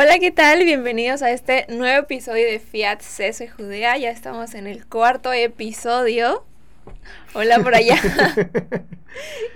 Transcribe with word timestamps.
Hola, 0.00 0.20
¿qué 0.20 0.30
tal? 0.30 0.62
Bienvenidos 0.62 1.22
a 1.22 1.32
este 1.32 1.66
nuevo 1.68 2.04
episodio 2.04 2.46
de 2.46 2.60
Fiat 2.60 3.00
CS 3.00 3.50
Judea. 3.56 3.98
Ya 3.98 4.12
estamos 4.12 4.54
en 4.54 4.68
el 4.68 4.86
cuarto 4.86 5.32
episodio. 5.32 6.44
Hola 7.34 7.58
por 7.64 7.74
allá. 7.74 7.96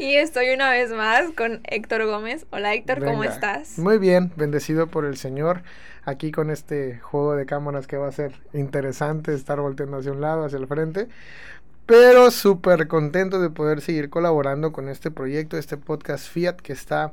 y 0.00 0.16
estoy 0.16 0.48
una 0.52 0.68
vez 0.72 0.90
más 0.90 1.30
con 1.36 1.60
Héctor 1.62 2.06
Gómez. 2.06 2.44
Hola 2.50 2.74
Héctor, 2.74 3.04
¿cómo 3.04 3.22
estás? 3.22 3.78
Muy 3.78 3.98
bien, 3.98 4.32
bendecido 4.34 4.88
por 4.88 5.04
el 5.04 5.16
Señor. 5.16 5.62
Aquí 6.04 6.32
con 6.32 6.50
este 6.50 6.98
juego 6.98 7.36
de 7.36 7.46
cámaras 7.46 7.86
que 7.86 7.96
va 7.96 8.08
a 8.08 8.12
ser 8.12 8.32
interesante 8.52 9.34
estar 9.34 9.60
volteando 9.60 9.98
hacia 9.98 10.10
un 10.10 10.20
lado, 10.20 10.44
hacia 10.44 10.58
el 10.58 10.66
frente. 10.66 11.06
Pero 11.86 12.32
súper 12.32 12.88
contento 12.88 13.40
de 13.40 13.50
poder 13.50 13.80
seguir 13.80 14.10
colaborando 14.10 14.72
con 14.72 14.88
este 14.88 15.12
proyecto, 15.12 15.56
este 15.56 15.76
podcast 15.76 16.28
Fiat 16.28 16.56
que 16.56 16.72
está 16.72 17.12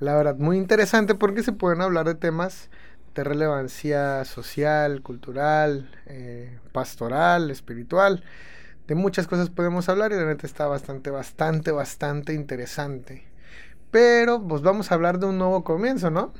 la 0.00 0.14
verdad, 0.16 0.36
muy 0.36 0.56
interesante 0.56 1.14
porque 1.14 1.42
se 1.42 1.52
pueden 1.52 1.80
hablar 1.80 2.06
de 2.06 2.14
temas 2.14 2.70
de 3.14 3.24
relevancia 3.24 4.24
social, 4.24 5.02
cultural, 5.02 5.90
eh, 6.06 6.58
pastoral, 6.72 7.50
espiritual. 7.50 8.22
De 8.86 8.94
muchas 8.94 9.26
cosas 9.26 9.50
podemos 9.50 9.88
hablar 9.88 10.12
y 10.12 10.14
la 10.14 10.24
neta 10.24 10.46
está 10.46 10.66
bastante, 10.66 11.10
bastante, 11.10 11.72
bastante 11.72 12.32
interesante. 12.32 13.24
Pero 13.90 14.46
pues 14.46 14.62
vamos 14.62 14.90
a 14.90 14.94
hablar 14.94 15.18
de 15.18 15.26
un 15.26 15.38
nuevo 15.38 15.64
comienzo, 15.64 16.10
¿no? 16.10 16.32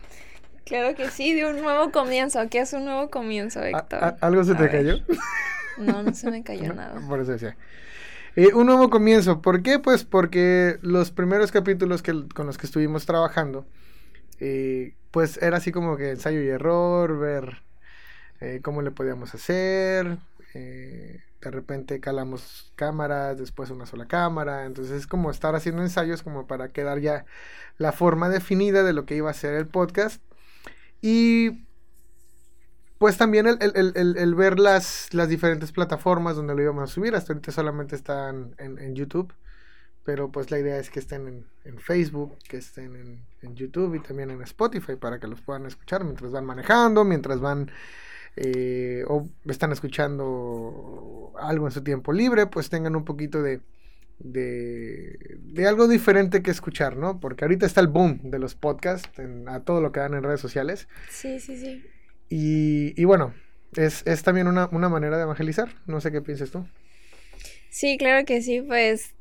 Claro 0.65 0.95
que 0.95 1.11
sí, 1.11 1.35
de 1.35 1.51
un 1.51 1.61
nuevo 1.61 1.91
comienzo. 1.91 2.41
¿Qué 2.49 2.61
es 2.61 2.73
un 2.75 2.85
nuevo 2.85 3.11
comienzo, 3.11 3.63
Héctor? 3.63 4.17
¿Algo 4.21 4.45
se 4.45 4.55
te 4.55 4.69
cayó? 4.69 4.99
No, 5.79 6.03
no 6.03 6.15
se 6.15 6.31
me 6.31 6.43
cayó 6.43 6.73
nada. 6.75 7.01
Por 7.09 7.21
eso 7.21 7.33
decía. 7.33 7.57
Eh, 8.39 8.55
un 8.55 8.67
nuevo 8.67 8.89
comienzo. 8.89 9.43
¿Por 9.43 9.65
qué? 9.65 9.81
Pues 9.81 10.05
porque 10.05 10.79
los 10.81 11.11
primeros 11.11 11.51
capítulos 11.51 12.03
que, 12.03 12.29
con 12.29 12.47
los 12.47 12.57
que 12.57 12.67
estuvimos 12.67 13.05
trabajando, 13.05 13.67
eh, 14.39 14.95
pues 15.11 15.39
era 15.43 15.57
así 15.57 15.73
como 15.73 15.97
que 15.97 16.11
ensayo 16.11 16.41
y 16.41 16.47
error, 16.47 17.19
ver 17.19 17.65
eh, 18.41 18.61
cómo 18.63 18.81
le 18.83 18.93
podíamos 18.93 19.35
hacer. 19.35 20.19
de 20.55 21.51
repente 21.51 21.99
calamos 22.01 22.73
cámaras, 22.77 23.39
después 23.39 23.71
una 23.71 23.87
sola 23.87 24.07
cámara. 24.07 24.67
Entonces 24.67 25.01
es 25.01 25.07
como 25.09 25.33
estar 25.33 25.57
haciendo 25.57 25.83
ensayos 25.83 26.23
como 26.23 26.47
para 26.47 26.69
quedar 26.69 27.01
ya 27.01 27.27
la 27.77 27.91
forma 27.91 28.29
definida 28.29 28.85
de 28.85 28.93
lo 28.93 29.05
que 29.05 29.17
iba 29.17 29.31
a 29.31 29.35
ser 29.35 29.55
el 29.55 29.67
podcast. 29.67 30.23
Y 31.03 31.67
pues 32.99 33.17
también 33.17 33.47
el, 33.47 34.35
ver 34.35 34.59
las, 34.59 35.15
las, 35.15 35.29
diferentes 35.29 35.71
plataformas 35.71 36.35
donde 36.35 36.55
lo 36.55 36.63
íbamos 36.63 36.83
a 36.91 36.93
subir. 36.93 37.15
Hasta 37.15 37.33
ahorita 37.33 37.53
solamente 37.53 37.95
están 37.95 38.57
en, 38.59 38.95
YouTube. 38.97 39.33
Pero 40.05 40.33
pues 40.33 40.51
la 40.51 40.59
idea 40.59 40.79
es 40.79 40.91
que 40.91 40.99
estén 40.99 41.45
en, 41.65 41.79
Facebook, 41.79 42.37
que 42.49 42.57
estén 42.57 43.25
en, 43.41 43.55
YouTube 43.55 43.95
y 43.95 44.01
también 44.01 44.31
en 44.31 44.43
Spotify 44.43 44.97
para 44.97 45.21
que 45.21 45.29
los 45.29 45.41
puedan 45.41 45.67
escuchar 45.67 46.03
mientras 46.03 46.33
van 46.33 46.45
manejando, 46.45 47.05
mientras 47.05 47.41
van 47.41 47.71
eh, 48.35 49.05
o 49.07 49.29
están 49.47 49.71
escuchando 49.71 51.33
algo 51.39 51.67
en 51.67 51.73
su 51.73 51.85
tiempo 51.85 52.13
libre, 52.13 52.47
pues 52.47 52.69
tengan 52.69 52.97
un 52.97 53.05
poquito 53.05 53.43
de, 53.43 53.61
de, 54.19 55.39
de, 55.39 55.67
algo 55.69 55.87
diferente 55.87 56.43
que 56.43 56.51
escuchar, 56.51 56.97
¿no? 56.97 57.21
Porque 57.21 57.45
ahorita 57.45 57.67
está 57.67 57.81
el 57.81 57.89
boom 57.89 58.19
de 58.25 58.39
los 58.39 58.55
podcasts, 58.55 59.11
a 59.47 59.61
todo 59.61 59.81
lo 59.81 59.93
que 59.93 60.01
dan 60.01 60.15
en 60.15 60.23
redes 60.23 60.41
sociales. 60.41 60.89
Sí, 61.11 61.39
sí, 61.39 61.57
sí. 61.57 61.85
Y, 62.31 63.05
bueno, 63.05 63.35
es, 63.77 64.05
también 64.23 64.49
una, 64.49 64.69
manera 64.69 65.17
de 65.17 65.23
evangelizar. 65.23 65.69
No 65.87 66.01
sé 66.01 66.13
qué 66.13 66.21
piensas 66.21 66.51
tú. 66.51 66.67
Sí, 67.71 67.97
claro 67.99 68.25
que 68.25 68.43
sí, 68.43 68.61
pues 68.61 69.15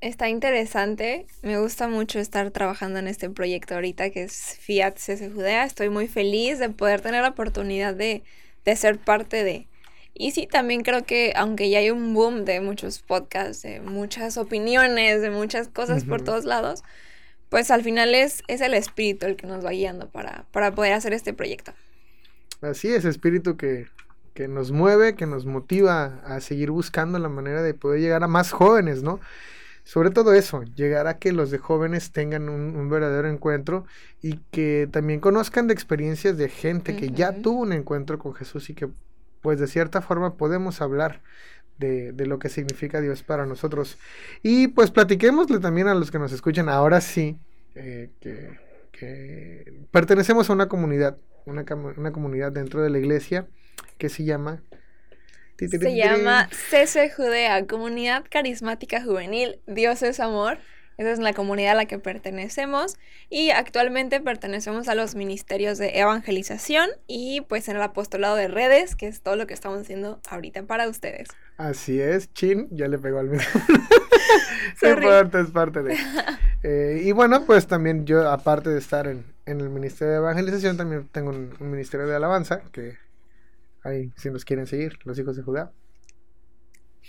está 0.00 0.28
interesante. 0.28 1.26
Me 1.42 1.58
gusta 1.58 1.88
mucho 1.88 2.18
estar 2.18 2.50
trabajando 2.50 2.98
en 2.98 3.08
este 3.08 3.30
proyecto 3.30 3.74
ahorita 3.74 4.10
que 4.10 4.24
es 4.24 4.58
Fiat 4.60 4.96
CS 4.96 5.32
Judea. 5.32 5.64
Estoy 5.64 5.88
muy 5.88 6.08
feliz 6.08 6.58
de 6.58 6.70
poder 6.70 7.00
tener 7.00 7.22
la 7.22 7.30
oportunidad 7.30 7.94
de, 7.94 8.22
ser 8.76 8.98
parte 8.98 9.44
de. 9.44 9.66
Y 10.16 10.30
sí, 10.30 10.46
también 10.46 10.82
creo 10.82 11.04
que 11.04 11.32
aunque 11.34 11.70
ya 11.70 11.80
hay 11.80 11.90
un 11.90 12.14
boom 12.14 12.44
de 12.44 12.60
muchos 12.60 13.00
podcasts, 13.00 13.62
de 13.62 13.80
muchas 13.80 14.36
opiniones, 14.36 15.20
de 15.20 15.30
muchas 15.30 15.68
cosas 15.68 16.04
por 16.04 16.22
todos 16.22 16.44
lados, 16.44 16.84
pues 17.48 17.70
al 17.70 17.82
final 17.82 18.14
es, 18.14 18.42
es 18.46 18.60
el 18.60 18.74
espíritu 18.74 19.26
el 19.26 19.36
que 19.36 19.46
nos 19.46 19.64
va 19.64 19.70
guiando 19.70 20.08
para, 20.08 20.44
para 20.52 20.72
poder 20.72 20.92
hacer 20.92 21.12
este 21.12 21.32
proyecto. 21.32 21.74
Así 22.64 22.88
es, 22.88 23.04
espíritu 23.04 23.56
que, 23.56 23.88
nos 24.48 24.72
mueve, 24.72 25.14
que 25.14 25.26
nos 25.26 25.44
motiva 25.44 26.20
a 26.24 26.40
seguir 26.40 26.70
buscando 26.70 27.18
la 27.18 27.28
manera 27.28 27.62
de 27.62 27.74
poder 27.74 28.00
llegar 28.00 28.24
a 28.24 28.28
más 28.28 28.52
jóvenes, 28.52 29.02
¿no? 29.02 29.20
Sobre 29.84 30.10
todo 30.10 30.32
eso, 30.32 30.62
llegar 30.62 31.06
a 31.06 31.18
que 31.18 31.32
los 31.32 31.50
de 31.50 31.58
jóvenes 31.58 32.10
tengan 32.10 32.48
un, 32.48 32.88
verdadero 32.88 33.28
encuentro 33.28 33.84
y 34.22 34.38
que 34.50 34.88
también 34.90 35.20
conozcan 35.20 35.66
de 35.66 35.74
experiencias 35.74 36.38
de 36.38 36.48
gente 36.48 36.96
que 36.96 37.10
ya 37.10 37.34
tuvo 37.34 37.60
un 37.60 37.74
encuentro 37.74 38.18
con 38.18 38.34
Jesús 38.34 38.70
y 38.70 38.74
que 38.74 38.88
pues 39.42 39.60
de 39.60 39.66
cierta 39.66 40.00
forma 40.00 40.38
podemos 40.38 40.80
hablar 40.80 41.20
de, 41.76 42.12
de, 42.12 42.24
lo 42.24 42.38
que 42.38 42.48
significa 42.48 43.02
Dios 43.02 43.22
para 43.22 43.44
nosotros. 43.44 43.98
Y 44.42 44.68
pues 44.68 44.90
platiquémosle 44.90 45.58
también 45.58 45.88
a 45.88 45.94
los 45.94 46.10
que 46.10 46.18
nos 46.18 46.32
escuchan 46.32 46.70
ahora 46.70 47.02
sí, 47.02 47.36
eh, 47.74 48.10
que 48.20 48.64
que 48.98 49.84
pertenecemos 49.90 50.48
a 50.48 50.52
una 50.52 50.68
comunidad, 50.68 51.16
una, 51.46 51.64
una 51.96 52.12
comunidad 52.12 52.52
dentro 52.52 52.82
de 52.82 52.90
la 52.90 52.98
iglesia 52.98 53.46
que 53.98 54.08
se 54.08 54.24
llama... 54.24 54.62
Se 55.56 55.94
llama 55.94 56.48
CC 56.50 57.10
Judea, 57.10 57.64
Comunidad 57.66 58.24
Carismática 58.28 59.00
Juvenil, 59.00 59.60
Dios 59.68 60.02
es 60.02 60.18
Amor. 60.18 60.58
Esa 60.96 61.10
es 61.10 61.18
la 61.18 61.32
comunidad 61.32 61.72
a 61.72 61.74
la 61.74 61.86
que 61.86 61.98
pertenecemos 61.98 62.96
y 63.28 63.50
actualmente 63.50 64.20
pertenecemos 64.20 64.88
a 64.88 64.94
los 64.94 65.14
ministerios 65.16 65.78
de 65.78 65.98
evangelización 65.98 66.88
y 67.06 67.40
pues 67.42 67.68
en 67.68 67.76
el 67.76 67.82
apostolado 67.82 68.36
de 68.36 68.46
redes, 68.46 68.94
que 68.94 69.08
es 69.08 69.20
todo 69.20 69.34
lo 69.34 69.46
que 69.46 69.54
estamos 69.54 69.80
haciendo 69.80 70.20
ahorita 70.28 70.64
para 70.64 70.88
ustedes. 70.88 71.28
Así 71.56 72.00
es, 72.00 72.32
Chin, 72.32 72.68
ya 72.70 72.86
le 72.86 72.98
pegó 72.98 73.18
al 73.18 73.28
mismo. 73.28 73.44
es 74.82 74.96
parte, 74.96 75.40
es 75.40 75.50
parte 75.50 75.82
de. 75.82 75.96
Eh, 76.62 77.02
y 77.04 77.12
bueno, 77.12 77.44
pues 77.44 77.66
también 77.66 78.06
yo, 78.06 78.30
aparte 78.30 78.70
de 78.70 78.78
estar 78.78 79.06
en, 79.06 79.24
el 79.44 79.68
Ministerio 79.68 80.12
de 80.12 80.18
Evangelización, 80.18 80.76
también 80.78 81.08
tengo 81.12 81.30
un, 81.30 81.54
Ministerio 81.60 82.06
de 82.06 82.16
Alabanza, 82.16 82.62
que 82.72 82.96
ahí, 83.82 84.10
si 84.16 84.30
nos 84.30 84.44
quieren 84.44 84.66
seguir, 84.66 84.98
los 85.04 85.18
hijos 85.18 85.36
de 85.36 85.42
Judá. 85.42 85.72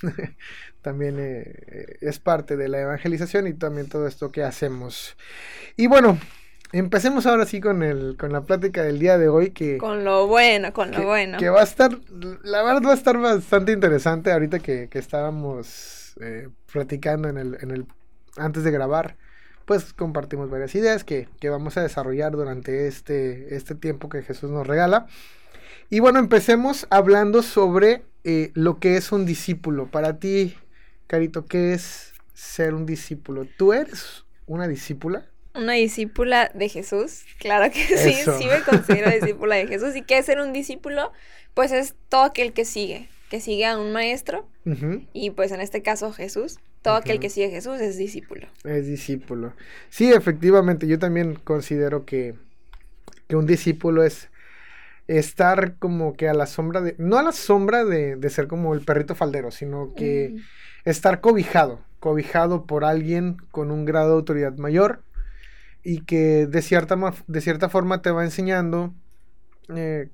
también 0.82 1.16
eh, 1.20 1.98
es 2.02 2.20
parte 2.20 2.58
de 2.58 2.68
la 2.68 2.82
evangelización 2.82 3.48
y 3.48 3.54
también 3.54 3.88
todo 3.88 4.08
esto 4.08 4.30
que 4.30 4.44
hacemos. 4.44 5.16
Y 5.78 5.88
bueno, 5.88 6.20
empecemos 6.74 7.26
ahora 7.26 7.46
sí 7.46 7.62
con 7.62 7.82
el 7.82 8.18
con 8.18 8.34
la 8.34 8.42
plática 8.42 8.84
del 8.84 9.00
día 9.00 9.18
de 9.18 9.30
hoy 9.30 9.52
que 9.52 9.78
con 9.78 10.04
lo 10.04 10.28
bueno, 10.28 10.74
con 10.74 10.92
lo 10.92 11.06
bueno. 11.06 11.38
Que 11.38 11.50
va 11.50 11.62
a 11.62 11.64
estar 11.64 11.98
la 12.44 12.62
verdad 12.64 12.82
va 12.86 12.92
a 12.92 12.96
estar 12.96 13.18
bastante 13.18 13.72
interesante 13.72 14.34
ahorita 14.34 14.60
que, 14.60 14.90
que 14.90 15.00
estábamos 15.00 16.05
eh, 16.22 16.50
platicando 16.72 17.30
en 17.30 17.38
el, 17.38 17.58
en 17.62 17.72
el 17.72 17.86
antes 18.38 18.64
de 18.64 18.72
grabar. 18.72 19.18
Pues 19.66 19.94
compartimos 19.94 20.50
varias 20.50 20.76
ideas 20.76 21.04
que, 21.04 21.28
que 21.40 21.50
vamos 21.50 21.78
a 21.78 21.82
desarrollar 21.82 22.34
durante 22.34 22.88
este, 22.88 23.56
este 23.56 23.74
tiempo 23.74 24.10
que 24.10 24.22
Jesús 24.22 24.52
nos 24.52 24.68
regala. 24.68 25.08
Y 25.90 26.00
bueno, 26.00 26.20
empecemos 26.20 26.88
hablando 26.90 27.42
sobre 27.44 28.04
eh, 28.24 28.52
lo 28.54 28.80
que 28.80 28.98
es 28.98 29.12
un 29.12 29.26
discípulo. 29.26 29.88
Para 29.88 30.20
ti, 30.20 30.56
Carito, 31.08 31.46
¿qué 31.46 31.74
es 31.74 32.14
ser 32.34 32.74
un 32.74 32.86
discípulo? 32.86 33.48
¿Tú 33.58 33.74
eres 33.74 34.26
una 34.46 34.68
discípula? 34.68 35.26
Una 35.54 35.74
discípula 35.74 36.52
de 36.54 36.68
Jesús, 36.68 37.24
claro 37.40 37.72
que 37.72 37.98
sí, 37.98 38.14
sí 38.14 38.48
me 38.48 38.62
considero 38.62 39.10
discípula 39.12 39.56
de 39.56 39.68
Jesús. 39.68 39.96
¿Y 39.96 40.02
qué 40.02 40.18
es 40.18 40.26
ser 40.26 40.40
un 40.40 40.54
discípulo? 40.54 41.14
Pues 41.54 41.72
es 41.72 41.96
todo 42.10 42.24
aquel 42.24 42.52
que 42.52 42.66
sigue, 42.66 43.08
que 43.30 43.40
sigue 43.40 43.66
a 43.66 43.78
un 43.78 43.92
maestro, 43.92 44.48
y 45.14 45.32
pues 45.32 45.52
en 45.52 45.62
este 45.62 45.82
caso 45.82 46.12
Jesús. 46.14 46.58
Todo 46.82 46.98
aquel 46.98 47.20
que 47.20 47.32
sigue 47.32 47.48
a 47.48 47.50
Jesús 47.50 47.82
es 47.82 47.98
discípulo. 47.98 48.48
Es 48.64 48.86
discípulo. 48.86 49.54
Sí, 49.90 50.14
efectivamente, 50.14 50.86
yo 50.86 51.00
también 51.00 51.34
considero 51.34 52.06
que, 52.06 52.36
que 53.28 53.36
un 53.36 53.48
discípulo 53.48 54.04
es 54.04 54.30
estar 55.08 55.78
como 55.78 56.14
que 56.14 56.30
a 56.30 56.36
la 56.36 56.46
sombra 56.46 56.82
de, 56.82 56.96
no 57.00 57.18
a 57.18 57.24
la 57.24 57.32
sombra 57.32 57.86
de, 57.86 58.16
de 58.16 58.30
ser 58.30 58.48
como 58.48 58.76
el 58.76 58.82
perrito 58.82 59.16
faldero, 59.16 59.50
sino 59.50 59.96
que 59.96 60.36
estar 60.84 61.22
cobijado, 61.22 61.82
cobijado 62.00 62.66
por 62.66 62.86
alguien 62.86 63.38
con 63.50 63.72
un 63.72 63.86
grado 63.86 64.10
de 64.10 64.16
autoridad 64.16 64.56
mayor 64.58 65.02
y 65.84 66.02
que 66.02 66.48
de 66.48 66.62
cierta, 66.62 66.98
de 67.28 67.42
cierta 67.42 67.70
forma 67.70 68.02
te 68.02 68.12
va 68.12 68.24
enseñando 68.24 68.94
eh, 69.76 70.10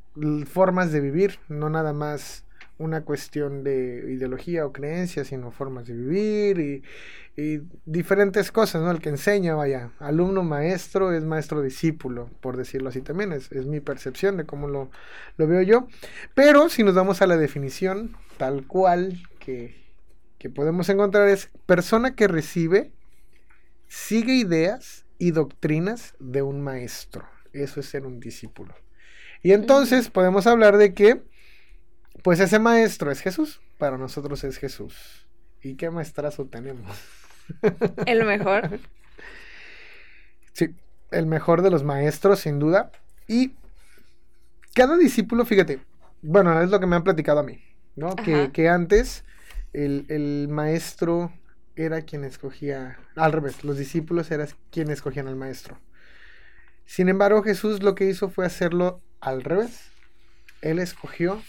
formas 0.46 0.92
de 0.92 1.00
vivir, 1.00 1.40
no 1.48 1.70
nada 1.70 1.94
más 1.94 2.46
una 2.82 3.02
cuestión 3.02 3.64
de 3.64 4.06
ideología 4.10 4.66
o 4.66 4.74
creencia, 4.74 5.24
sino 5.24 5.52
formas 5.52 5.88
de 5.88 5.94
vivir 5.94 6.60
y, 6.60 6.84
diferentes 7.86 8.52
cosas, 8.52 8.82
¿no? 8.82 8.92
El 8.92 9.00
que 9.00 9.10
enseña, 9.10 9.56
vaya, 9.56 9.92
alumno 10.00 10.44
maestro 10.44 11.14
es 11.14 11.24
maestro 11.24 11.62
discípulo, 11.62 12.30
por 12.42 12.58
decirlo 12.58 12.90
así 12.90 13.02
también, 13.02 13.32
es, 13.32 13.50
mi 13.66 13.80
percepción 13.80 14.38
de 14.38 14.46
cómo 14.46 14.68
lo, 14.68 14.92
veo 15.38 15.62
yo. 15.62 15.88
Pero 16.36 16.70
si 16.70 16.84
nos 16.84 16.94
vamos 16.94 17.22
a 17.22 17.28
la 17.28 17.38
definición 17.38 18.16
tal 18.38 18.68
cual 18.68 19.18
que, 19.40 19.76
que 20.38 20.50
podemos 20.50 20.90
encontrar 20.90 21.30
es 21.30 21.50
persona 21.66 22.16
que 22.16 22.28
recibe, 22.28 22.92
sigue 23.88 24.34
ideas 24.34 25.06
y 25.18 25.32
doctrinas 25.32 26.16
de 26.20 26.42
un 26.42 26.62
maestro. 26.62 27.26
Eso 27.54 27.80
es 27.80 27.86
ser 27.86 28.06
un 28.06 28.20
discípulo. 28.20 28.76
Y 29.44 29.54
entonces 29.54 30.10
podemos 30.10 30.48
hablar 30.48 30.78
de 30.78 30.94
que, 30.94 31.22
pues 32.24 32.40
ese 32.40 32.60
maestro 32.60 33.12
es 33.12 33.22
Jesús, 33.22 33.62
para 33.78 33.98
nosotros 33.98 34.44
es 34.44 34.58
Jesús. 34.58 35.28
¿Y 35.62 35.76
qué 35.76 35.90
maestrazo 35.90 36.46
tenemos? 36.46 36.98
El 38.06 38.26
mejor. 38.26 38.80
Sí, 40.54 40.76
el 41.12 41.26
mejor 41.26 41.62
de 41.62 41.70
los 41.70 41.84
maestros, 41.84 42.40
sin 42.40 42.60
duda. 42.60 42.92
Y 43.28 43.54
cada 44.74 44.98
discípulo, 44.98 45.46
fíjate, 45.46 45.80
bueno, 46.22 46.60
es 46.62 46.70
lo 46.70 46.80
que 46.80 46.88
me 46.88 46.96
han 46.96 47.04
platicado 47.04 47.40
a 47.40 47.44
mí, 47.44 47.64
¿no? 47.96 48.16
Que, 48.16 48.52
que, 48.52 48.70
antes 48.70 49.24
el, 49.74 50.06
el, 50.10 50.48
maestro 50.50 51.32
era 51.76 52.02
quien 52.02 52.24
escogía, 52.24 52.98
al 53.16 53.32
revés, 53.32 53.64
los 53.64 53.78
discípulos 53.78 54.32
eran 54.32 54.48
quienes 54.72 54.96
escogían 54.96 55.28
al 55.28 55.36
maestro. 55.36 55.80
Sin 56.86 57.10
embargo, 57.10 57.44
Jesús 57.44 57.84
lo 57.84 57.96
que 57.96 58.06
hizo 58.06 58.30
fue 58.30 58.46
hacerlo 58.46 59.02
al 59.22 59.44
revés. 59.44 59.92
Él 60.62 60.80
escogió 60.80 61.42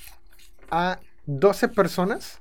a 0.72 0.98
12 1.26 1.68
personas, 1.68 2.40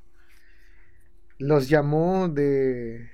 los 1.38 1.70
llamó 1.70 2.30
de... 2.30 3.12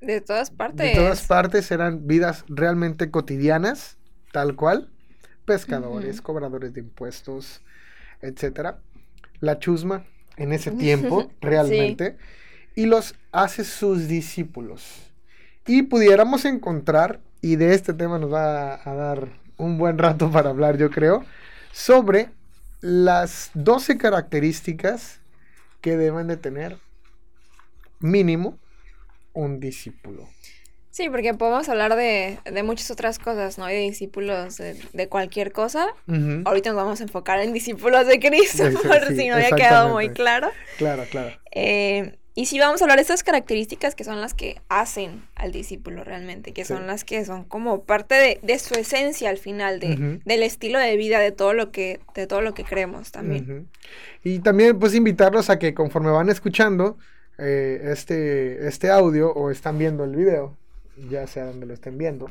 De 0.00 0.20
todas 0.20 0.50
partes. 0.50 0.86
De 0.86 0.94
todas 0.94 1.26
partes 1.26 1.70
eran 1.70 2.06
vidas 2.06 2.44
realmente 2.48 3.10
cotidianas, 3.10 3.98
tal 4.32 4.56
cual. 4.56 4.90
Pescadores, 5.44 6.22
cobradores 6.22 6.72
de 6.72 6.80
impuestos, 6.80 7.62
etcétera. 8.20 8.80
La 9.40 9.58
chusma 9.58 10.04
en 10.36 10.52
ese 10.52 10.70
tiempo, 10.72 11.30
realmente. 11.40 12.16
Y 12.74 12.86
los 12.86 13.16
hace 13.32 13.64
sus 13.64 14.08
discípulos. 14.08 15.12
Y 15.66 15.82
pudiéramos 15.82 16.44
encontrar, 16.44 17.20
y 17.40 17.56
de 17.56 17.74
este 17.74 17.92
tema 17.92 18.18
nos 18.18 18.32
va 18.32 18.74
a, 18.74 18.90
a 18.90 18.94
dar 18.94 19.28
un 19.56 19.78
buen 19.78 19.98
rato 19.98 20.30
para 20.30 20.50
hablar, 20.50 20.76
yo 20.78 20.90
creo, 20.90 21.24
sobre 21.72 22.30
las 22.82 23.50
12 23.54 23.96
características 23.96 25.20
que 25.80 25.96
deben 25.96 26.26
de 26.26 26.36
tener 26.36 26.78
mínimo 28.00 28.58
un 29.32 29.60
discípulo. 29.60 30.28
Sí, 30.90 31.08
porque 31.08 31.32
podemos 31.32 31.70
hablar 31.70 31.96
de, 31.96 32.38
de 32.44 32.62
muchas 32.62 32.90
otras 32.90 33.18
cosas, 33.18 33.56
¿no? 33.56 33.64
de 33.64 33.78
discípulos 33.78 34.58
de, 34.58 35.08
cualquier 35.08 35.50
cosa. 35.52 35.88
Ahorita 36.44 36.70
nos 36.70 36.76
vamos 36.76 37.00
a 37.00 37.04
enfocar 37.04 37.40
en 37.40 37.54
discípulos 37.54 38.06
de 38.06 38.20
Cristo, 38.20 38.64
por 38.86 39.06
si 39.16 39.28
no 39.28 39.36
había 39.36 39.52
quedado 39.52 39.88
muy 39.88 40.10
claro. 40.10 40.50
Claro, 40.76 41.04
claro. 41.10 41.34
Eh, 41.50 42.18
y 42.34 42.46
sí 42.46 42.58
vamos 42.58 42.80
a 42.80 42.84
hablar 42.84 42.96
de 42.96 43.02
estas 43.02 43.22
características 43.22 43.94
que 43.94 44.04
son 44.04 44.20
las 44.20 44.32
que 44.32 44.60
hacen 44.68 45.22
al 45.34 45.52
discípulo 45.52 46.02
realmente, 46.02 46.52
que 46.52 46.64
son 46.64 46.86
las 46.86 47.04
que 47.04 47.24
son 47.24 47.44
como 47.44 47.82
parte 47.84 48.14
de, 48.14 48.40
de 48.42 48.58
su 48.58 48.74
esencia 48.74 49.28
al 49.28 49.36
final, 49.36 49.80
de, 49.80 50.20
del 50.24 50.42
estilo 50.42 50.78
de 50.78 50.96
vida, 50.96 51.18
de 51.18 51.32
todo 51.32 51.52
lo 51.52 51.70
que, 51.70 52.00
de 52.14 52.26
todo 52.26 52.40
lo 52.40 52.54
que 52.54 52.64
creemos 52.64 53.12
también. 53.12 53.68
Y 54.24 54.38
también 54.38 54.78
pues 54.78 54.94
invitarlos 54.94 55.50
a 55.50 55.58
que 55.58 55.74
conforme 55.74 56.10
van 56.10 56.30
escuchando 56.30 56.96
eh, 57.38 57.90
este, 57.92 58.66
este 58.66 58.90
audio 58.90 59.30
o 59.32 59.50
están 59.50 59.76
viendo 59.76 60.04
el 60.04 60.16
video, 60.16 60.56
ya 61.10 61.26
sea 61.26 61.44
donde 61.44 61.66
lo 61.66 61.74
estén 61.74 61.98
viendo, 61.98 62.30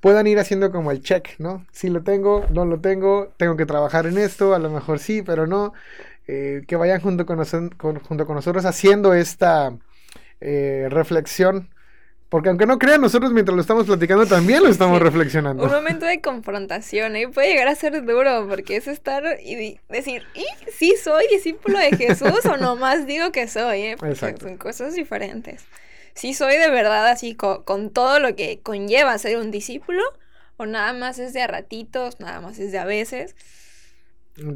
puedan 0.00 0.26
ir 0.26 0.38
haciendo 0.38 0.70
como 0.70 0.90
el 0.90 1.02
check, 1.02 1.30
¿no? 1.38 1.66
Si 1.72 1.88
lo 1.88 2.02
tengo, 2.02 2.44
no 2.50 2.64
lo 2.66 2.78
tengo, 2.78 3.32
tengo 3.38 3.56
que 3.56 3.64
trabajar 3.64 4.06
en 4.06 4.18
esto, 4.18 4.54
a 4.54 4.58
lo 4.58 4.70
mejor 4.70 4.98
sí, 4.98 5.22
pero 5.22 5.46
no. 5.46 5.72
Eh, 6.26 6.62
que 6.66 6.76
vayan 6.76 7.00
junto 7.00 7.26
con, 7.26 7.38
junto 8.00 8.26
con 8.26 8.34
nosotros 8.34 8.64
haciendo 8.64 9.12
esta 9.14 9.76
eh, 10.40 10.88
reflexión. 10.90 11.68
Porque 12.28 12.48
aunque 12.48 12.66
no 12.66 12.78
crean, 12.78 13.00
nosotros 13.00 13.32
mientras 13.32 13.54
lo 13.54 13.60
estamos 13.60 13.86
platicando 13.86 14.26
también 14.26 14.62
lo 14.62 14.68
estamos 14.68 15.00
reflexionando. 15.00 15.62
Un 15.62 15.70
momento 15.70 16.04
de 16.04 16.20
confrontación, 16.20 17.14
¿eh? 17.14 17.28
Puede 17.28 17.52
llegar 17.52 17.68
a 17.68 17.74
ser 17.76 18.04
duro, 18.04 18.48
porque 18.48 18.76
es 18.76 18.88
estar 18.88 19.22
y 19.40 19.78
decir, 19.88 20.24
¿y 20.34 20.44
sí 20.72 20.94
soy 21.00 21.28
discípulo 21.30 21.78
de 21.78 21.96
Jesús 21.96 22.44
o 22.44 22.56
nomás 22.56 23.06
digo 23.06 23.30
que 23.30 23.46
soy, 23.46 23.82
¿eh? 23.82 23.96
son 24.16 24.56
cosas 24.56 24.94
diferentes. 24.94 25.64
Si 26.14 26.34
soy 26.34 26.56
de 26.56 26.70
verdad 26.70 27.06
así 27.08 27.34
con, 27.34 27.90
todo 27.90 28.18
lo 28.18 28.34
que 28.34 28.60
conlleva 28.60 29.16
ser 29.18 29.36
un 29.36 29.50
discípulo, 29.50 30.02
o 30.56 30.66
nada 30.66 30.92
más 30.92 31.18
es 31.18 31.34
de 31.34 31.42
a 31.42 31.46
ratitos, 31.46 32.18
nada 32.18 32.40
más 32.40 32.58
es 32.58 32.72
de 32.72 32.78
a 32.78 32.84
veces. 32.84 33.36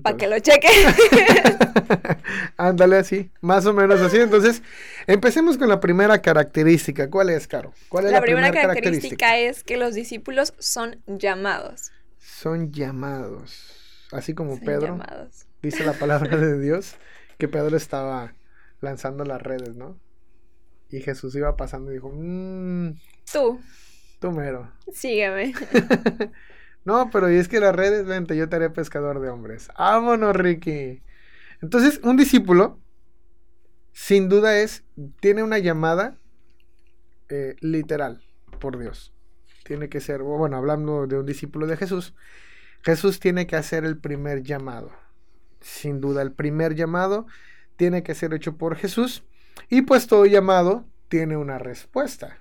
Para 0.03 0.17
que 0.17 0.27
lo 0.27 0.39
cheque. 0.41 0.69
Ándale 2.57 2.97
así, 2.97 3.31
más 3.41 3.65
o 3.67 3.73
menos 3.73 4.01
así. 4.01 4.17
Entonces, 4.17 4.63
empecemos 5.07 5.57
con 5.57 5.69
la 5.69 5.79
primera 5.79 6.21
característica. 6.21 7.09
¿Cuál 7.09 7.31
es, 7.31 7.47
Caro? 7.47 7.73
¿Cuál 7.89 8.07
es 8.07 8.13
la, 8.13 8.21
primera, 8.21 8.51
característica, 8.51 9.39
es 9.39 9.63
que 9.63 9.77
los 9.77 9.95
discípulos 9.95 10.55
son 10.59 11.01
llamados. 11.07 11.93
Son 12.19 12.73
llamados. 12.73 14.09
Así 14.11 14.35
como 14.35 14.59
Pedro. 14.59 14.99
Dice 15.63 15.85
la 15.85 15.93
palabra 15.93 16.37
de 16.37 16.59
Dios 16.61 16.97
que 17.39 17.47
Pedro 17.47 17.77
estaba 17.77 18.35
lanzando 18.81 19.25
las 19.25 19.41
redes, 19.41 19.77
¿no? 19.77 19.99
Y 20.91 21.01
Jesús 21.01 21.35
iba 21.37 21.57
pasando 21.57 21.91
y 21.93 21.95
dijo, 21.95 22.11
mmm, 22.13 22.95
tú. 23.31 23.61
Tú 24.21 24.33
mero. 24.33 24.73
Sígueme. 24.93 25.55
No, 26.89 27.11
pero 27.11 27.29
es 27.29 27.49
que 27.49 27.61
las 27.61 27.77
redes, 27.77 28.07
vente, 28.07 28.35
yo 28.35 28.49
te 28.49 28.57
haré 28.57 28.71
pescador 28.71 29.21
de 29.21 29.29
hombres. 29.29 29.69
Vámonos, 29.79 30.35
Ricky. 30.35 31.03
Entonces, 31.61 32.01
un 32.03 32.17
discípulo, 32.17 32.81
sin 33.93 34.31
duda 34.31 34.59
es, 34.59 34.85
tiene 35.21 35.43
una 35.43 35.59
llamada 35.59 36.17
eh, 37.29 37.57
literal 37.61 38.25
por 38.59 38.79
Dios. 38.79 39.13
Tiene 39.65 39.91
que 39.91 40.01
ser, 40.01 40.23
bueno, 40.23 40.57
hablando 40.57 41.07
de 41.07 41.19
un 41.19 41.27
discípulo 41.27 41.67
de 41.67 41.77
Jesús, 41.77 42.15
Jesús 42.81 43.21
tiene 43.21 43.47
que 43.47 43.57
hacer 43.57 43.85
el 43.85 43.99
primer 43.99 44.43
llamado. 44.43 44.91
Sin 45.61 46.01
duda, 46.01 46.23
el 46.23 46.33
primer 46.33 46.75
llamado 46.75 47.27
tiene 47.77 48.03
que 48.03 48.15
ser 48.15 48.33
hecho 48.33 48.57
por 48.57 48.77
Jesús. 48.77 49.25
Y 49.69 49.83
pues 49.83 50.07
todo 50.07 50.25
llamado 50.25 50.87
tiene 51.09 51.37
una 51.37 51.59
respuesta. 51.59 52.39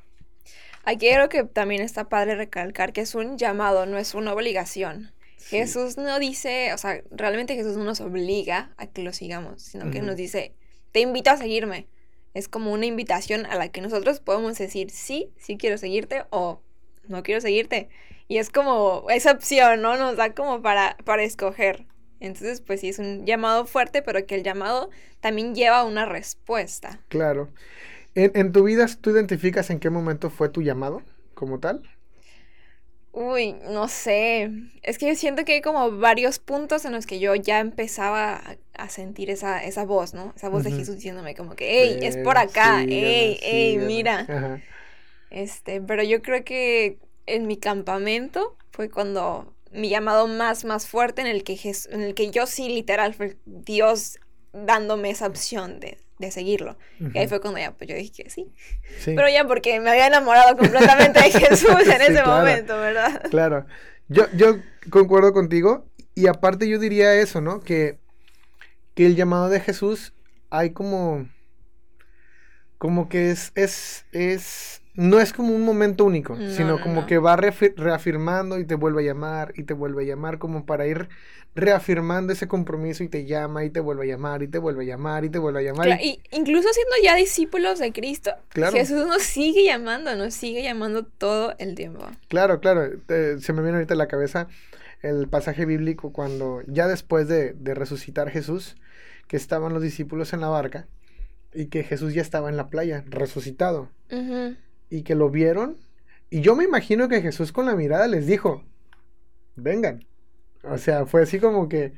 Aquí 0.88 1.10
creo 1.10 1.28
que 1.28 1.44
también 1.44 1.82
está 1.82 2.08
padre 2.08 2.36
recalcar 2.36 2.94
que 2.94 3.02
es 3.02 3.14
un 3.14 3.38
llamado, 3.38 3.86
no 3.86 3.98
es 3.98 4.14
una 4.14 4.32
obligación. 4.32 5.12
Jesús 5.38 5.98
no 5.98 6.18
dice, 6.18 6.74
o 6.74 6.78
sea, 6.78 7.02
realmente 7.12 7.56
Jesús 7.56 7.76
no 7.76 7.84
nos 7.84 8.00
obliga 8.00 8.72
a 8.78 8.88
que 8.88 9.04
lo 9.04 9.12
sigamos, 9.12 9.62
sino 9.62 9.92
que 9.92 10.02
nos 10.02 10.16
dice, 10.16 10.54
te 10.94 11.02
invito 11.02 11.30
a 11.30 11.36
seguirme. 11.36 11.88
Es 12.34 12.48
como 12.48 12.72
una 12.72 12.86
invitación 12.86 13.46
a 13.48 13.56
la 13.56 13.68
que 13.68 13.82
nosotros 13.82 14.22
podemos 14.22 14.58
decir, 14.58 14.90
sí, 14.90 15.30
sí 15.38 15.58
quiero 15.58 15.78
seguirte 15.78 16.24
o 16.30 16.62
no 17.10 17.22
quiero 17.22 17.42
seguirte. 17.42 17.90
Y 18.30 18.38
es 18.38 18.50
como 18.50 19.08
esa 19.10 19.32
opción, 19.34 19.82
¿no? 19.82 19.98
Nos 19.98 20.16
da 20.16 20.34
como 20.34 20.62
para, 20.62 20.96
para 21.04 21.24
escoger. 21.24 21.86
Entonces, 22.22 22.62
pues 22.62 22.80
sí, 22.80 22.88
es 22.88 23.00
un 23.00 23.26
llamado 23.26 23.66
fuerte, 23.66 24.02
pero 24.02 24.26
que 24.26 24.36
el 24.36 24.44
llamado 24.44 24.90
también 25.20 25.54
lleva 25.54 25.84
una 25.84 26.06
respuesta. 26.06 27.02
Claro. 27.10 27.50
¿En, 28.16 28.52
tu 28.52 28.64
vida 28.64 28.88
tú 29.00 29.12
identificas 29.12 29.70
en 29.70 29.80
qué 29.80 29.90
momento 29.90 30.30
fue 30.30 30.50
tu 30.50 30.62
llamado 30.62 31.04
como 31.34 31.60
tal? 31.60 31.84
Uy, 33.12 33.56
no 33.70 33.88
sé. 33.88 34.52
Es 34.84 34.98
que 34.98 35.08
yo 35.08 35.16
siento 35.16 35.46
que 35.46 35.54
hay 35.54 35.62
como 35.62 35.92
varios 35.92 36.40
puntos 36.40 36.86
en 36.86 36.94
los 36.94 37.06
que 37.06 37.20
yo 37.20 37.36
ya 37.36 37.60
empezaba 37.60 38.42
a, 38.74 38.90
sentir 38.90 39.30
esa, 39.30 39.64
esa 39.64 39.86
voz, 39.86 40.14
¿no? 40.14 40.34
Esa 40.36 40.50
voz 40.50 40.64
de 40.64 40.72
Jesús 40.72 40.96
diciéndome 40.96 41.36
como 41.36 41.56
que, 41.56 41.82
hey, 41.82 42.00
es 42.02 42.18
por 42.18 42.38
acá, 42.38 42.84
hey, 42.88 43.40
hey, 43.42 43.80
mira. 43.80 44.62
Este, 45.30 45.82
pero 45.82 46.04
yo 46.04 46.22
creo 46.22 46.44
que 46.44 47.00
en 47.26 47.48
mi 47.48 47.58
campamento 47.58 48.56
fue 48.72 48.90
cuando 48.90 49.54
mi 49.72 49.90
llamado 49.90 50.28
más, 50.28 50.66
más 50.66 50.88
fuerte 50.88 51.22
en 51.22 51.28
el 51.28 51.44
que, 51.44 51.60
en 51.90 52.02
el 52.02 52.14
que 52.14 52.32
yo 52.32 52.46
sí 52.48 52.70
literal 52.70 53.14
fue 53.14 53.38
Dios 53.46 54.20
dándome 54.54 55.10
esa 55.10 55.28
opción 55.28 55.80
de, 55.80 55.98
de 56.20 56.32
seguirlo. 56.32 56.78
Y 57.14 57.18
ahí 57.18 57.28
fue 57.28 57.40
cuando 57.40 57.60
ya, 57.60 57.72
pues 57.72 57.90
yo 57.90 57.96
dije 57.96 58.24
que 58.24 58.30
sí. 58.30 58.52
Pero 59.06 59.30
ya 59.30 59.46
porque 59.46 59.80
me 59.80 59.90
había 59.90 60.08
enamorado 60.08 60.58
completamente 60.58 61.22
de 61.22 61.32
Jesús 61.40 61.88
en 61.88 62.02
ese 62.02 62.24
momento, 62.24 62.78
¿verdad? 62.78 63.24
Claro. 63.30 63.66
Yo, 64.08 64.26
yo 64.36 64.58
concuerdo 64.90 65.34
contigo. 65.34 65.86
Y 66.16 66.28
aparte 66.28 66.68
yo 66.68 66.80
diría 66.80 67.14
eso, 67.14 67.42
¿no? 67.42 67.60
Que, 67.60 68.00
que 68.96 69.06
el 69.06 69.16
llamado 69.16 69.50
de 69.50 69.60
Jesús 69.60 70.14
hay 70.50 70.72
como... 70.72 71.28
Como 72.80 73.10
que 73.10 73.32
es, 73.32 73.52
es, 73.56 74.06
es 74.12 74.82
no 74.98 75.20
es 75.20 75.32
como 75.32 75.56
un 75.56 75.64
momento 75.64 76.06
único, 76.06 76.36
sino 76.50 76.82
como 76.82 77.06
que 77.06 77.20
va 77.20 77.36
reafirmando 77.36 78.60
y 78.60 78.66
te 78.66 78.74
vuelve 78.74 79.04
a 79.04 79.06
llamar 79.06 79.54
y 79.56 79.64
te 79.64 79.74
vuelve 79.74 80.04
a 80.04 80.08
llamar 80.08 80.40
como 80.40 80.66
para 80.66 80.88
ir 80.88 81.08
reafirmando 81.58 82.34
ese 82.34 82.48
compromiso 82.48 83.04
y 83.04 83.10
te 83.10 83.26
llama 83.26 83.66
y 83.66 83.72
te 83.72 83.80
vuelve 83.80 84.04
a 84.04 84.16
llamar 84.16 84.44
y 84.44 84.48
te 84.48 84.60
vuelve 84.60 84.84
a 84.84 84.88
llamar 84.88 85.26
y 85.26 85.30
te 85.30 85.40
vuelve 85.40 85.60
a 85.60 85.64
llamar. 85.64 86.00
y... 86.00 86.22
incluso 86.32 86.70
siendo 86.72 86.96
ya 87.04 87.16
discípulos 87.16 87.80
de 87.80 87.92
Cristo, 87.92 88.32
Jesús 88.54 89.08
nos 89.08 89.24
sigue 89.24 89.66
llamando, 89.66 90.16
nos 90.16 90.36
sigue 90.36 90.62
llamando 90.62 91.04
todo 91.04 91.56
el 91.58 91.74
tiempo. 91.74 92.06
Claro, 92.28 92.60
claro, 92.60 92.92
se 93.08 93.54
me 93.54 93.64
viene 93.64 93.78
ahorita 93.78 93.96
a 93.96 93.98
la 93.98 94.08
cabeza 94.08 94.48
el 95.02 95.28
pasaje 95.28 95.66
bíblico 95.66 96.14
cuando 96.14 96.62
ya 96.68 96.88
después 96.88 97.28
de, 97.28 97.56
resucitar 97.64 98.30
Jesús, 98.30 98.76
que 99.28 99.36
estaban 99.38 99.74
los 99.74 99.82
discípulos 99.82 100.34
en 100.34 100.42
la 100.42 100.50
barca 100.50 100.88
y 101.54 101.66
que 101.68 101.84
Jesús 101.84 102.14
ya 102.14 102.22
estaba 102.22 102.50
en 102.50 102.58
la 102.58 102.70
playa, 102.70 103.04
resucitado 103.08 103.90
y 104.92 105.02
que 105.02 105.16
lo 105.16 105.32
vieron. 105.32 105.78
Y 106.30 106.42
yo 106.42 106.56
me 106.56 106.66
imagino 106.66 107.10
que 107.10 107.22
Jesús 107.22 107.52
con 107.52 107.66
la 107.66 107.76
mirada 107.76 108.08
les 108.08 108.28
dijo, 108.28 108.64
vengan. 109.56 110.06
O 110.64 110.78
sea, 110.78 111.06
fue 111.06 111.24
así 111.24 111.40
como 111.40 111.70
que, 111.70 111.94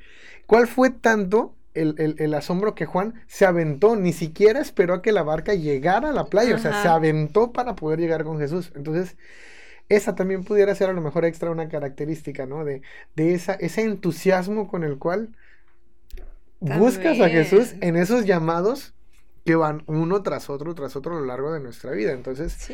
¿cuál 0.46 0.68
fue 0.68 0.89
tanto 0.89 1.56
el, 1.74 2.34
asombro 2.34 2.75
que 2.75 2.86
Juan 2.86 3.13
se 3.28 3.46
aventó? 3.46 3.96
Ni 3.96 4.13
siquiera 4.13 4.60
esperó 4.60 4.96
a 4.96 5.01
que 5.01 5.12
la 5.12 5.24
barca 5.24 5.54
llegara 5.54 6.10
a 6.10 6.13
la 6.13 6.25
playa, 6.25 6.56
o 6.56 6.60
sea, 6.60 6.82
se 6.82 6.88
aventó 6.88 7.51
para 7.51 7.75
poder 7.75 8.00
llegar 8.00 8.24
con 8.24 8.39
Jesús. 8.39 8.72
Entonces, 8.75 9.18
esa 9.88 10.16
también 10.16 10.44
pudiera 10.44 10.75
ser 10.75 10.89
a 10.89 10.94
lo 10.94 11.01
mejor 11.01 11.25
extra 11.25 11.51
una 11.51 11.68
característica, 11.68 12.46
¿no? 12.46 12.63
De, 12.63 12.82
de 13.16 13.34
esa, 13.34 13.54
ese 13.54 13.82
entusiasmo 13.82 14.68
con 14.68 14.84
el 14.84 14.98
cual 14.98 15.30
buscas 16.60 17.20
a 17.20 17.30
Jesús 17.30 17.75
en 17.82 17.96
esos 17.96 18.25
llamados 18.25 18.94
que 19.46 19.55
van 19.55 19.84
uno 19.88 20.22
tras 20.22 20.50
otro, 20.50 20.75
tras 20.75 20.96
otro 20.96 21.17
a 21.17 21.19
lo 21.19 21.25
largo 21.25 21.51
de 21.51 21.60
nuestra 21.60 21.91
vida. 21.91 22.12
Entonces, 22.12 22.69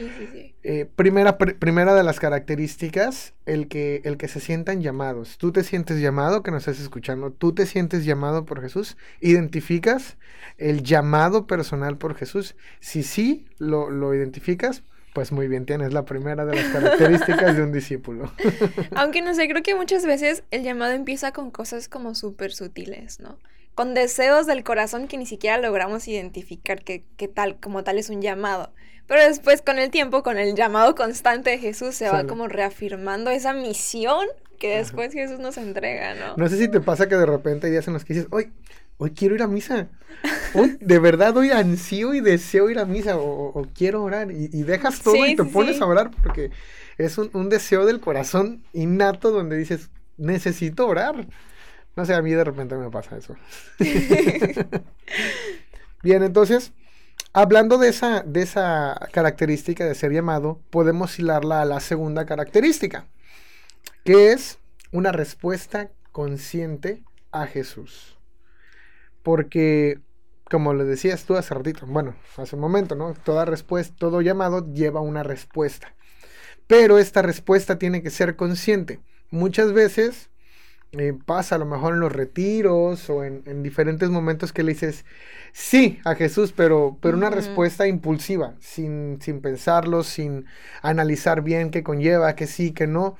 eh, 0.63 0.85
primera, 0.95 1.37
primera 1.37 1.93
de 1.95 2.03
las 2.03 2.19
características, 2.19 3.33
el 3.45 3.67
que, 3.67 4.01
el 4.03 4.17
que 4.17 4.27
se 4.27 4.39
sientan 4.39 4.81
llamados. 4.81 5.37
Tú 5.37 5.51
te 5.51 5.63
sientes 5.63 6.01
llamado, 6.01 6.43
que 6.43 6.51
nos 6.51 6.67
estás 6.67 6.81
escuchando, 6.81 7.31
tú 7.31 7.53
te 7.53 7.65
sientes 7.65 8.05
llamado 8.05 8.45
por 8.45 8.61
Jesús, 8.61 8.97
identificas 9.21 10.17
el 10.57 10.83
llamado 10.83 11.47
personal 11.47 11.97
por 11.97 12.15
Jesús. 12.15 12.55
Si 12.79 13.03
sí 13.03 13.45
lo, 13.57 13.89
lo 13.89 14.13
identificas, 14.13 14.83
pues 15.13 15.31
muy 15.31 15.47
bien, 15.47 15.65
tienes 15.65 15.93
la 15.93 16.03
primera 16.03 16.45
de 16.45 16.55
las 16.55 16.65
características 16.73 17.55
de 17.55 17.63
un 17.63 17.71
discípulo. 17.71 18.33
Aunque 18.95 19.21
no 19.21 19.33
sé, 19.33 19.47
creo 19.47 19.63
que 19.63 19.73
muchas 19.73 20.05
veces 20.05 20.43
el 20.51 20.63
llamado 20.63 20.91
empieza 20.91 21.31
con 21.31 21.51
cosas 21.51 21.87
como 21.87 22.15
súper 22.15 22.51
sutiles, 22.51 23.21
¿no? 23.21 23.39
Con 23.75 23.93
deseos 23.93 24.47
del 24.47 24.63
corazón 24.63 25.07
que 25.07 25.17
ni 25.17 25.25
siquiera 25.25 25.57
logramos 25.57 26.07
identificar 26.07 26.81
que, 26.83 27.03
tal, 27.33 27.59
como 27.59 27.83
tal 27.83 27.97
es 27.97 28.09
un 28.09 28.21
llamado. 28.21 28.71
Pero 29.07 29.21
después 29.21 29.61
con 29.61 29.77
el 29.77 29.91
tiempo, 29.91 30.23
con 30.23 30.37
el 30.37 30.55
llamado 30.55 30.95
constante 30.95 31.51
de 31.51 31.57
Jesús, 31.59 31.93
se 31.93 32.09
va 32.09 32.25
como 32.25 32.47
reafirmando 32.47 33.29
esa 33.29 33.53
misión 33.53 34.25
que 34.57 34.77
después 34.77 35.13
Jesús 35.13 35.39
nos 35.39 35.57
entrega, 35.57 36.15
¿no? 36.15 36.37
No 36.37 36.49
sé 36.49 36.57
si 36.57 36.67
te 36.67 36.79
pasa 36.79 37.07
que 37.07 37.15
de 37.15 37.25
repente 37.25 37.67
hay 37.67 37.73
días 37.73 37.87
en 37.87 37.93
los 37.93 38.05
que 38.05 38.13
dices, 38.15 38.27
hoy, 38.31 38.51
hoy 38.97 39.11
quiero 39.11 39.35
ir 39.35 39.43
a 39.43 39.47
misa. 39.47 39.89
Hoy, 40.53 40.77
de 40.79 40.99
verdad, 40.99 41.35
hoy 41.35 41.51
ansío 41.51 42.13
y 42.13 42.21
deseo 42.21 42.69
ir 42.69 42.79
a 42.79 42.85
misa 42.85 43.17
o, 43.17 43.67
quiero 43.75 44.03
orar. 44.03 44.31
Y, 44.31 44.47
dejas 44.63 45.01
todo 45.01 45.25
y 45.25 45.35
te 45.35 45.43
pones 45.43 45.81
a 45.81 45.85
orar 45.85 46.11
porque 46.23 46.51
es 46.97 47.17
un, 47.17 47.49
deseo 47.49 47.85
del 47.85 47.99
corazón 47.99 48.63
innato 48.73 49.31
donde 49.31 49.57
dices, 49.57 49.89
necesito 50.17 50.87
orar. 50.87 51.27
No 51.95 52.05
sé, 52.05 52.13
a 52.13 52.21
mí 52.21 52.31
de 52.31 52.43
repente 52.43 52.75
me 52.75 52.89
pasa 52.89 53.17
eso. 53.17 53.35
Bien, 56.03 56.23
entonces, 56.23 56.73
hablando 57.33 57.77
de 57.77 57.89
esa, 57.89 58.21
de 58.21 58.41
esa 58.41 59.09
característica 59.11 59.85
de 59.85 59.95
ser 59.95 60.11
llamado, 60.11 60.59
podemos 60.69 61.17
hilarla 61.17 61.61
a 61.61 61.65
la 61.65 61.79
segunda 61.79 62.25
característica, 62.25 63.07
que 64.03 64.31
es 64.31 64.59
una 64.91 65.11
respuesta 65.11 65.89
consciente 66.11 67.03
a 67.31 67.47
Jesús. 67.47 68.17
Porque, 69.23 69.99
como 70.49 70.73
le 70.73 70.83
decías 70.83 71.23
tú 71.25 71.35
hace 71.35 71.53
ratito, 71.53 71.85
bueno, 71.87 72.15
hace 72.37 72.55
un 72.55 72.61
momento, 72.61 72.95
¿no? 72.95 73.13
Toda 73.13 73.45
respuesta, 73.45 73.95
todo 73.97 74.21
llamado 74.21 74.71
lleva 74.73 74.99
una 75.01 75.23
respuesta. 75.23 75.95
Pero 76.67 76.99
esta 76.99 77.21
respuesta 77.21 77.77
tiene 77.77 78.03
que 78.03 78.09
ser 78.09 78.35
consciente. 78.35 78.99
Muchas 79.31 79.73
veces 79.73 80.29
eh, 80.97 81.13
pasa 81.25 81.55
a 81.55 81.57
lo 81.57 81.65
mejor 81.65 81.93
en 81.93 81.99
los 81.99 82.11
retiros 82.11 83.09
o 83.09 83.23
en, 83.23 83.63
diferentes 83.63 84.09
momentos 84.09 84.53
que 84.53 84.63
le 84.63 84.73
dices 84.73 85.05
sí 85.53 85.99
a 86.05 86.15
Jesús, 86.15 86.53
pero, 86.55 86.97
pero 87.01 87.17
una 87.17 87.29
respuesta 87.29 87.87
impulsiva, 87.87 88.55
sin, 88.59 89.19
sin 89.21 89.41
pensarlo, 89.41 90.03
sin 90.03 90.45
analizar 90.81 91.41
bien 91.41 91.71
qué 91.71 91.83
conlleva, 91.83 92.35
que 92.35 92.47
sí, 92.47 92.71
que 92.71 92.87
no. 92.87 93.17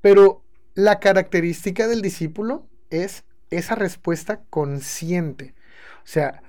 Pero 0.00 0.42
la 0.74 1.00
característica 1.00 1.86
del 1.88 2.02
discípulo 2.02 2.66
es 2.90 3.24
esa 3.50 3.74
respuesta 3.74 4.40
consciente. 4.50 5.54
O 5.98 6.06
sea, 6.06 6.42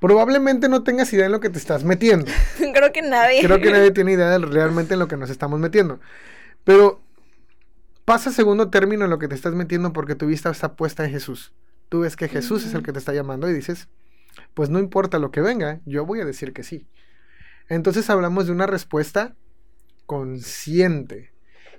probablemente 0.00 0.68
no 0.68 0.82
tengas 0.84 1.12
idea 1.12 1.26
en 1.26 1.32
lo 1.32 1.40
que 1.40 1.50
te 1.50 1.58
estás 1.58 1.84
metiendo. 1.84 2.30
Creo 2.74 2.92
que 2.92 3.02
nadie. 3.02 3.42
Creo 3.42 3.60
que 3.60 3.70
nadie 3.70 3.90
tiene 3.90 4.12
idea 4.12 4.30
de 4.30 4.38
realmente 4.38 4.94
en 4.94 5.00
lo 5.00 5.08
que 5.08 5.16
nos 5.16 5.30
estamos 5.30 5.58
metiendo. 5.58 6.00
Pero 6.64 7.00
pasa 8.08 8.32
segundo 8.32 8.70
término 8.70 9.04
en 9.04 9.10
lo 9.10 9.18
que 9.18 9.28
te 9.28 9.34
estás 9.34 9.52
metiendo 9.52 9.92
porque 9.92 10.14
tu 10.14 10.24
vista 10.24 10.48
está 10.48 10.76
puesta 10.76 11.04
en 11.04 11.10
Jesús. 11.10 11.52
Tú 11.90 12.00
ves 12.00 12.16
que 12.16 12.26
Jesús 12.26 12.64
es 12.64 12.72
el 12.72 12.82
que 12.82 12.90
te 12.90 12.98
está 12.98 13.12
llamando 13.12 13.50
y 13.50 13.52
dices, 13.52 13.88
pues 14.54 14.70
no 14.70 14.78
importa 14.78 15.18
lo 15.18 15.30
que 15.30 15.42
venga, 15.42 15.80
yo 15.84 16.06
voy 16.06 16.22
a 16.22 16.24
decir 16.24 16.54
que 16.54 16.62
sí. 16.62 16.86
Entonces 17.68 18.08
hablamos 18.08 18.46
de 18.46 18.52
una 18.52 18.66
respuesta 18.66 19.36
consciente. 20.06 21.32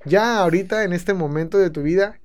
Ya 0.06 0.38
ahorita 0.38 0.84
en 0.84 0.94
este 0.94 1.16
momento 1.16 1.58
de 1.58 1.72
tu 1.72 1.82
vida, 1.82 2.20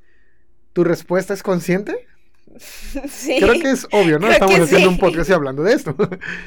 ¿tu 0.74 0.84
respuesta 0.84 1.32
es 1.32 1.42
consciente? 1.42 2.06
Sí. 3.08 3.38
Creo 3.40 3.54
que 3.54 3.70
es 3.70 3.88
obvio, 3.90 4.18
¿no? 4.18 4.30
Estamos 4.30 4.60
haciendo 4.60 4.90
un 4.90 4.98
podcast 4.98 5.30
y 5.30 5.32
hablando 5.32 5.62
de 5.62 5.72
esto. 5.72 5.96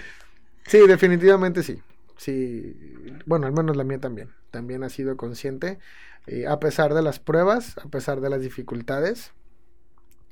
sí, 0.68 0.78
definitivamente 0.88 1.64
sí. 1.64 1.82
Sí, 2.18 2.78
bueno, 3.26 3.48
al 3.48 3.52
menos 3.52 3.76
la 3.76 3.84
mía 3.84 4.00
también. 4.00 4.30
También 4.52 4.84
ha 4.84 4.90
sido 4.90 5.18
consciente, 5.18 5.80
eh, 6.28 6.46
a 6.48 6.60
pesar 6.60 6.94
de 6.94 7.02
las 7.02 7.20
pruebas, 7.20 7.78
a 7.78 7.88
pesar 7.88 8.22
de 8.22 8.30
las 8.30 8.42
dificultades. 8.42 9.32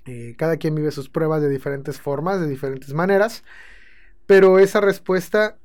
Eh, 0.06 0.36
cada 0.38 0.58
quien 0.58 0.76
vive 0.76 0.92
sus 0.92 1.10
pruebas 1.10 1.42
de 1.42 1.50
diferentes 1.50 2.00
formas, 2.00 2.40
de 2.40 2.48
diferentes 2.48 2.94
maneras, 2.94 3.44
pero 4.28 4.60
esa 4.60 4.82
respuesta 4.82 5.58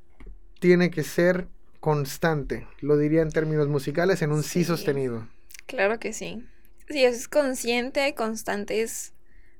tiene 0.59 0.89
que 0.89 1.03
ser 1.03 1.47
constante. 1.79 2.67
Lo 2.79 2.97
diría 2.97 3.21
en 3.21 3.31
términos 3.31 3.67
musicales, 3.67 4.21
en 4.21 4.31
un 4.31 4.43
sí, 4.43 4.59
sí 4.59 4.65
sostenido. 4.65 5.27
Claro 5.67 5.99
que 5.99 6.13
sí. 6.13 6.43
Sí, 6.89 7.03
es 7.03 7.27
consciente, 7.27 8.13
constante, 8.15 8.81
es 8.81 9.13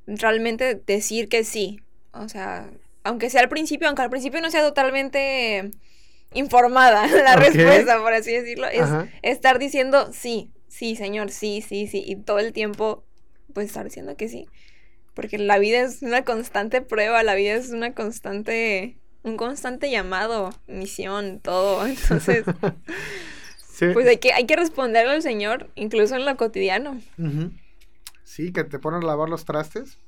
realmente 0.07 0.81
decir 0.85 1.29
que 1.29 1.43
sí. 1.43 1.81
O 2.13 2.27
sea, 2.27 2.69
aunque 3.03 3.29
sea 3.29 3.41
al 3.41 3.49
principio, 3.49 3.87
aunque 3.87 4.01
al 4.01 4.09
principio 4.09 4.41
no 4.41 4.51
sea 4.51 4.61
totalmente 4.61 5.71
informada 6.33 7.07
la 7.23 7.35
respuesta, 7.35 7.99
por 7.99 8.13
así 8.13 8.31
decirlo, 8.31 8.67
es 8.67 8.87
estar 9.21 9.59
diciendo 9.59 10.09
sí, 10.13 10.51
sí, 10.71 10.95
señor, 10.95 11.29
sí, 11.31 11.61
sí, 11.61 11.85
sí, 11.85 12.01
y 12.05 12.15
todo 12.15 12.39
el 12.39 12.53
tiempo, 12.53 13.03
pues 13.53 13.67
estar 13.67 13.83
diciendo 13.83 14.15
que 14.15 14.29
sí. 14.29 14.47
Porque 15.13 15.37
la 15.37 15.59
vida 15.59 15.81
es 15.81 16.01
una 16.01 16.23
constante 16.23 16.81
prueba, 16.81 17.21
la 17.23 17.35
vida 17.35 17.55
es 17.55 17.71
una 17.71 17.93
constante, 17.93 18.97
un 19.23 19.35
constante 19.35 19.91
llamado, 19.91 20.51
misión, 20.67 21.41
todo. 21.41 21.85
Entonces, 21.87 22.45
pues 23.93 24.07
hay 24.07 24.17
que, 24.17 24.31
hay 24.31 24.45
que 24.45 24.55
responderle 24.55 25.11
al 25.11 25.21
Señor, 25.21 25.69
incluso 25.75 26.15
en 26.15 26.25
lo 26.25 26.37
cotidiano. 26.37 27.01
Sí, 28.23 28.53
que 28.53 28.63
te 28.63 28.79
ponen 28.79 29.03
a 29.03 29.07
lavar 29.07 29.27
los 29.27 29.43
trastes. 29.43 29.99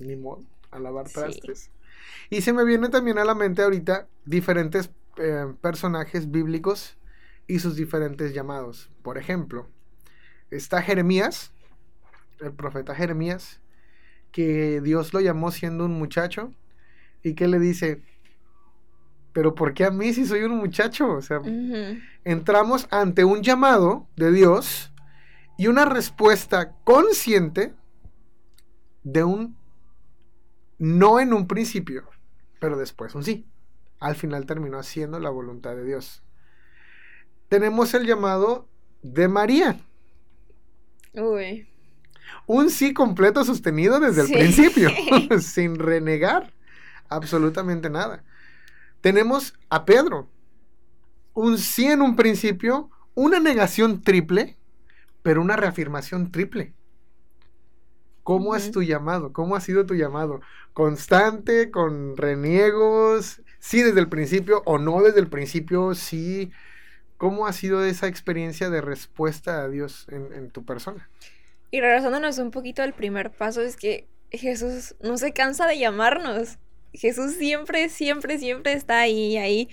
Ni 0.00 0.16
modo, 0.16 0.42
a 0.72 0.80
lavar 0.80 1.08
trastes. 1.08 1.70
Y 2.28 2.42
se 2.42 2.52
me 2.52 2.64
viene 2.64 2.88
también 2.88 3.18
a 3.18 3.24
la 3.24 3.36
mente 3.36 3.62
ahorita 3.62 4.08
diferentes 4.24 4.90
eh, 5.18 5.46
personajes 5.60 6.30
bíblicos 6.32 6.96
y 7.46 7.60
sus 7.60 7.76
diferentes 7.76 8.34
llamados. 8.34 8.90
Por 9.02 9.16
ejemplo, 9.16 9.68
está 10.50 10.82
Jeremías, 10.82 11.52
el 12.40 12.52
profeta 12.52 12.94
Jeremías, 12.94 13.60
que 14.32 14.80
Dios 14.80 15.14
lo 15.14 15.20
llamó 15.20 15.50
siendo 15.50 15.84
un 15.84 15.98
muchacho 15.98 16.52
y 17.22 17.34
que 17.34 17.48
le 17.48 17.58
dice, 17.58 18.02
pero 19.32 19.54
¿por 19.54 19.74
qué 19.74 19.84
a 19.84 19.90
mí 19.90 20.12
si 20.12 20.26
soy 20.26 20.42
un 20.42 20.56
muchacho? 20.56 21.10
O 21.12 21.22
sea, 21.22 21.40
entramos 22.24 22.86
ante 22.90 23.24
un 23.24 23.42
llamado 23.42 24.08
de 24.16 24.32
Dios 24.32 24.92
y 25.58 25.68
una 25.68 25.84
respuesta 25.84 26.74
consciente 26.84 27.74
de 29.02 29.24
un 29.24 29.56
no 30.78 31.20
en 31.20 31.32
un 31.32 31.46
principio, 31.46 32.04
pero 32.60 32.76
después 32.76 33.14
un 33.14 33.24
sí. 33.24 33.46
Al 33.98 34.14
final 34.14 34.44
terminó 34.46 34.78
haciendo 34.78 35.18
la 35.18 35.30
voluntad 35.30 35.74
de 35.74 35.84
Dios. 35.84 36.22
Tenemos 37.48 37.94
el 37.94 38.06
llamado 38.06 38.68
de 39.02 39.28
María. 39.28 39.80
Uy. 41.16 41.68
Un 42.46 42.70
sí 42.70 42.92
completo 42.92 43.44
sostenido 43.44 44.00
desde 44.00 44.22
el 44.22 44.30
principio, 44.30 44.90
sin 45.40 45.76
renegar 45.76 46.52
absolutamente 47.08 47.90
nada. 47.90 48.24
Tenemos 49.00 49.54
a 49.70 49.84
Pedro. 49.84 50.28
Un 51.34 51.58
sí 51.58 51.86
en 51.86 52.02
un 52.02 52.16
principio, 52.16 52.90
una 53.14 53.40
negación 53.40 54.02
triple 54.02 54.56
pero 55.26 55.42
una 55.42 55.56
reafirmación 55.56 56.30
triple. 56.30 56.72
¿Cómo 58.22 58.54
es 58.54 58.70
tu 58.70 58.84
llamado? 58.84 59.32
¿Cómo 59.32 59.56
ha 59.56 59.60
sido 59.60 59.84
tu 59.84 59.96
llamado? 59.96 60.40
¿Constante, 60.72 61.72
con 61.72 62.16
reniegos? 62.16 63.42
¿Sí 63.58 63.82
desde 63.82 63.98
el 63.98 64.08
principio 64.08 64.62
o 64.66 64.78
no 64.78 65.02
desde 65.02 65.18
el 65.18 65.26
principio? 65.26 65.96
¿Sí? 65.96 66.52
¿Cómo 67.16 67.46
ha 67.46 67.52
sido 67.52 67.84
esa 67.84 68.06
experiencia 68.06 68.70
de 68.70 68.80
respuesta 68.80 69.62
a 69.62 69.68
Dios 69.68 70.06
en, 70.10 70.50
tu 70.50 70.64
persona? 70.64 71.08
Y 71.70 71.80
regresándonos 71.80 72.38
un 72.38 72.50
poquito 72.50 72.82
al 72.82 72.92
primer 72.92 73.30
paso, 73.30 73.62
es 73.62 73.76
que 73.76 74.06
Jesús 74.30 74.94
no 75.00 75.16
se 75.16 75.32
cansa 75.32 75.66
de 75.66 75.78
llamarnos. 75.78 76.58
Jesús 76.92 77.34
siempre, 77.34 77.88
siempre, 77.88 78.38
siempre 78.38 78.72
está 78.72 79.00
ahí, 79.00 79.36
ahí 79.36 79.68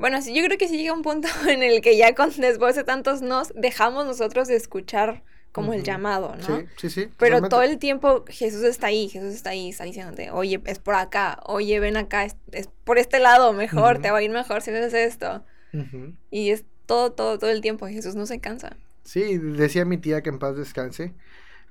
bueno, 0.00 0.22
sí, 0.22 0.34
yo 0.34 0.42
creo 0.42 0.56
que 0.56 0.66
sí 0.66 0.78
llega 0.78 0.94
un 0.94 1.02
punto 1.02 1.28
en 1.48 1.62
el 1.62 1.82
que 1.82 1.96
ya 1.96 2.14
con, 2.14 2.30
después 2.38 2.74
de 2.74 2.84
tantos 2.84 3.20
nos 3.20 3.52
dejamos 3.54 4.06
nosotros 4.06 4.48
de 4.48 4.56
escuchar 4.56 5.22
como 5.52 5.74
el 5.74 5.82
llamado, 5.82 6.36
¿no? 6.36 6.58
Sí, 6.60 6.66
sí, 6.76 6.90
sí. 6.90 7.00
Pero 7.18 7.36
totalmente. 7.36 7.48
todo 7.48 7.62
el 7.62 7.78
tiempo 7.78 8.24
Jesús 8.28 8.62
está 8.62 8.86
ahí, 8.86 9.08
Jesús 9.08 9.34
está 9.34 9.50
ahí, 9.50 9.68
está 9.68 9.84
diciéndote, 9.84 10.30
oye, 10.30 10.60
es 10.64 10.78
por 10.78 10.94
acá, 10.94 11.40
oye, 11.44 11.80
ven 11.80 11.96
acá, 11.96 12.24
es, 12.24 12.36
es 12.52 12.68
por 12.84 12.98
este 12.98 13.18
lado, 13.18 13.52
mejor, 13.52 13.94
Ujú. 13.94 14.02
te 14.02 14.10
va 14.12 14.18
a 14.18 14.22
ir 14.22 14.30
mejor 14.30 14.62
si 14.62 14.70
haces 14.70 14.94
esto. 14.94 15.44
Ujú. 15.74 16.14
Y 16.30 16.50
es 16.50 16.64
todo, 16.90 17.12
todo, 17.12 17.38
todo 17.38 17.50
el 17.50 17.60
tiempo, 17.62 17.86
Jesús 17.88 18.14
no 18.16 18.26
se 18.26 18.40
cansa. 18.40 18.76
Sí, 19.04 19.38
decía 19.38 19.84
mi 19.84 19.98
tía 19.98 20.22
que 20.22 20.30
en 20.30 20.38
paz 20.38 20.56
descanse. 20.56 21.14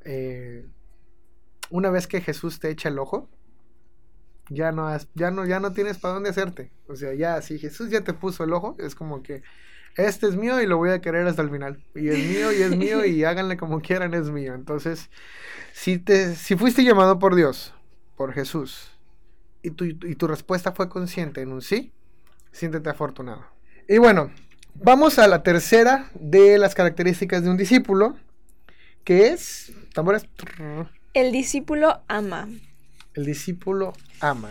eh, 0.06 0.66
una 1.70 1.90
vez 1.90 2.08
que 2.08 2.22
Jesús 2.22 2.60
te 2.60 2.70
echa 2.70 2.90
el 2.90 3.00
ojo, 3.00 3.30
ya 4.50 4.72
no, 4.72 4.88
has- 4.88 5.08
ya 5.14 5.32
no, 5.32 5.46
ya 5.46 5.60
no 5.60 5.74
tienes 5.74 5.98
para 6.00 6.16
dónde 6.16 6.30
hacerte. 6.30 6.72
O 6.88 6.96
sea, 6.96 7.14
ya 7.14 7.42
si 7.42 7.60
Jesús 7.60 7.90
ya 7.90 8.04
te 8.04 8.14
puso 8.14 8.44
el 8.44 8.54
ojo, 8.54 8.76
es 8.80 8.96
como 8.96 9.22
que 9.22 9.44
este 9.96 10.28
es 10.28 10.36
mío 10.36 10.62
y 10.62 10.68
lo 10.68 10.78
voy 10.78 10.92
a 10.92 11.02
querer 11.02 11.28
hasta 11.28 11.42
el 11.42 11.50
final. 11.52 11.84
Y 11.96 12.10
es 12.10 12.24
mío 12.24 12.52
y 12.52 12.62
es 12.64 12.76
mío 12.76 13.06
y 13.06 13.24
háganle 13.26 13.58
como 13.58 13.82
quieran, 13.82 14.14
es 14.14 14.30
mío. 14.32 14.56
Entonces, 14.56 15.10
si 15.74 16.00
te, 16.00 16.36
si 16.36 16.56
fuiste 16.58 16.84
llamado 16.84 17.20
por 17.20 17.36
Dios, 17.36 17.74
por 18.18 18.34
Jesús, 18.34 18.92
y 19.64 19.72
tu, 19.72 19.86
y 19.86 20.16
tu 20.16 20.28
respuesta 20.28 20.72
fue 20.74 20.90
consciente 20.90 21.42
en 21.42 21.52
un 21.52 21.62
sí, 21.62 21.94
siéntete 22.52 22.90
afortunado. 22.90 23.46
Y 23.88 23.98
bueno, 24.00 24.32
vamos 24.82 25.20
a 25.20 25.28
la 25.28 25.44
tercera 25.44 26.10
de 26.14 26.58
las 26.58 26.76
características 26.76 27.44
de 27.44 27.50
un 27.50 27.58
discípulo, 27.58 28.16
que 29.04 29.28
es, 29.30 29.72
tambores, 29.94 30.26
El 31.14 31.32
discípulo 31.32 32.02
ama. 32.08 32.48
el 33.14 33.26
discípulo 33.26 33.94
ama. 34.22 34.50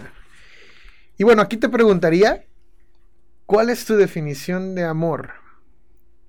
Y 1.17 1.25
bueno, 1.25 1.43
aquí 1.43 1.57
te 1.57 1.69
preguntaría, 1.69 2.45
¿cuál 3.47 3.71
es 3.71 3.85
tu 3.85 3.97
definición 3.97 4.75
de 4.75 4.85
amor? 4.85 5.31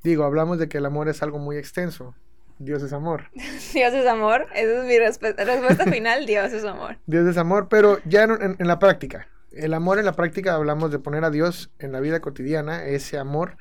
Digo, 0.04 0.24
hablamos 0.24 0.58
de 0.60 0.70
que 0.70 0.78
el 0.78 0.86
amor 0.86 1.10
es 1.10 1.22
algo 1.22 1.40
muy 1.40 1.58
extenso. 1.58 2.16
Dios 2.60 2.82
es 2.84 2.94
amor. 2.94 3.26
Dios 3.74 3.94
es 3.94 4.06
amor, 4.08 4.48
esa 4.54 4.80
es 4.80 4.86
mi 4.86 4.96
respe- 4.98 5.36
respuesta 5.36 5.86
final, 5.92 6.26
Dios 6.26 6.52
es 6.54 6.66
amor. 6.66 6.98
Dios 7.06 7.28
es 7.28 7.38
amor, 7.38 7.68
pero 7.70 8.00
ya 8.06 8.24
en, 8.24 8.32
en- 8.42 8.56
en 8.60 8.68
la 8.68 8.80
práctica. 8.80 9.28
El 9.52 9.74
amor 9.74 9.98
en 9.98 10.06
la 10.06 10.14
práctica 10.14 10.54
hablamos 10.56 10.92
de 10.92 11.00
poner 11.00 11.24
a 11.24 11.32
Dios 11.32 11.72
en 11.80 11.92
la 11.92 12.00
vida 12.00 12.20
cotidiana, 12.20 12.86
ese 12.86 13.18
amor. 13.18 13.58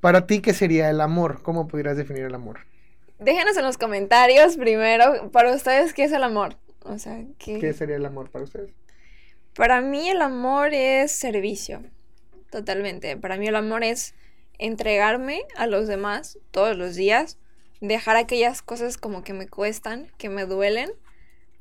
Para 0.00 0.26
ti, 0.26 0.40
¿qué 0.40 0.52
sería 0.52 0.90
el 0.90 1.00
amor? 1.00 1.42
¿Cómo 1.42 1.68
pudieras 1.68 1.96
definir 1.96 2.24
el 2.24 2.34
amor? 2.34 2.60
Déjenos 3.18 3.56
en 3.56 3.64
los 3.64 3.78
comentarios 3.78 4.56
primero, 4.56 5.30
para 5.30 5.54
ustedes, 5.54 5.94
¿qué 5.94 6.04
es 6.04 6.12
el 6.12 6.22
amor? 6.22 6.56
O 6.84 6.98
sea, 6.98 7.22
¿qué, 7.38 7.58
¿Qué 7.58 7.72
sería 7.72 7.96
el 7.96 8.06
amor 8.06 8.30
para 8.30 8.44
ustedes? 8.44 8.70
Para 9.54 9.80
mí 9.80 10.08
el 10.08 10.20
amor 10.20 10.74
es 10.74 11.12
servicio, 11.12 11.82
totalmente. 12.50 13.16
Para 13.16 13.38
mí 13.38 13.48
el 13.48 13.56
amor 13.56 13.84
es 13.84 14.14
entregarme 14.58 15.42
a 15.56 15.66
los 15.66 15.88
demás 15.88 16.38
todos 16.50 16.76
los 16.76 16.94
días, 16.94 17.38
dejar 17.80 18.16
aquellas 18.16 18.62
cosas 18.62 18.98
como 18.98 19.24
que 19.24 19.32
me 19.32 19.48
cuestan, 19.48 20.10
que 20.18 20.28
me 20.28 20.44
duelen, 20.44 20.90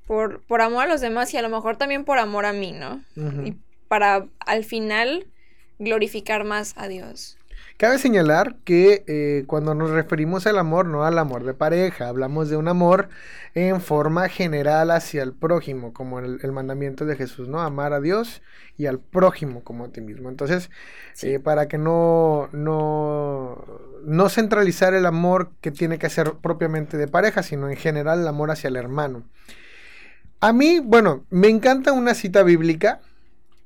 por, 0.06 0.42
por 0.46 0.62
amor 0.62 0.84
a 0.84 0.88
los 0.88 1.02
demás 1.02 1.34
y 1.34 1.38
a 1.38 1.42
lo 1.42 1.50
mejor 1.50 1.78
también 1.78 2.06
por 2.06 2.20
amor 2.20 2.46
a 2.46 2.54
mí, 2.54 2.74
¿no? 2.74 3.04
Y 3.44 3.56
para 3.88 4.28
al 4.40 4.64
final 4.64 5.28
glorificar 5.80 6.44
más 6.44 6.74
a 6.78 6.88
Dios. 6.88 7.38
Cabe 7.78 7.98
señalar 8.00 8.56
que 8.64 9.04
eh, 9.06 9.44
cuando 9.48 9.76
nos 9.76 9.90
referimos 9.90 10.48
al 10.48 10.58
amor, 10.60 10.86
no 10.86 11.04
al 11.04 11.20
amor 11.20 11.44
de 11.44 11.54
pareja, 11.54 12.08
hablamos 12.08 12.50
de 12.50 12.56
un 12.56 12.70
amor 12.70 13.10
en 13.54 13.82
forma 13.82 14.30
general 14.30 14.92
hacia 14.92 15.22
el 15.24 15.34
prójimo, 15.34 15.92
como 15.92 16.20
el, 16.20 16.40
el 16.42 16.54
mandamiento 16.54 17.06
de 17.06 17.18
Jesús, 17.18 17.50
¿no? 17.50 17.60
Amar 17.60 17.92
a 17.92 18.00
Dios 18.00 18.42
y 18.78 18.86
al 18.86 19.00
prójimo 19.00 19.62
como 19.66 19.84
a 19.86 19.90
ti 19.90 20.00
mismo. 20.00 20.30
Entonces, 20.30 20.70
Sí. 21.14 21.34
eh, 21.34 21.40
para 21.42 21.68
que 21.68 21.78
no, 21.78 22.48
no, 22.54 23.66
no 24.06 24.30
centralizar 24.30 24.94
el 24.94 25.06
amor 25.06 25.52
que 25.60 25.72
tiene 25.72 26.00
que 26.00 26.10
ser 26.10 26.32
propiamente 26.42 26.96
de 26.96 27.10
pareja, 27.10 27.44
sino 27.44 27.70
en 27.70 27.76
general 27.76 28.22
el 28.22 28.28
amor 28.30 28.52
hacia 28.52 28.70
el 28.70 28.78
hermano. 28.78 29.24
A 30.40 30.54
mí, 30.54 30.80
bueno, 30.80 31.26
me 31.30 31.50
encanta 31.50 31.92
una 31.92 32.14
cita 32.14 32.44
bíblica, 32.44 33.02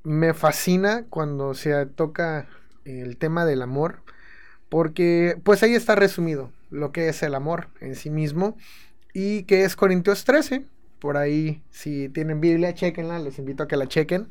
me 0.04 0.34
fascina 0.34 1.06
cuando 1.10 1.54
se 1.54 1.86
toca 1.88 2.48
el 2.90 3.18
tema 3.18 3.46
del 3.46 3.62
amor, 3.62 4.02
porque 4.70 5.38
pues 5.44 5.64
ahí 5.64 5.74
está 5.76 5.96
resumido 5.96 6.52
lo 6.70 6.92
que 6.92 7.10
es 7.10 7.24
el 7.24 7.36
amor 7.36 7.68
en 7.82 7.96
sí 7.96 8.10
mismo 8.10 8.58
y 9.14 9.44
que 9.44 9.64
es 9.66 9.76
Corintios 9.76 10.24
13. 10.26 10.66
Por 11.00 11.18
ahí, 11.18 11.62
si 11.72 12.10
tienen 12.10 12.42
Biblia, 12.42 12.74
chequenla, 12.74 13.20
les 13.20 13.40
invito 13.40 13.64
a 13.64 13.68
que 13.68 13.78
la 13.78 13.88
chequen, 13.88 14.28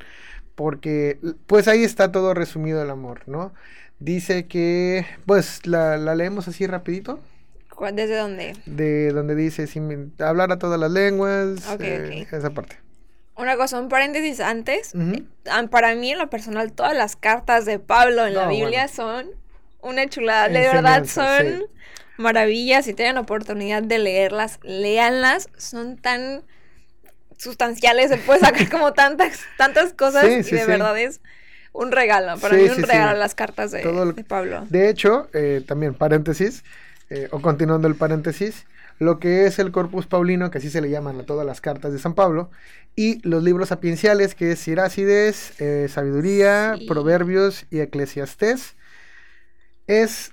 porque 0.54 1.18
pues 1.46 1.66
ahí 1.68 1.82
está 1.82 2.12
todo 2.12 2.34
resumido 2.34 2.82
el 2.82 2.90
amor, 2.90 3.22
¿no? 3.26 3.52
Dice 4.00 4.46
que, 4.46 5.06
pues 5.26 5.66
la, 5.66 5.96
la 5.96 6.14
leemos 6.14 6.46
así 6.46 6.66
rapidito, 6.66 7.20
¿Cuál- 7.74 7.96
¿Desde 7.96 8.16
dónde? 8.16 8.54
de 8.66 9.12
donde 9.12 9.34
dice 9.36 9.66
sin 9.68 10.12
hablar 10.18 10.50
a 10.52 10.58
todas 10.58 10.78
las 10.80 10.90
lenguas, 10.90 11.64
eh, 11.80 12.26
esa 12.30 12.50
parte. 12.50 12.76
Una 13.38 13.56
cosa, 13.56 13.78
un 13.78 13.88
paréntesis 13.88 14.40
antes. 14.40 14.92
Para 15.70 15.94
mí, 15.94 16.10
en 16.10 16.18
lo 16.18 16.28
personal, 16.28 16.72
todas 16.72 16.96
las 16.96 17.14
cartas 17.14 17.64
de 17.64 17.78
Pablo 17.78 18.26
en 18.26 18.34
la 18.34 18.48
Biblia 18.48 18.88
son 18.88 19.26
una 19.80 20.08
chulada. 20.08 20.48
De 20.48 20.60
verdad, 20.60 21.04
son 21.04 21.64
maravillas. 22.16 22.84
Si 22.84 22.94
tienen 22.94 23.16
oportunidad 23.16 23.82
de 23.82 23.98
leerlas, 24.00 24.58
léanlas. 24.64 25.48
Son 25.56 25.96
tan 25.96 26.42
sustanciales. 27.36 28.10
Se 28.10 28.16
puede 28.16 28.40
sacar 28.40 28.68
como 28.70 28.92
tantas, 28.92 29.38
tantas 29.56 29.92
cosas. 29.92 30.24
Sí, 30.44 30.54
y 30.54 30.58
de 30.58 30.66
verdad 30.66 30.98
es 30.98 31.20
un 31.72 31.92
regalo. 31.92 32.38
Para 32.40 32.56
mí, 32.56 32.64
un 32.64 32.82
regalo 32.82 33.16
las 33.16 33.36
cartas 33.36 33.70
de 33.70 33.82
Pablo. 34.26 34.66
De 34.68 34.88
hecho, 34.90 35.28
eh, 35.32 35.62
también 35.64 35.94
paréntesis, 35.94 36.64
eh, 37.08 37.28
o 37.30 37.40
continuando 37.40 37.86
el 37.86 37.94
paréntesis, 37.94 38.66
lo 38.98 39.18
que 39.20 39.46
es 39.46 39.58
el 39.58 39.70
Corpus 39.72 40.06
Paulino, 40.06 40.50
que 40.50 40.58
así 40.58 40.70
se 40.70 40.80
le 40.80 40.90
llaman 40.90 41.20
a 41.20 41.24
todas 41.24 41.46
las 41.46 41.60
cartas 41.60 41.92
de 41.92 41.98
San 41.98 42.14
Pablo, 42.14 42.50
y 42.96 43.20
los 43.28 43.42
libros 43.42 43.68
sapienciales, 43.68 44.34
que 44.34 44.52
es 44.52 44.58
Sirácides, 44.60 45.60
eh, 45.60 45.88
Sabiduría, 45.88 46.76
Sí. 46.78 46.86
Proverbios 46.86 47.66
y 47.70 47.80
Eclesiastés, 47.80 48.74
es, 49.86 50.32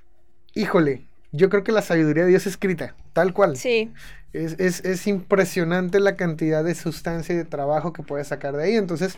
híjole, 0.54 1.08
yo 1.32 1.50
creo 1.50 1.64
que 1.64 1.72
la 1.72 1.82
sabiduría 1.82 2.24
de 2.24 2.30
Dios 2.30 2.48
escrita, 2.48 2.96
tal 3.14 3.34
cual. 3.34 3.58
Sí, 3.58 3.92
Es, 4.34 4.60
es- 4.60 4.84
es 4.84 5.08
impresionante 5.08 6.02
la 6.02 6.18
cantidad 6.18 6.62
de 6.62 6.76
sustancia 6.76 7.34
y 7.34 7.38
de 7.38 7.46
trabajo 7.46 7.94
que 7.94 8.04
puedes 8.04 8.28
sacar 8.28 8.54
de 8.58 8.66
ahí. 8.66 8.76
Entonces, 8.76 9.18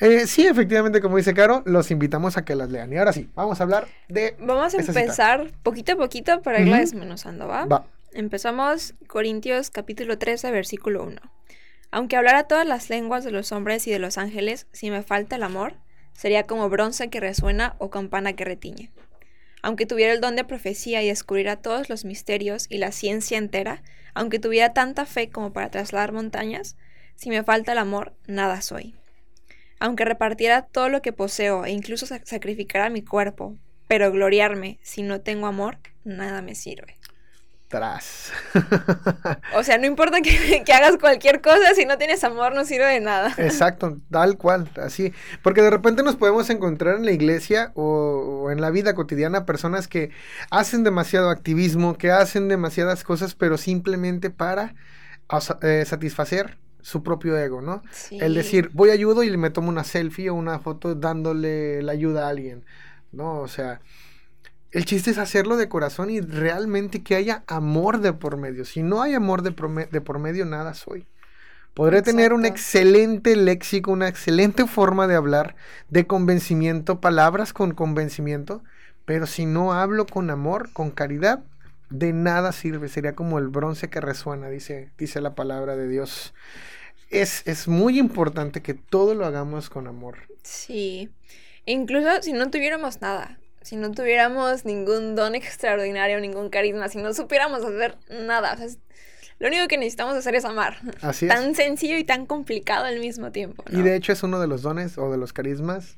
eh, 0.00 0.26
sí, 0.26 0.46
efectivamente, 0.46 1.00
como 1.00 1.16
dice 1.16 1.32
Caro, 1.32 1.62
los 1.64 1.90
invitamos 1.90 2.36
a 2.36 2.44
que 2.44 2.54
las 2.54 2.70
lean. 2.70 2.92
Y 2.92 2.98
ahora 2.98 3.14
sí, 3.14 3.30
vamos 3.34 3.58
a 3.60 3.62
hablar 3.62 3.88
de... 4.08 4.36
vamos 4.38 4.74
a 4.74 4.82
cita. 4.82 5.00
empezar 5.00 5.50
poquito 5.62 5.92
a 5.92 5.96
poquito 5.96 6.42
para 6.42 6.60
irla 6.60 6.78
desmenuzando, 6.78 7.48
¿va? 7.48 7.64
Va. 7.64 7.86
Empezamos 8.12 8.94
Corintios 9.06 9.70
capítulo 9.70 10.18
13, 10.18 10.50
versículo 10.50 11.04
1. 11.04 11.20
Aunque 11.92 12.16
hablara 12.16 12.44
todas 12.44 12.66
las 12.66 12.90
lenguas 12.90 13.22
de 13.24 13.30
los 13.30 13.52
hombres 13.52 13.86
y 13.86 13.92
de 13.92 14.00
los 14.00 14.18
ángeles, 14.18 14.66
si 14.72 14.90
me 14.90 15.02
falta 15.02 15.36
el 15.36 15.44
amor, 15.44 15.74
sería 16.12 16.44
como 16.44 16.68
bronce 16.68 17.08
que 17.08 17.20
resuena 17.20 17.76
o 17.78 17.90
campana 17.90 18.32
que 18.34 18.44
retiñe. 18.44 18.90
Aunque 19.62 19.86
tuviera 19.86 20.12
el 20.12 20.20
don 20.20 20.34
de 20.34 20.44
profecía 20.44 21.02
y 21.02 21.08
descubriera 21.08 21.56
todos 21.56 21.88
los 21.88 22.04
misterios 22.04 22.66
y 22.68 22.78
la 22.78 22.90
ciencia 22.90 23.38
entera, 23.38 23.82
aunque 24.14 24.38
tuviera 24.40 24.72
tanta 24.72 25.06
fe 25.06 25.30
como 25.30 25.52
para 25.52 25.70
trasladar 25.70 26.12
montañas, 26.12 26.76
si 27.14 27.28
me 27.30 27.44
falta 27.44 27.72
el 27.72 27.78
amor, 27.78 28.14
nada 28.26 28.60
soy. 28.60 28.96
Aunque 29.78 30.04
repartiera 30.04 30.62
todo 30.62 30.88
lo 30.88 31.00
que 31.00 31.12
poseo 31.12 31.64
e 31.64 31.70
incluso 31.70 32.06
sac- 32.06 32.24
sacrificara 32.24 32.90
mi 32.90 33.02
cuerpo, 33.02 33.56
pero 33.86 34.10
gloriarme 34.10 34.78
si 34.82 35.02
no 35.02 35.20
tengo 35.20 35.46
amor, 35.46 35.78
nada 36.04 36.42
me 36.42 36.54
sirve. 36.54 36.99
Tras. 37.70 38.32
O 39.54 39.62
sea, 39.62 39.78
no 39.78 39.86
importa 39.86 40.20
que, 40.20 40.62
que 40.64 40.72
hagas 40.72 40.96
cualquier 40.98 41.40
cosa, 41.40 41.74
si 41.74 41.84
no 41.84 41.96
tienes 41.98 42.22
amor 42.24 42.54
no 42.54 42.64
sirve 42.64 42.86
de 42.86 43.00
nada. 43.00 43.32
Exacto, 43.38 43.98
tal 44.10 44.36
cual, 44.36 44.68
así. 44.76 45.12
Porque 45.42 45.62
de 45.62 45.70
repente 45.70 46.02
nos 46.02 46.16
podemos 46.16 46.50
encontrar 46.50 46.96
en 46.96 47.04
la 47.04 47.12
iglesia 47.12 47.72
o, 47.74 48.42
o 48.44 48.50
en 48.50 48.60
la 48.60 48.70
vida 48.70 48.94
cotidiana 48.94 49.46
personas 49.46 49.88
que 49.88 50.10
hacen 50.50 50.84
demasiado 50.84 51.30
activismo, 51.30 51.96
que 51.96 52.10
hacen 52.10 52.48
demasiadas 52.48 53.04
cosas, 53.04 53.34
pero 53.34 53.56
simplemente 53.56 54.30
para 54.30 54.74
eh, 55.62 55.84
satisfacer 55.86 56.58
su 56.82 57.02
propio 57.04 57.38
ego, 57.38 57.60
¿no? 57.60 57.82
El 58.10 58.34
decir, 58.34 58.70
voy 58.72 58.90
ayudo 58.90 59.22
y 59.22 59.36
me 59.36 59.50
tomo 59.50 59.68
una 59.68 59.84
selfie 59.84 60.30
o 60.30 60.34
una 60.34 60.58
foto 60.58 60.94
dándole 60.94 61.82
la 61.82 61.92
ayuda 61.92 62.26
a 62.26 62.30
alguien, 62.30 62.64
¿no? 63.12 63.38
O 63.38 63.48
sea, 63.48 63.80
el 64.72 64.84
chiste 64.84 65.10
es 65.10 65.18
hacerlo 65.18 65.56
de 65.56 65.68
corazón 65.68 66.10
y 66.10 66.20
realmente 66.20 67.02
que 67.02 67.16
haya 67.16 67.42
amor 67.46 68.00
de 68.00 68.12
por 68.12 68.36
medio. 68.36 68.64
Si 68.64 68.82
no 68.82 69.02
hay 69.02 69.14
amor 69.14 69.42
de, 69.42 69.50
de 69.90 70.00
por 70.00 70.18
medio, 70.18 70.44
nada 70.44 70.74
soy. 70.74 71.06
Podré 71.74 72.02
tener 72.02 72.32
un 72.32 72.44
excelente 72.44 73.36
léxico, 73.36 73.92
una 73.92 74.08
excelente 74.08 74.66
forma 74.66 75.06
de 75.06 75.14
hablar, 75.14 75.54
de 75.88 76.06
convencimiento, 76.06 77.00
palabras 77.00 77.52
con 77.52 77.72
convencimiento, 77.72 78.62
pero 79.04 79.26
si 79.26 79.46
no 79.46 79.72
hablo 79.72 80.06
con 80.06 80.30
amor, 80.30 80.72
con 80.72 80.90
caridad, 80.90 81.44
de 81.88 82.12
nada 82.12 82.52
sirve. 82.52 82.88
Sería 82.88 83.14
como 83.14 83.38
el 83.38 83.48
bronce 83.48 83.88
que 83.88 84.00
resuena, 84.00 84.48
dice, 84.48 84.92
dice 84.98 85.20
la 85.20 85.34
palabra 85.34 85.76
de 85.76 85.88
Dios. 85.88 86.34
Es, 87.08 87.42
es 87.46 87.66
muy 87.66 87.98
importante 87.98 88.62
que 88.62 88.74
todo 88.74 89.14
lo 89.14 89.26
hagamos 89.26 89.68
con 89.70 89.88
amor. 89.88 90.18
Sí. 90.42 91.10
Incluso 91.66 92.22
si 92.22 92.32
no 92.32 92.50
tuviéramos 92.50 93.00
nada, 93.00 93.39
si 93.62 93.76
no 93.76 93.90
tuviéramos 93.92 94.64
ningún 94.64 95.14
don 95.14 95.34
extraordinario, 95.34 96.20
ningún 96.20 96.48
carisma, 96.48 96.88
si 96.88 96.98
no 96.98 97.12
supiéramos 97.12 97.62
hacer 97.64 97.96
nada. 98.08 98.54
O 98.54 98.56
sea, 98.56 98.68
lo 99.38 99.48
único 99.48 99.68
que 99.68 99.78
necesitamos 99.78 100.14
hacer 100.14 100.34
es 100.34 100.44
amar. 100.44 100.78
Así 101.00 101.26
es. 101.26 101.32
Tan 101.32 101.54
sencillo 101.54 101.96
y 101.96 102.04
tan 102.04 102.26
complicado 102.26 102.84
al 102.84 103.00
mismo 103.00 103.32
tiempo. 103.32 103.64
Y 103.70 103.82
de 103.82 103.96
hecho 103.96 104.12
es 104.12 104.22
uno 104.22 104.40
de 104.40 104.46
los 104.46 104.62
dones 104.62 104.98
o 104.98 105.10
de 105.10 105.18
los 105.18 105.32
carismas 105.32 105.96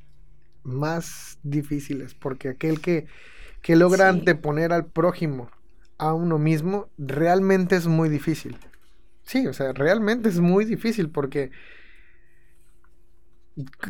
más 0.63 1.39
difíciles, 1.43 2.15
porque 2.15 2.51
aquel 2.51 2.81
que, 2.81 3.07
que 3.63 3.77
logra 3.77 4.11
sí. 4.11 4.19
anteponer 4.19 4.73
al 4.73 4.87
prójimo 4.87 5.51
a 5.99 6.15
uno 6.15 6.39
mismo, 6.39 6.89
realmente 6.99 7.77
es 7.77 7.87
muy 7.87 8.09
difícil. 8.09 8.57
Sí, 9.25 9.47
o 9.47 9.53
sea, 9.53 9.73
realmente 9.73 10.29
es 10.29 10.41
muy 10.41 10.65
difícil 10.65 11.11
porque 11.11 11.51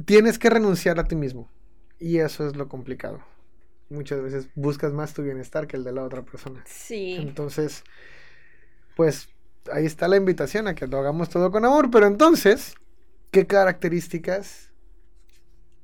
tienes 0.04 0.38
que 0.38 0.50
renunciar 0.50 0.98
a 0.98 1.04
ti 1.04 1.16
mismo. 1.16 1.50
Y 1.98 2.18
eso 2.18 2.46
es 2.46 2.56
lo 2.56 2.68
complicado. 2.68 3.20
Muchas 3.92 4.22
veces 4.22 4.48
buscas 4.54 4.92
más 4.92 5.12
tu 5.12 5.22
bienestar 5.22 5.66
que 5.66 5.76
el 5.76 5.84
de 5.84 5.92
la 5.92 6.02
otra 6.02 6.22
persona. 6.22 6.64
Sí. 6.66 7.16
Entonces, 7.18 7.84
pues 8.96 9.28
ahí 9.70 9.84
está 9.84 10.08
la 10.08 10.16
invitación 10.16 10.66
a 10.66 10.74
que 10.74 10.86
lo 10.86 10.98
hagamos 10.98 11.28
todo 11.28 11.50
con 11.50 11.64
amor. 11.64 11.90
Pero 11.90 12.06
entonces, 12.06 12.74
¿qué 13.30 13.46
características? 13.46 14.70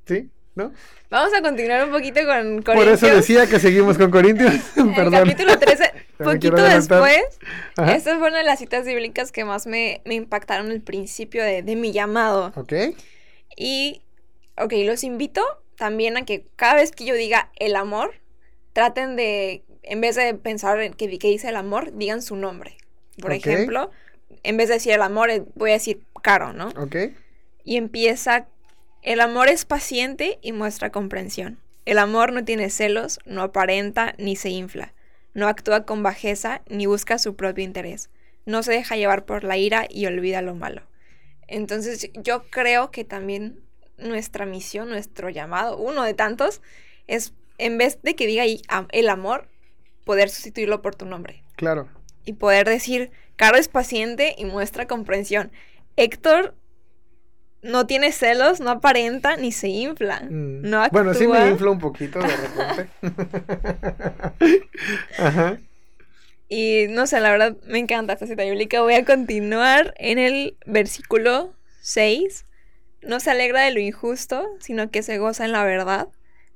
¿Sí? 0.06 0.30
¿No? 0.54 0.72
Vamos 1.10 1.32
a 1.34 1.42
continuar 1.42 1.84
un 1.84 1.92
poquito 1.92 2.20
con 2.24 2.62
Corintios. 2.62 2.74
Por 2.74 2.88
eso 2.88 3.06
decía 3.06 3.46
que 3.46 3.60
seguimos 3.60 3.98
con 3.98 4.10
Corintios. 4.10 4.54
Perdón. 4.96 5.14
El 5.14 5.20
capítulo 5.20 5.58
13, 5.58 5.92
poquito 6.18 6.56
después. 6.56 7.22
Ajá. 7.76 7.94
Esta 7.94 8.18
fue 8.18 8.28
una 8.28 8.38
de 8.38 8.44
las 8.44 8.58
citas 8.58 8.86
bíblicas 8.86 9.32
que 9.32 9.44
más 9.44 9.66
me, 9.66 10.00
me 10.06 10.14
impactaron 10.14 10.70
al 10.70 10.80
principio 10.80 11.44
de, 11.44 11.62
de 11.62 11.76
mi 11.76 11.92
llamado. 11.92 12.52
Ok. 12.56 12.72
Y, 13.54 14.00
ok, 14.56 14.72
los 14.84 15.04
invito 15.04 15.42
también 15.78 16.16
a 16.16 16.24
que 16.24 16.44
cada 16.56 16.74
vez 16.74 16.90
que 16.90 17.04
yo 17.04 17.14
diga 17.14 17.50
el 17.56 17.76
amor, 17.76 18.14
traten 18.72 19.16
de, 19.16 19.62
en 19.82 20.00
vez 20.00 20.16
de 20.16 20.34
pensar 20.34 20.80
en 20.80 20.92
que, 20.92 21.18
que 21.18 21.28
dice 21.28 21.48
el 21.48 21.56
amor, 21.56 21.96
digan 21.96 22.20
su 22.20 22.36
nombre. 22.36 22.76
Por 23.20 23.30
okay. 23.32 23.38
ejemplo, 23.38 23.90
en 24.42 24.56
vez 24.56 24.68
de 24.68 24.74
decir 24.74 24.92
el 24.92 25.02
amor, 25.02 25.30
voy 25.54 25.70
a 25.70 25.74
decir 25.74 26.02
caro, 26.22 26.52
¿no? 26.52 26.68
Ok. 26.76 26.96
Y 27.64 27.76
empieza, 27.76 28.48
el 29.02 29.20
amor 29.20 29.48
es 29.48 29.64
paciente 29.64 30.38
y 30.42 30.52
muestra 30.52 30.90
comprensión. 30.90 31.58
El 31.84 31.98
amor 31.98 32.32
no 32.32 32.44
tiene 32.44 32.70
celos, 32.70 33.20
no 33.24 33.42
aparenta 33.42 34.14
ni 34.18 34.36
se 34.36 34.50
infla. 34.50 34.92
No 35.32 35.46
actúa 35.46 35.84
con 35.86 36.02
bajeza 36.02 36.62
ni 36.68 36.86
busca 36.86 37.18
su 37.18 37.36
propio 37.36 37.64
interés. 37.64 38.10
No 38.46 38.62
se 38.62 38.72
deja 38.72 38.96
llevar 38.96 39.24
por 39.24 39.44
la 39.44 39.56
ira 39.56 39.86
y 39.88 40.06
olvida 40.06 40.42
lo 40.42 40.54
malo. 40.54 40.82
Entonces 41.46 42.10
yo 42.14 42.50
creo 42.50 42.90
que 42.90 43.04
también 43.04 43.60
nuestra 43.98 44.46
misión, 44.46 44.88
nuestro 44.88 45.28
llamado, 45.28 45.76
uno 45.76 46.02
de 46.02 46.14
tantos, 46.14 46.60
es 47.06 47.34
en 47.58 47.78
vez 47.78 48.00
de 48.02 48.14
que 48.14 48.26
diga 48.26 48.44
el 48.92 49.08
amor, 49.08 49.48
poder 50.04 50.30
sustituirlo 50.30 50.80
por 50.80 50.94
tu 50.94 51.04
nombre. 51.04 51.42
Claro. 51.56 51.88
Y 52.24 52.34
poder 52.34 52.68
decir, 52.68 53.10
Caro 53.36 53.56
es 53.56 53.68
paciente 53.68 54.34
y 54.36 54.44
muestra 54.44 54.86
comprensión. 54.86 55.52
Héctor 55.96 56.54
no 57.62 57.86
tiene 57.86 58.12
celos, 58.12 58.60
no 58.60 58.70
aparenta 58.70 59.36
ni 59.36 59.52
se 59.52 59.68
infla. 59.68 60.20
Mm. 60.22 60.62
No 60.62 60.82
actúa. 60.82 61.02
Bueno, 61.02 61.18
sí 61.18 61.26
me 61.26 61.48
infla 61.48 61.70
un 61.70 61.78
poquito 61.78 62.18
de 62.18 62.36
repente. 62.36 62.88
Ajá. 65.18 65.58
Y 66.48 66.86
no 66.88 67.06
sé, 67.06 67.20
la 67.20 67.30
verdad 67.30 67.56
me 67.66 67.78
encanta 67.78 68.14
esta 68.14 68.26
cita 68.26 68.42
bíblica. 68.42 68.80
Voy 68.80 68.94
a 68.94 69.04
continuar 69.04 69.94
en 69.98 70.18
el 70.18 70.56
versículo 70.66 71.52
6. 71.80 72.44
No 73.02 73.20
se 73.20 73.30
alegra 73.30 73.62
de 73.62 73.72
lo 73.72 73.80
injusto, 73.80 74.46
sino 74.60 74.90
que 74.90 75.02
se 75.02 75.18
goza 75.18 75.44
en 75.44 75.52
la 75.52 75.64
verdad. 75.64 76.08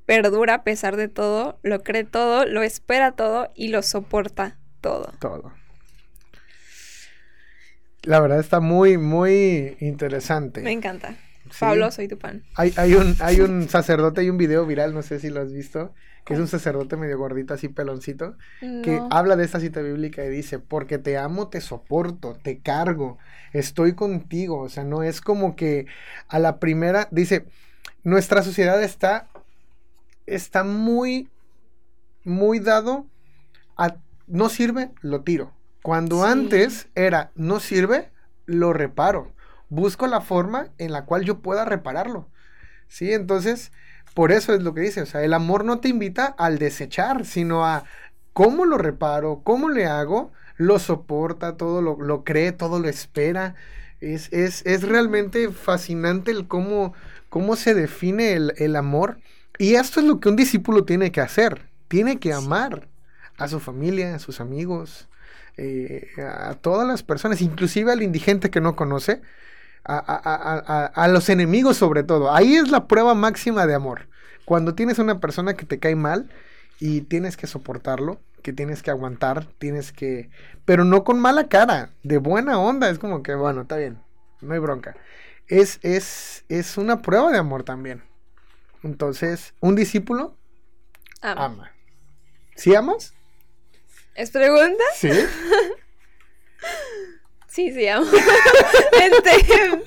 Perdura 0.07 0.55
a 0.55 0.63
pesar 0.65 0.97
de 0.97 1.09
todo, 1.09 1.59
lo 1.63 1.83
cree 1.83 2.05
todo, 2.05 2.45
lo 2.45 2.63
espera 2.63 3.13
todo 3.13 3.53
y 3.55 3.69
lo 3.69 3.83
soporta 3.83 4.59
todo. 4.81 5.13
Todo. 5.21 5.53
La 8.03 8.19
verdad 8.19 8.41
está 8.41 8.59
muy, 8.59 8.99
muy 8.99 9.77
interesante. 9.81 10.61
Me 10.61 10.73
encanta. 10.73 11.17
Sí. 11.53 11.61
Pablo, 11.61 11.91
soy 11.91 12.09
tu 12.09 12.19
pan. 12.19 12.43
Hay, 12.57 12.73
hay, 12.77 12.95
un, 12.95 13.15
hay 13.21 13.41
un 13.41 13.69
sacerdote, 13.69 14.23
hay 14.23 14.31
un 14.31 14.38
video 14.38 14.67
viral, 14.67 14.95
no 14.95 15.03
sé 15.03 15.21
si 15.21 15.29
lo 15.29 15.43
has 15.43 15.53
visto, 15.53 15.93
que 16.25 16.35
es 16.35 16.41
un 16.41 16.49
sacerdote 16.49 16.97
medio 16.97 17.19
gordito, 17.19 17.53
así 17.53 17.69
peloncito, 17.69 18.37
no. 18.62 18.83
que 18.83 19.01
habla 19.11 19.37
de 19.37 19.45
esta 19.45 19.61
cita 19.61 19.83
bíblica 19.83 20.25
y 20.25 20.31
dice, 20.31 20.59
porque 20.59 20.99
te 20.99 21.19
amo, 21.19 21.49
te 21.49 21.61
soporto, 21.61 22.38
te 22.43 22.61
cargo, 22.61 23.19
estoy 23.53 23.95
contigo. 23.95 24.61
O 24.61 24.69
sea, 24.69 24.85
no 24.85 25.03
es 25.03 25.21
como 25.21 25.57
que 25.57 25.87
a 26.29 26.38
la 26.38 26.59
primera, 26.59 27.09
dice, 27.11 27.47
nuestra 28.05 28.43
sociedad 28.43 28.83
está, 28.83 29.29
está 30.27 30.65
muy, 30.65 31.29
muy 32.25 32.61
dado 32.61 33.07
a, 33.77 33.97
no 34.27 34.49
sirve, 34.49 34.91
lo 35.03 35.23
tiro. 35.23 35.53
Cuando 35.83 36.23
sí. 36.25 36.31
antes 36.31 36.88
era, 36.95 37.31
no 37.35 37.61
sirve, 37.61 38.11
lo 38.47 38.73
reparo. 38.73 39.33
Busco 39.73 40.07
la 40.07 40.21
forma 40.21 40.69
en 40.77 40.93
la 40.93 41.07
cual 41.07 41.25
yo 41.25 41.39
pueda 41.39 41.65
repararlo. 41.65 42.29
¿Sí? 42.89 43.11
Entonces, 43.15 43.73
por 44.13 44.31
eso 44.31 44.53
es 44.53 44.63
lo 44.63 44.75
que 44.75 44.83
dice. 44.83 45.01
O 45.01 45.07
sea, 45.07 45.23
el 45.23 45.33
amor 45.33 45.65
no 45.65 45.81
te 45.81 45.89
invita 45.89 46.27
al 46.27 46.59
desechar, 46.59 47.25
sino 47.25 47.65
a 47.65 47.85
cómo 48.35 48.67
lo 48.67 48.77
reparo, 48.77 49.41
cómo 49.43 49.71
le 49.71 49.87
hago, 49.87 50.31
lo 50.59 50.79
soporta, 50.79 51.57
todo 51.57 51.81
lo, 51.81 51.97
lo 51.99 52.23
cree, 52.23 52.53
todo 52.53 52.81
lo 52.81 52.89
espera. 52.91 53.55
Es, 54.03 54.31
es, 54.31 54.61
es, 54.67 54.83
realmente 54.83 55.51
fascinante 55.51 56.33
el 56.33 56.47
cómo, 56.47 56.93
cómo 57.31 57.57
se 57.57 57.73
define 57.73 58.35
el, 58.35 58.53
el, 58.59 58.77
amor. 58.77 59.21
Y 59.57 59.77
esto 59.77 60.01
es 60.01 60.07
lo 60.07 60.21
que 60.21 60.29
un 60.29 60.37
discípulo 60.37 60.85
tiene 60.85 61.13
que 61.13 61.23
hacer. 61.23 61.63
Tiene 61.89 62.19
que 62.19 62.35
amar 62.35 62.89
a 63.39 63.49
su 63.49 63.59
familia, 63.59 64.17
a 64.17 64.19
sus 64.19 64.39
amigos, 64.39 65.09
eh, 65.57 66.09
a 66.19 66.57
todas 66.57 66.87
las 66.87 67.03
personas, 67.03 67.41
inclusive 67.41 67.91
al 67.91 68.03
indigente 68.03 68.51
que 68.51 68.61
no 68.61 68.77
conoce, 68.77 69.23
a, 69.85 69.97
a, 69.97 70.21
a, 70.25 70.87
a, 70.87 71.09
los 71.09 71.29
enemigos 71.29 71.77
sobre 71.77 72.03
todo. 72.03 72.33
Ahí 72.33 72.57
es 72.57 72.71
la 72.71 72.87
prueba 72.87 73.14
máxima 73.14 73.66
de 73.66 73.75
amor. 73.75 74.09
Cuando 74.45 74.75
tienes 74.75 74.99
una 74.99 75.21
persona 75.21 75.55
que 75.55 75.66
te 75.66 75.79
cae 75.79 75.97
mal 75.97 76.31
y 76.79 77.03
tienes 77.03 77.37
que 77.37 77.47
soportarlo, 77.47 78.21
que 78.42 78.53
tienes 78.53 78.83
que 78.83 78.90
aguantar, 78.90 79.47
tienes 79.59 79.92
que... 79.92 80.31
Pero 80.64 80.85
no 80.85 81.05
con 81.05 81.21
mala 81.21 81.49
cara, 81.49 81.90
de 82.03 82.18
buena 82.18 82.59
onda. 82.59 82.90
Es 82.90 82.99
como 82.99 83.23
que, 83.23 83.35
bueno, 83.35 83.62
está 83.62 83.77
bien, 83.77 84.01
no 84.40 84.55
hay 84.55 84.61
bronca. 84.61 84.97
Es, 85.49 85.79
es, 85.83 86.45
es 86.49 86.77
una 86.77 87.03
prueba 87.03 87.31
de 87.31 87.38
amor 87.38 87.64
también. 87.64 88.03
Entonces, 88.83 89.55
un 89.61 89.77
discípulo 89.77 90.37
ama. 91.21 91.45
ama. 91.45 91.73
¿Sí 92.57 92.75
amas? 92.75 93.14
¿Es 94.14 94.31
pregunta? 94.31 94.83
Sí. 94.95 95.11
Sí, 97.53 97.71
sí, 97.71 97.87
amo. 97.87 98.07
este, 99.03 99.83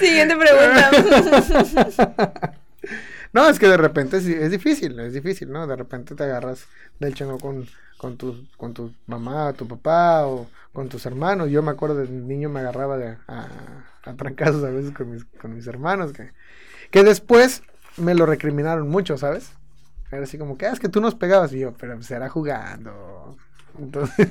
siguiente 0.00 0.36
pregunta. 0.36 0.90
no, 3.32 3.48
es 3.48 3.60
que 3.60 3.68
de 3.68 3.76
repente 3.76 4.16
es, 4.16 4.26
es, 4.26 4.50
difícil, 4.50 4.98
es 4.98 5.12
difícil, 5.12 5.52
¿no? 5.52 5.64
De 5.68 5.76
repente 5.76 6.16
te 6.16 6.24
agarras 6.24 6.66
del 6.98 7.14
chingo 7.14 7.38
con, 7.38 7.68
con, 7.98 8.16
tu, 8.16 8.48
con 8.56 8.74
tu 8.74 8.92
mamá, 9.06 9.52
tu 9.52 9.68
papá 9.68 10.26
o 10.26 10.48
con 10.72 10.88
tus 10.88 11.06
hermanos. 11.06 11.50
Yo 11.50 11.62
me 11.62 11.70
acuerdo 11.70 11.94
de 11.94 12.08
niño 12.08 12.48
me 12.48 12.58
agarraba 12.58 12.98
de, 12.98 13.16
a, 13.28 13.46
a 14.02 14.14
trancazos 14.14 14.64
a 14.64 14.70
veces 14.70 14.90
con 14.90 15.12
mis, 15.12 15.24
con 15.40 15.54
mis 15.54 15.68
hermanos, 15.68 16.12
que, 16.12 16.32
que 16.90 17.04
después 17.04 17.62
me 17.96 18.16
lo 18.16 18.26
recriminaron 18.26 18.88
mucho, 18.88 19.16
¿sabes? 19.18 19.52
Era 20.10 20.24
así 20.24 20.36
como 20.36 20.58
que, 20.58 20.66
ah, 20.66 20.72
es 20.72 20.80
que 20.80 20.88
tú 20.88 21.00
nos 21.00 21.14
pegabas. 21.14 21.52
Y 21.52 21.60
yo, 21.60 21.74
pero 21.74 22.02
será 22.02 22.28
jugando. 22.28 23.36
Entonces, 23.78 24.28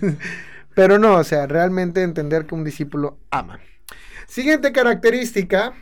pero 0.75 0.99
no, 0.99 1.17
o 1.17 1.23
sea, 1.23 1.47
realmente 1.47 2.01
entender 2.01 2.45
que 2.45 2.55
un 2.55 2.63
discípulo 2.63 3.17
ama. 3.31 3.59
Siguiente 4.27 4.71
característica 4.71 5.73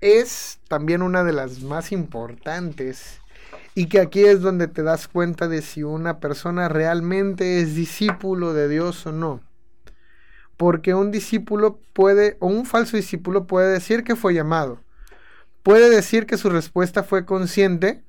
es 0.00 0.58
también 0.68 1.02
una 1.02 1.24
de 1.24 1.32
las 1.32 1.60
más 1.60 1.92
importantes 1.92 3.20
y 3.74 3.86
que 3.86 4.00
aquí 4.00 4.24
es 4.24 4.40
donde 4.40 4.68
te 4.68 4.82
das 4.82 5.08
cuenta 5.08 5.48
de 5.48 5.62
si 5.62 5.82
una 5.82 6.18
persona 6.20 6.68
realmente 6.68 7.60
es 7.60 7.74
discípulo 7.74 8.52
de 8.52 8.68
Dios 8.68 9.06
o 9.06 9.12
no. 9.12 9.40
Porque 10.56 10.94
un 10.94 11.10
discípulo 11.10 11.80
puede, 11.92 12.36
o 12.38 12.46
un 12.46 12.66
falso 12.66 12.96
discípulo 12.96 13.46
puede 13.46 13.72
decir 13.72 14.04
que 14.04 14.14
fue 14.14 14.34
llamado. 14.34 14.80
Puede 15.62 15.90
decir 15.90 16.26
que 16.26 16.36
su 16.36 16.50
respuesta 16.50 17.02
fue 17.02 17.24
consciente 17.24 18.04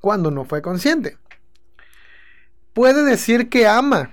cuando 0.00 0.30
no 0.30 0.44
fue 0.44 0.60
consciente. 0.60 1.16
Puede 2.74 3.04
decir 3.04 3.48
que 3.48 3.66
ama, 3.66 4.10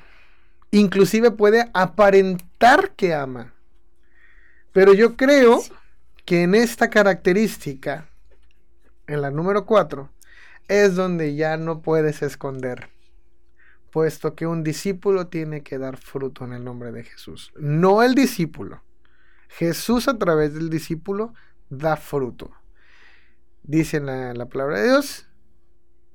inclusive 0.72 1.32
puede 1.32 1.70
aparentar 1.74 2.92
que 2.96 3.14
ama. 3.14 3.54
Pero 4.72 4.94
yo 4.94 5.18
creo 5.18 5.62
que 6.26 6.44
en 6.44 6.56
esta 6.56 6.90
característica, 6.90 8.10
en 9.08 9.22
la 9.22 9.32
número 9.32 9.66
4, 9.66 10.10
es 10.68 10.96
donde 10.96 11.36
ya 11.36 11.58
no 11.58 11.82
puedes 11.82 12.22
esconder, 12.22 12.90
puesto 13.92 14.36
que 14.36 14.48
un 14.48 14.64
discípulo 14.64 15.28
tiene 15.28 15.64
que 15.64 15.78
dar 15.78 15.98
fruto 15.98 16.46
en 16.46 16.54
el 16.54 16.64
nombre 16.64 16.94
de 16.94 17.04
Jesús, 17.04 17.52
no 17.58 18.02
el 18.02 18.16
discípulo. 18.16 18.82
Jesús 19.50 20.08
a 20.08 20.18
través 20.18 20.54
del 20.54 20.70
discípulo 20.70 21.34
da 21.70 21.98
fruto. 21.98 22.52
Dice 23.64 23.98
en 23.98 24.06
la, 24.06 24.34
la 24.34 24.46
palabra 24.48 24.80
de 24.80 24.88
Dios, 24.88 25.28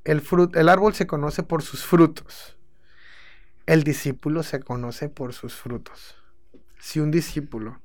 el, 0.05 0.23
el 0.55 0.69
árbol 0.71 0.95
se 0.95 1.07
conoce 1.07 1.43
por 1.43 1.63
sus 1.63 1.85
frutos. 1.85 2.56
El 3.67 3.83
discípulo 3.83 4.43
se 4.43 4.61
conoce 4.61 5.09
por 5.09 5.33
sus 5.33 5.55
frutos. 5.55 6.15
Si 6.79 7.01
un 7.01 7.11
discípulo 7.11 7.83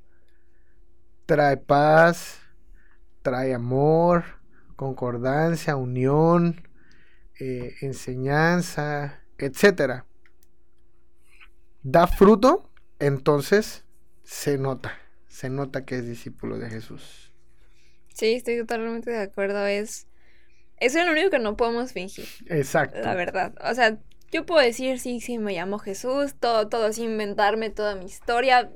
trae 1.26 1.58
paz, 1.58 2.40
trae 3.24 3.54
amor, 3.54 4.24
concordancia, 4.76 5.76
unión, 5.76 6.68
eh, 7.40 7.76
enseñanza, 7.82 9.24
etcétera, 9.38 10.06
da 11.82 12.06
fruto, 12.06 12.70
entonces 13.00 13.84
se 14.24 14.60
nota, 14.60 15.00
se 15.28 15.50
nota 15.50 15.86
que 15.86 15.96
es 15.96 16.06
discípulo 16.06 16.60
de 16.60 16.70
Jesús. 16.70 17.34
Sí, 18.14 18.34
estoy 18.34 18.60
totalmente 18.60 19.10
de 19.10 19.22
acuerdo. 19.22 19.66
Es, 19.66 20.08
eso 20.78 21.00
es 21.00 21.06
lo 21.06 21.12
único 21.12 21.32
que 21.32 21.40
no 21.40 21.58
podemos 21.58 21.94
fingir. 21.94 22.28
Exacto. 22.48 23.00
La 23.02 23.16
verdad. 23.16 23.56
O 23.64 23.74
sea, 23.74 23.98
yo 24.32 24.46
puedo 24.46 24.62
decir, 24.62 25.00
sí, 25.00 25.20
sí, 25.20 25.38
me 25.38 25.54
llamo 25.54 25.80
Jesús, 25.80 26.36
todo, 26.40 26.68
todo 26.70 26.86
así, 26.86 27.04
inventarme 27.04 27.70
toda 27.70 27.96
mi 27.96 28.06
historia. 28.06 28.72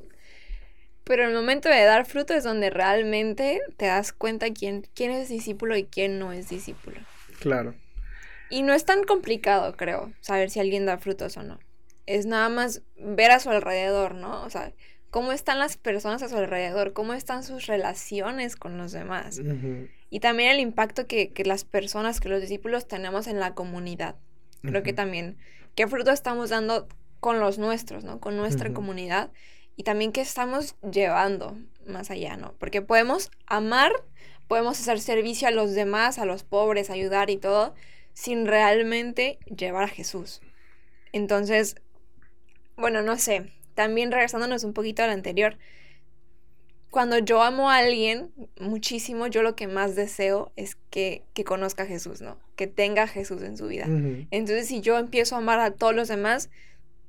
Pero 1.04 1.26
el 1.26 1.34
momento 1.34 1.70
de 1.70 1.84
dar 1.84 2.06
fruto 2.06 2.34
es 2.34 2.44
donde 2.44 2.70
realmente 2.70 3.62
te 3.78 3.86
das 3.86 4.12
cuenta 4.12 4.52
quién, 4.52 4.88
quién 4.96 5.12
es 5.12 5.30
discípulo 5.30 5.78
y 5.78 5.86
quién 5.86 6.20
no 6.20 6.34
es 6.34 6.50
discípulo. 6.50 7.00
Claro. 7.40 7.76
Y 8.50 8.64
no 8.64 8.74
es 8.74 8.86
tan 8.86 9.04
complicado, 9.04 9.76
creo, 9.78 10.12
saber 10.22 10.50
si 10.50 10.60
alguien 10.60 10.86
da 10.86 10.98
frutos 10.98 11.38
o 11.38 11.44
no. 11.44 11.60
Es 12.06 12.26
nada 12.26 12.50
más 12.50 12.82
ver 12.98 13.32
a 13.32 13.40
su 13.40 13.50
alrededor, 13.50 14.16
¿no? 14.16 14.44
O 14.44 14.50
sea, 14.50 14.74
cómo 15.10 15.32
están 15.32 15.60
las 15.60 15.78
personas 15.78 16.22
a 16.24 16.28
su 16.28 16.38
alrededor, 16.38 16.94
cómo 16.94 17.14
están 17.14 17.44
sus 17.44 17.68
relaciones 17.68 18.56
con 18.56 18.78
los 18.78 18.92
demás. 18.92 19.42
Y 20.10 20.20
también 20.20 20.52
el 20.52 20.60
impacto 20.60 21.08
que, 21.08 21.32
las 21.46 21.64
personas, 21.64 22.20
que 22.20 22.30
los 22.30 22.42
discípulos 22.42 22.88
tenemos 22.88 23.28
en 23.28 23.40
la 23.40 23.54
comunidad. 23.54 24.16
Creo 24.66 24.84
que 24.84 24.94
también, 24.94 25.38
qué 25.76 25.88
fruto 25.88 26.12
estamos 26.12 26.50
dando 26.50 26.88
con 27.20 27.40
los 27.40 27.58
nuestros, 27.58 28.04
¿no? 28.04 28.20
Con 28.20 28.38
nuestra 28.38 28.74
comunidad. 28.74 29.32
Y 29.76 29.84
también 29.84 30.12
qué 30.12 30.22
estamos 30.22 30.76
llevando 30.82 31.58
más 31.86 32.12
allá, 32.12 32.38
¿no? 32.38 32.54
Porque 32.60 32.82
podemos 32.82 33.32
amar, 33.46 33.92
podemos 34.48 34.80
hacer 34.80 35.00
servicio 35.00 35.48
a 35.48 35.52
los 35.52 35.74
demás, 35.74 36.20
a 36.20 36.26
los 36.26 36.44
pobres, 36.44 36.90
ayudar 36.90 37.30
y 37.30 37.38
todo, 37.38 37.74
sin 38.14 38.46
realmente 38.46 39.40
llevar 39.56 39.84
a 39.84 39.88
Jesús. 39.88 40.42
Entonces, 41.12 41.76
bueno, 42.78 43.02
no 43.02 43.18
sé, 43.18 43.52
también 43.74 44.12
regresándonos 44.12 44.64
un 44.64 44.74
poquito 44.74 45.04
al 45.04 45.10
anterior, 45.10 45.58
cuando 46.96 47.18
yo 47.18 47.44
amo 47.44 47.70
a 47.70 47.80
alguien 47.80 48.32
muchísimo, 48.58 49.28
yo 49.28 49.44
lo 49.44 49.54
que 49.54 49.68
más 49.68 49.98
deseo 49.98 50.54
es 50.56 50.78
que, 50.90 51.24
que 51.34 51.44
conozca 51.44 51.84
a 51.84 51.86
Jesús, 51.86 52.22
¿no? 52.22 52.38
Que 52.56 52.68
tenga 52.68 53.04
a 53.04 53.08
Jesús 53.08 53.42
en 53.42 53.58
su 53.58 53.68
vida. 53.68 53.84
Entonces, 54.32 54.70
si 54.70 54.80
yo 54.80 54.98
empiezo 54.98 55.36
a 55.36 55.40
amar 55.40 55.60
a 55.60 55.72
todos 55.72 55.94
los 55.94 56.08
demás, 56.08 56.50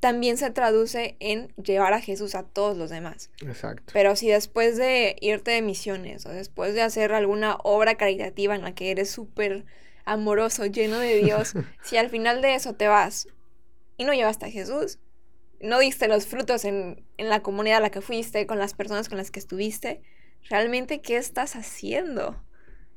también 0.01 0.39
se 0.39 0.51
traduce 0.51 1.15
en 1.21 1.55
llevar 1.55 1.93
a 1.93 2.01
Jesús 2.01 2.35
a 2.35 2.43
todos 2.43 2.77
los 2.77 2.91
demás. 2.91 3.31
Exacto. 3.43 3.93
Pero 3.93 4.17
si 4.17 4.27
después 4.27 4.77
de 4.77 5.15
irte 5.21 5.53
de 5.53 5.63
misiones 5.63 6.27
o 6.27 6.31
después 6.31 6.75
de 6.75 6.83
hacer 6.83 7.13
alguna 7.13 7.57
obra 7.63 7.95
caritativa 7.95 8.57
en 8.57 8.63
la 8.63 8.75
que 8.75 8.91
eres 8.91 9.09
súper 9.09 9.67
amoroso, 10.05 10.67
lleno 10.67 10.99
de 10.99 11.15
Dios, 11.15 11.55
si 11.85 11.97
al 11.97 12.11
final 12.11 12.43
de 12.43 12.57
eso 12.57 12.73
te 12.73 12.89
vas 12.89 13.29
y 13.97 14.03
no 14.03 14.13
llevaste 14.13 14.47
a 14.47 14.51
Jesús, 14.51 14.99
no 15.61 15.79
diste 15.79 16.09
los 16.09 16.27
frutos 16.27 16.65
en, 16.65 17.05
en, 17.17 17.29
la 17.29 17.43
comunidad 17.43 17.79
a 17.79 17.81
la 17.81 17.91
que 17.91 18.01
fuiste, 18.01 18.47
con 18.47 18.59
las 18.59 18.75
personas 18.75 19.09
con 19.09 19.19
las 19.19 19.31
que 19.31 19.41
estuviste, 19.41 20.03
realmente 20.49 21.01
¿qué 21.01 21.17
estás 21.17 21.57
haciendo? 21.57 22.37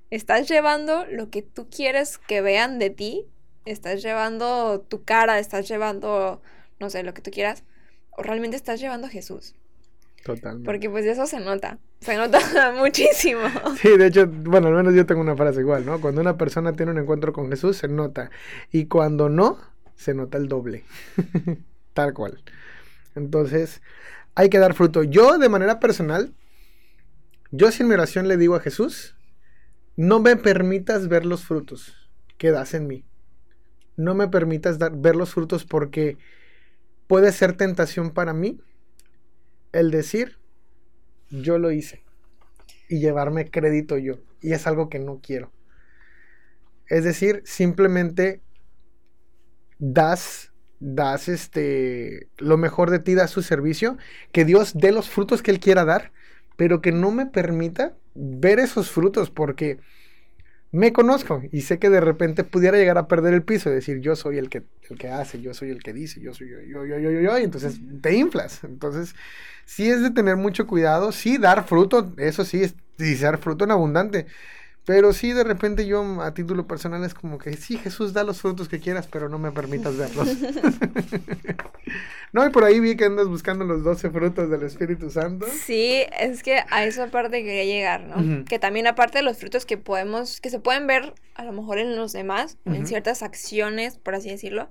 ¿Estás 0.09 0.47
llevando 0.47 1.05
lo 1.05 1.29
que 1.29 1.41
tú 1.41 1.69
quieres 1.69 2.17
que 2.17 2.41
vean 2.41 2.79
de 2.79 2.89
ti? 2.89 3.27
¿Estás 3.65 4.01
llevando 4.01 4.81
tu 4.81 5.03
cara? 5.03 5.37
¿Estás 5.37 5.67
llevando, 5.67 6.41
no 6.79 6.89
sé, 6.89 7.03
lo 7.03 7.13
que 7.13 7.21
tú 7.21 7.29
quieras? 7.29 7.63
¿O 8.11 8.23
realmente 8.23 8.57
estás 8.57 8.79
llevando 8.79 9.07
a 9.07 9.09
Jesús? 9.09 9.55
Totalmente. 10.23 10.65
Porque 10.65 10.89
pues 10.89 11.05
eso 11.05 11.27
se 11.27 11.39
nota, 11.39 11.77
se 12.01 12.17
nota 12.17 12.39
muchísimo. 12.77 13.41
Sí, 13.79 13.97
de 13.97 14.07
hecho, 14.07 14.27
bueno, 14.27 14.67
al 14.67 14.73
menos 14.73 14.95
yo 14.95 15.05
tengo 15.05 15.21
una 15.21 15.35
frase 15.35 15.61
igual, 15.61 15.85
¿no? 15.85 16.01
Cuando 16.01 16.21
una 16.21 16.37
persona 16.37 16.73
tiene 16.73 16.91
un 16.91 16.97
encuentro 16.97 17.31
con 17.31 17.49
Jesús, 17.49 17.77
se 17.77 17.87
nota. 17.87 18.31
Y 18.71 18.85
cuando 18.85 19.29
no, 19.29 19.59
se 19.95 20.13
nota 20.13 20.37
el 20.37 20.47
doble. 20.47 20.83
Tal 21.99 22.13
cual. 22.13 22.41
Entonces, 23.13 23.81
hay 24.33 24.49
que 24.49 24.57
dar 24.57 24.73
fruto. 24.73 25.03
Yo, 25.03 25.37
de 25.37 25.49
manera 25.49 25.81
personal, 25.81 26.33
yo 27.51 27.73
sin 27.73 27.89
mi 27.89 27.93
oración 27.95 28.29
le 28.29 28.37
digo 28.37 28.55
a 28.55 28.61
Jesús, 28.61 29.17
no 29.97 30.21
me 30.21 30.37
permitas 30.37 31.09
ver 31.09 31.25
los 31.25 31.43
frutos 31.43 32.09
que 32.37 32.51
das 32.51 32.73
en 32.73 32.87
mí. 32.87 33.03
No 33.97 34.15
me 34.15 34.29
permitas 34.29 34.79
dar, 34.79 34.95
ver 34.95 35.17
los 35.17 35.33
frutos 35.33 35.65
porque 35.65 36.17
puede 37.07 37.33
ser 37.33 37.57
tentación 37.57 38.11
para 38.11 38.31
mí 38.31 38.61
el 39.73 39.91
decir, 39.91 40.37
yo 41.29 41.59
lo 41.59 41.69
hice 41.69 42.05
y 42.87 43.01
llevarme 43.01 43.51
crédito 43.51 43.97
yo. 43.97 44.19
Y 44.39 44.53
es 44.53 44.67
algo 44.67 44.87
que 44.87 44.99
no 44.99 45.19
quiero. 45.21 45.51
Es 46.87 47.03
decir, 47.03 47.41
simplemente 47.43 48.41
das, 49.79 50.48
das 50.79 51.27
este, 51.27 52.27
lo 52.37 52.57
mejor 52.57 52.89
de 52.89 52.99
ti, 52.99 53.15
das 53.15 53.31
su 53.31 53.41
servicio, 53.41 53.97
que 54.31 54.45
Dios 54.45 54.73
dé 54.75 54.91
los 54.91 55.09
frutos 55.09 55.41
que 55.41 55.51
Él 55.51 55.59
quiera 55.59 55.85
dar, 55.85 56.11
pero 56.55 56.81
que 56.81 56.91
no 56.91 57.11
me 57.11 57.25
permita 57.25 57.93
ver 58.15 58.59
esos 58.59 58.91
frutos 58.91 59.29
porque 59.29 59.79
me 60.71 60.93
conozco 60.93 61.41
y 61.51 61.61
sé 61.61 61.79
que 61.79 61.89
de 61.89 61.99
repente 61.99 62.43
pudiera 62.43 62.77
llegar 62.77 62.97
a 62.97 63.07
perder 63.07 63.33
el 63.33 63.43
piso 63.43 63.69
y 63.69 63.73
decir 63.73 63.99
yo 64.01 64.15
soy 64.15 64.37
el 64.37 64.49
que, 64.49 64.63
el 64.89 64.97
que 64.97 65.09
hace, 65.09 65.41
yo 65.41 65.53
soy 65.53 65.71
el 65.71 65.81
que 65.81 65.93
dice, 65.93 66.21
yo 66.21 66.33
soy 66.33 66.49
yo, 66.49 66.61
yo, 66.61 66.85
yo, 66.85 66.99
yo, 66.99 67.21
yo, 67.21 67.39
y 67.39 67.43
entonces 67.43 67.79
te 68.01 68.15
inflas. 68.15 68.63
Entonces, 68.63 69.15
sí 69.65 69.89
es 69.89 70.01
de 70.01 70.11
tener 70.11 70.35
mucho 70.37 70.67
cuidado, 70.67 71.11
sí 71.11 71.37
dar 71.37 71.65
fruto, 71.65 72.13
eso 72.17 72.45
sí, 72.45 72.63
es, 72.63 72.75
y 72.99 73.15
dar 73.15 73.39
fruto 73.39 73.65
en 73.65 73.71
abundante, 73.71 74.27
pero 74.89 75.13
sí, 75.13 75.33
de 75.33 75.43
repente 75.43 75.85
yo 75.85 76.19
a 76.23 76.33
título 76.33 76.65
personal 76.65 77.03
es 77.03 77.13
como 77.13 77.37
que 77.37 77.55
sí, 77.55 77.77
Jesús 77.77 78.11
da 78.11 78.23
los 78.23 78.41
frutos 78.41 78.67
que 78.67 78.79
quieras, 78.79 79.05
pero 79.05 79.29
no 79.29 79.37
me 79.37 79.51
permitas 79.51 79.95
verlos. 79.95 80.27
no, 82.33 82.43
y 82.43 82.49
por 82.49 82.63
ahí 82.63 82.79
vi 82.79 82.95
que 82.95 83.05
andas 83.05 83.27
buscando 83.27 83.65
los 83.65 83.83
12 83.83 84.09
frutos 84.09 84.49
del 84.49 84.63
Espíritu 84.63 85.11
Santo. 85.11 85.45
Sí, 85.63 86.05
es 86.19 86.41
que 86.41 86.63
a 86.71 86.85
esa 86.85 87.05
parte 87.11 87.43
quería 87.43 87.65
llegar, 87.65 88.01
¿no? 88.01 88.43
Que 88.45 88.57
también 88.57 88.87
aparte 88.87 89.19
de 89.19 89.23
los 89.23 89.37
frutos 89.37 89.67
que 89.67 89.77
podemos, 89.77 90.41
que 90.41 90.49
se 90.49 90.59
pueden 90.59 90.87
ver 90.87 91.13
a 91.35 91.43
lo 91.43 91.51
mejor 91.51 91.77
en 91.77 91.95
los 91.95 92.11
demás, 92.11 92.57
en 92.65 92.87
ciertas 92.87 93.21
acciones, 93.21 93.99
por 93.99 94.15
así 94.15 94.31
decirlo, 94.31 94.69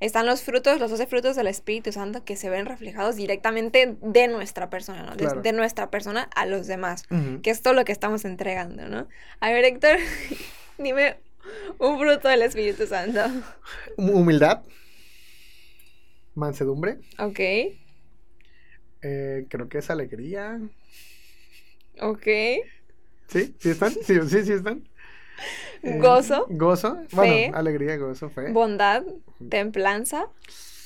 están 0.00 0.24
los 0.26 0.42
frutos, 0.42 0.80
los 0.80 0.90
12 0.90 1.06
frutos 1.06 1.36
del 1.36 1.46
Espíritu 1.46 1.92
Santo 1.92 2.24
que 2.24 2.34
se 2.34 2.48
ven 2.48 2.66
reflejados 2.66 3.16
directamente 3.16 3.96
de 4.00 4.28
nuestra 4.28 4.70
persona, 4.70 5.02
¿no? 5.02 5.14
De, 5.14 5.52
nuestra 5.52 5.90
persona 5.90 6.28
a 6.34 6.46
los 6.46 6.66
demás, 6.66 7.04
que 7.42 7.50
es 7.50 7.60
todo 7.60 7.74
lo 7.74 7.84
que 7.84 7.92
estamos 7.92 8.24
entregando, 8.24 8.88
¿no? 8.88 9.08
A 9.40 9.50
ver, 9.50 9.64
Héctor, 9.64 9.98
dime 10.78 11.16
un 11.78 11.98
fruto 11.98 12.28
del 12.28 12.42
Espíritu 12.42 12.86
Santo. 12.86 13.20
Humildad. 13.96 14.62
Mansedumbre. 16.34 16.98
Ok. 17.18 17.40
Eh, 19.02 19.46
creo 19.48 19.68
que 19.68 19.78
es 19.78 19.90
alegría. 19.90 20.60
Ok. 22.00 22.26
¿Sí? 23.28 23.54
¿Sí 23.58 23.70
están? 23.70 23.92
Sí, 23.92 24.18
sí, 24.28 24.44
sí 24.44 24.52
están. 24.52 24.88
Eh, 25.82 25.98
gozo. 25.98 26.46
Gozo. 26.50 26.98
Bueno, 27.12 27.56
alegría, 27.56 27.96
gozo, 27.96 28.28
fe. 28.28 28.52
Bondad, 28.52 29.02
templanza, 29.48 30.26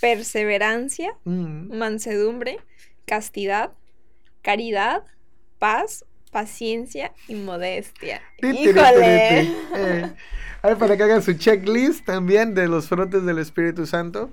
perseverancia, 0.00 1.16
mm. 1.24 1.76
mansedumbre, 1.76 2.58
castidad, 3.04 3.72
caridad, 4.42 5.02
paz, 5.58 6.04
paciencia 6.30 7.12
y 7.28 7.34
modestia. 7.34 8.22
¡Híjole! 8.38 9.42
Eh, 9.76 10.12
a 10.62 10.68
ver, 10.68 10.78
para 10.78 10.96
que 10.96 11.02
hagan 11.02 11.22
su 11.22 11.34
checklist 11.34 12.04
también 12.04 12.54
de 12.54 12.68
los 12.68 12.88
frutos 12.88 13.24
del 13.24 13.38
Espíritu 13.38 13.86
Santo. 13.86 14.30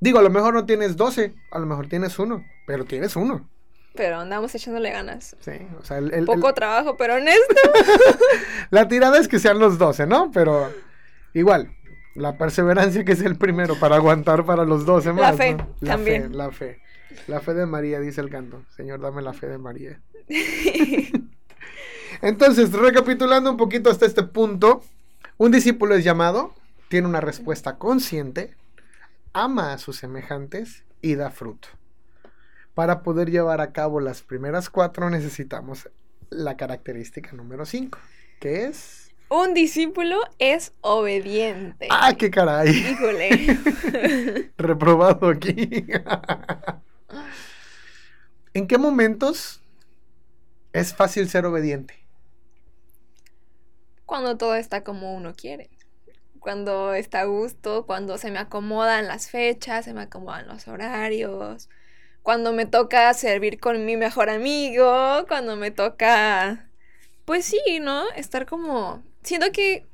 Digo, 0.00 0.18
a 0.18 0.22
lo 0.22 0.30
mejor 0.30 0.54
no 0.54 0.66
tienes 0.66 0.96
12, 0.96 1.34
a 1.50 1.58
lo 1.58 1.66
mejor 1.66 1.88
tienes 1.88 2.18
uno, 2.18 2.44
pero 2.66 2.84
tienes 2.84 3.16
uno. 3.16 3.48
Pero 3.94 4.20
andamos 4.20 4.54
echándole 4.54 4.90
ganas. 4.90 5.36
Sí, 5.40 5.52
o 5.78 5.84
sea, 5.84 5.98
el, 5.98 6.24
Poco 6.24 6.54
trabajo, 6.54 6.96
pero 6.96 7.16
honesto. 7.16 7.54
la 8.70 8.88
tirada 8.88 9.18
es 9.18 9.28
que 9.28 9.38
sean 9.38 9.58
los 9.58 9.78
12, 9.78 10.06
¿no? 10.06 10.30
Pero 10.32 10.72
igual, 11.34 11.74
la 12.14 12.38
perseverancia 12.38 13.04
que 13.04 13.12
es 13.12 13.20
el 13.22 13.36
primero 13.36 13.78
para 13.78 13.96
aguantar 13.96 14.44
para 14.44 14.64
los 14.64 14.86
12 14.86 15.12
más. 15.12 15.20
La 15.20 15.32
fe, 15.34 15.56
la 15.80 15.92
también. 15.92 16.30
Fe, 16.30 16.36
la 16.36 16.50
fe. 16.50 16.82
La 17.26 17.40
fe 17.40 17.54
de 17.54 17.66
María, 17.66 18.00
dice 18.00 18.20
el 18.20 18.30
canto. 18.30 18.64
Señor, 18.76 19.00
dame 19.00 19.22
la 19.22 19.32
fe 19.32 19.46
de 19.46 19.58
María. 19.58 20.00
Entonces, 22.22 22.72
recapitulando 22.72 23.50
un 23.50 23.56
poquito 23.56 23.90
hasta 23.90 24.06
este 24.06 24.22
punto, 24.22 24.82
un 25.36 25.50
discípulo 25.50 25.94
es 25.94 26.04
llamado, 26.04 26.54
tiene 26.88 27.08
una 27.08 27.20
respuesta 27.20 27.76
consciente, 27.76 28.54
ama 29.32 29.72
a 29.72 29.78
sus 29.78 29.96
semejantes 29.96 30.84
y 31.00 31.14
da 31.14 31.30
fruto. 31.30 31.68
Para 32.74 33.02
poder 33.02 33.30
llevar 33.30 33.60
a 33.60 33.72
cabo 33.72 34.00
las 34.00 34.22
primeras 34.22 34.70
cuatro 34.70 35.10
necesitamos 35.10 35.90
la 36.30 36.56
característica 36.56 37.32
número 37.32 37.66
cinco, 37.66 37.98
que 38.40 38.64
es... 38.64 39.10
Un 39.28 39.54
discípulo 39.54 40.20
es 40.38 40.72
obediente. 40.82 41.88
¡Ah, 41.90 42.14
qué 42.14 42.30
caray! 42.30 42.68
Híjole. 42.70 43.58
Reprobado 44.58 45.28
aquí. 45.28 45.86
¿En 48.54 48.66
qué 48.66 48.76
momentos 48.76 49.62
es 50.74 50.94
fácil 50.94 51.28
ser 51.30 51.46
obediente? 51.46 52.04
Cuando 54.04 54.36
todo 54.36 54.54
está 54.54 54.84
como 54.84 55.14
uno 55.14 55.32
quiere. 55.34 55.70
Cuando 56.38 56.92
está 56.92 57.20
a 57.20 57.24
gusto, 57.24 57.86
cuando 57.86 58.18
se 58.18 58.30
me 58.30 58.38
acomodan 58.38 59.06
las 59.06 59.30
fechas, 59.30 59.86
se 59.86 59.94
me 59.94 60.02
acomodan 60.02 60.48
los 60.48 60.68
horarios. 60.68 61.70
Cuando 62.22 62.52
me 62.52 62.66
toca 62.66 63.12
servir 63.14 63.58
con 63.58 63.84
mi 63.84 63.96
mejor 63.96 64.30
amigo, 64.30 65.24
cuando 65.28 65.56
me 65.56 65.70
toca... 65.70 66.68
Pues 67.24 67.44
sí, 67.44 67.60
¿no? 67.80 68.04
Estar 68.16 68.46
como... 68.46 69.02
Siento 69.22 69.52
que 69.52 69.86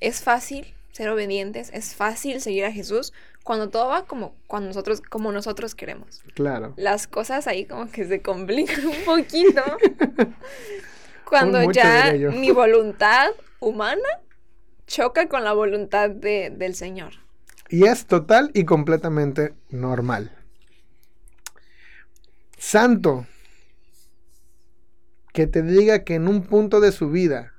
es 0.00 0.22
fácil 0.22 0.74
ser 0.92 1.08
obedientes, 1.08 1.70
es 1.72 1.94
fácil 1.94 2.40
seguir 2.40 2.64
a 2.64 2.72
Jesús 2.72 3.12
cuando 3.44 3.68
todo 3.70 3.88
va 3.88 4.04
como, 4.06 4.34
cuando 4.46 4.68
nosotros, 4.68 5.00
como 5.00 5.32
nosotros 5.32 5.74
queremos. 5.74 6.22
Claro. 6.34 6.74
Las 6.76 7.06
cosas 7.06 7.46
ahí 7.46 7.64
como 7.64 7.90
que 7.90 8.04
se 8.06 8.20
complican 8.20 8.84
un 8.86 9.04
poquito. 9.04 9.62
cuando 11.24 11.60
mucho, 11.60 11.80
ya 11.80 12.12
mi 12.32 12.50
voluntad 12.50 13.30
humana 13.60 14.02
choca 14.86 15.28
con 15.28 15.44
la 15.44 15.52
voluntad 15.52 16.10
de- 16.10 16.50
del 16.50 16.74
Señor. 16.74 17.12
Y 17.68 17.84
es 17.86 18.06
total 18.06 18.50
y 18.52 18.64
completamente 18.64 19.54
normal. 19.68 20.36
Santo, 22.60 23.26
que 25.32 25.46
te 25.46 25.62
diga 25.62 26.04
que 26.04 26.14
en 26.14 26.28
un 26.28 26.42
punto 26.42 26.80
de 26.80 26.92
su 26.92 27.08
vida 27.08 27.54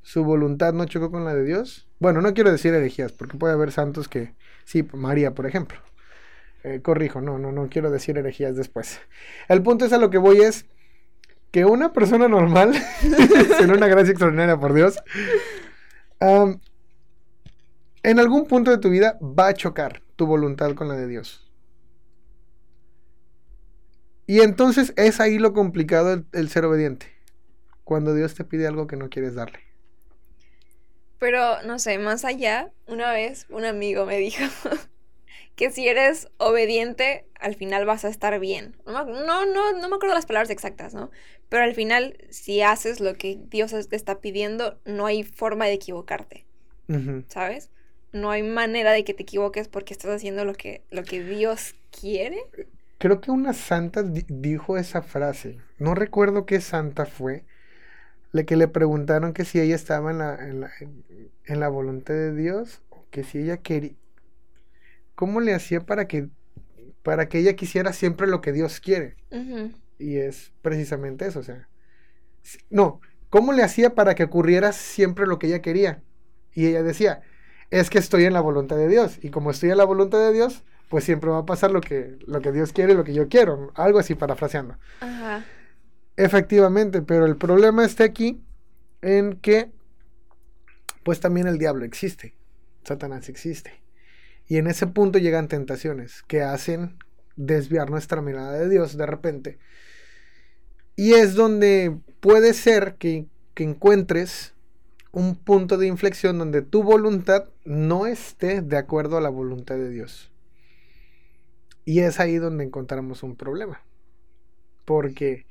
su 0.00 0.24
voluntad 0.24 0.72
no 0.72 0.86
chocó 0.86 1.10
con 1.10 1.26
la 1.26 1.34
de 1.34 1.44
Dios. 1.44 1.86
Bueno, 1.98 2.22
no 2.22 2.32
quiero 2.32 2.50
decir 2.50 2.72
herejías, 2.72 3.12
porque 3.12 3.36
puede 3.36 3.52
haber 3.52 3.70
santos 3.70 4.08
que, 4.08 4.34
sí, 4.64 4.82
María, 4.94 5.34
por 5.34 5.46
ejemplo. 5.46 5.78
Eh, 6.64 6.80
corrijo, 6.80 7.20
no, 7.20 7.38
no, 7.38 7.52
no 7.52 7.68
quiero 7.68 7.90
decir 7.90 8.16
herejías 8.16 8.56
después. 8.56 8.98
El 9.46 9.62
punto 9.62 9.84
es 9.84 9.92
a 9.92 9.98
lo 9.98 10.08
que 10.08 10.16
voy 10.16 10.40
es 10.40 10.64
que 11.50 11.66
una 11.66 11.92
persona 11.92 12.28
normal, 12.28 12.72
sin 13.58 13.70
una 13.70 13.88
gracia 13.88 14.12
extraordinaria 14.12 14.58
por 14.58 14.72
Dios, 14.72 14.96
en 18.02 18.18
algún 18.18 18.46
punto 18.46 18.70
de 18.70 18.78
tu 18.78 18.88
vida 18.88 19.18
va 19.20 19.48
a 19.48 19.54
chocar 19.54 20.00
tu 20.16 20.26
voluntad 20.26 20.74
con 20.74 20.88
la 20.88 20.94
de 20.94 21.06
Dios. 21.06 21.49
Y 24.30 24.42
entonces 24.42 24.92
es 24.96 25.18
ahí 25.18 25.40
lo 25.40 25.52
complicado 25.52 26.12
el, 26.12 26.24
el 26.30 26.48
ser 26.50 26.64
obediente. 26.64 27.06
Cuando 27.82 28.14
Dios 28.14 28.36
te 28.36 28.44
pide 28.44 28.68
algo 28.68 28.86
que 28.86 28.94
no 28.94 29.10
quieres 29.10 29.34
darle. 29.34 29.58
Pero, 31.18 31.60
no 31.64 31.80
sé, 31.80 31.98
más 31.98 32.24
allá, 32.24 32.70
una 32.86 33.10
vez 33.10 33.46
un 33.50 33.64
amigo 33.64 34.06
me 34.06 34.18
dijo 34.18 34.44
que 35.56 35.72
si 35.72 35.88
eres 35.88 36.28
obediente, 36.36 37.26
al 37.40 37.56
final 37.56 37.86
vas 37.86 38.04
a 38.04 38.08
estar 38.08 38.38
bien. 38.38 38.76
No, 38.86 39.04
no, 39.04 39.46
no, 39.46 39.72
no 39.72 39.88
me 39.88 39.96
acuerdo 39.96 40.14
las 40.14 40.26
palabras 40.26 40.50
exactas, 40.50 40.94
¿no? 40.94 41.10
Pero 41.48 41.64
al 41.64 41.74
final, 41.74 42.16
si 42.30 42.62
haces 42.62 43.00
lo 43.00 43.14
que 43.14 43.36
Dios 43.48 43.72
te 43.88 43.96
está 43.96 44.20
pidiendo, 44.20 44.78
no 44.84 45.06
hay 45.06 45.24
forma 45.24 45.64
de 45.66 45.72
equivocarte. 45.72 46.46
¿sabes? 47.26 47.68
No 48.12 48.30
hay 48.30 48.44
manera 48.44 48.92
de 48.92 49.02
que 49.02 49.12
te 49.12 49.24
equivoques 49.24 49.66
porque 49.66 49.92
estás 49.92 50.12
haciendo 50.12 50.44
lo 50.44 50.54
que, 50.54 50.84
lo 50.90 51.02
que 51.02 51.20
Dios 51.20 51.74
quiere. 51.90 52.38
Creo 53.00 53.20
que 53.20 53.32
una 53.32 53.52
santa 53.54 54.04
di- 54.04 54.26
dijo 54.28 54.76
esa 54.76 55.02
frase. 55.02 55.58
No 55.78 55.96
recuerdo 55.96 56.46
qué 56.46 56.60
santa 56.60 57.06
fue. 57.06 57.46
La 58.30 58.44
que 58.44 58.56
le 58.56 58.68
preguntaron 58.68 59.32
que 59.32 59.44
si 59.44 59.58
ella 59.58 59.74
estaba 59.74 60.12
en 60.12 60.18
la, 60.18 60.36
en 60.36 60.60
la, 60.60 60.70
en 61.46 61.60
la 61.60 61.68
voluntad 61.68 62.14
de 62.14 62.34
Dios. 62.34 62.82
O 62.90 63.06
que 63.10 63.24
si 63.24 63.38
ella 63.38 63.56
quería. 63.56 63.94
¿Cómo 65.14 65.40
le 65.40 65.54
hacía 65.54 65.80
para 65.80 66.06
que, 66.06 66.28
para 67.02 67.28
que 67.28 67.38
ella 67.38 67.56
quisiera 67.56 67.92
siempre 67.92 68.26
lo 68.26 68.40
que 68.42 68.52
Dios 68.52 68.80
quiere? 68.80 69.16
Y 69.98 70.18
es 70.18 70.52
precisamente 70.62 71.26
eso, 71.26 71.40
o 71.40 71.42
sea. 71.42 71.68
No, 72.70 73.00
¿cómo 73.30 73.52
le 73.52 73.62
hacía 73.62 73.94
para 73.94 74.14
que 74.14 74.24
ocurriera 74.24 74.72
siempre 74.72 75.26
lo 75.26 75.38
que 75.38 75.46
ella 75.48 75.62
quería? 75.62 76.02
Y 76.54 76.66
ella 76.66 76.82
decía, 76.82 77.22
es 77.70 77.90
que 77.90 77.98
estoy 77.98 78.24
en 78.24 78.34
la 78.34 78.40
voluntad 78.42 78.76
de 78.76 78.88
Dios. 78.88 79.18
Y 79.22 79.30
como 79.30 79.50
estoy 79.50 79.70
en 79.70 79.78
la 79.78 79.84
voluntad 79.84 80.18
de 80.18 80.32
Dios, 80.32 80.64
pues 80.90 81.04
siempre 81.04 81.30
va 81.30 81.38
a 81.38 81.46
pasar 81.46 81.70
lo 81.70 81.80
que, 81.80 82.18
lo 82.26 82.40
que 82.40 82.50
Dios 82.50 82.72
quiere 82.72 82.92
y 82.92 82.96
lo 82.96 83.04
que 83.04 83.14
yo 83.14 83.28
quiero. 83.28 83.70
Algo 83.76 84.00
así 84.00 84.16
parafraseando. 84.16 84.76
Ajá. 84.98 85.44
Efectivamente, 86.16 87.00
pero 87.00 87.26
el 87.26 87.36
problema 87.36 87.84
está 87.84 88.02
aquí 88.02 88.42
en 89.00 89.38
que, 89.38 89.70
pues 91.04 91.20
también 91.20 91.46
el 91.46 91.58
diablo 91.58 91.84
existe. 91.84 92.34
Satanás 92.82 93.28
existe. 93.28 93.80
Y 94.48 94.56
en 94.56 94.66
ese 94.66 94.88
punto 94.88 95.20
llegan 95.20 95.46
tentaciones 95.46 96.24
que 96.26 96.42
hacen 96.42 96.96
desviar 97.36 97.88
nuestra 97.88 98.20
mirada 98.20 98.54
de 98.54 98.68
Dios 98.68 98.96
de 98.96 99.06
repente. 99.06 99.58
Y 100.96 101.12
es 101.12 101.36
donde 101.36 101.96
puede 102.18 102.52
ser 102.52 102.96
que, 102.96 103.26
que 103.54 103.62
encuentres 103.62 104.54
un 105.12 105.36
punto 105.36 105.78
de 105.78 105.86
inflexión 105.86 106.36
donde 106.36 106.62
tu 106.62 106.82
voluntad 106.82 107.44
no 107.64 108.08
esté 108.08 108.60
de 108.60 108.76
acuerdo 108.76 109.16
a 109.16 109.20
la 109.20 109.28
voluntad 109.28 109.76
de 109.76 109.88
Dios. 109.88 110.30
Y 111.90 112.00
es 112.00 112.20
ahí 112.20 112.36
donde 112.38 112.64
encontramos 112.64 113.22
un 113.24 113.36
problema. 113.36 113.84
Porque 114.84 115.46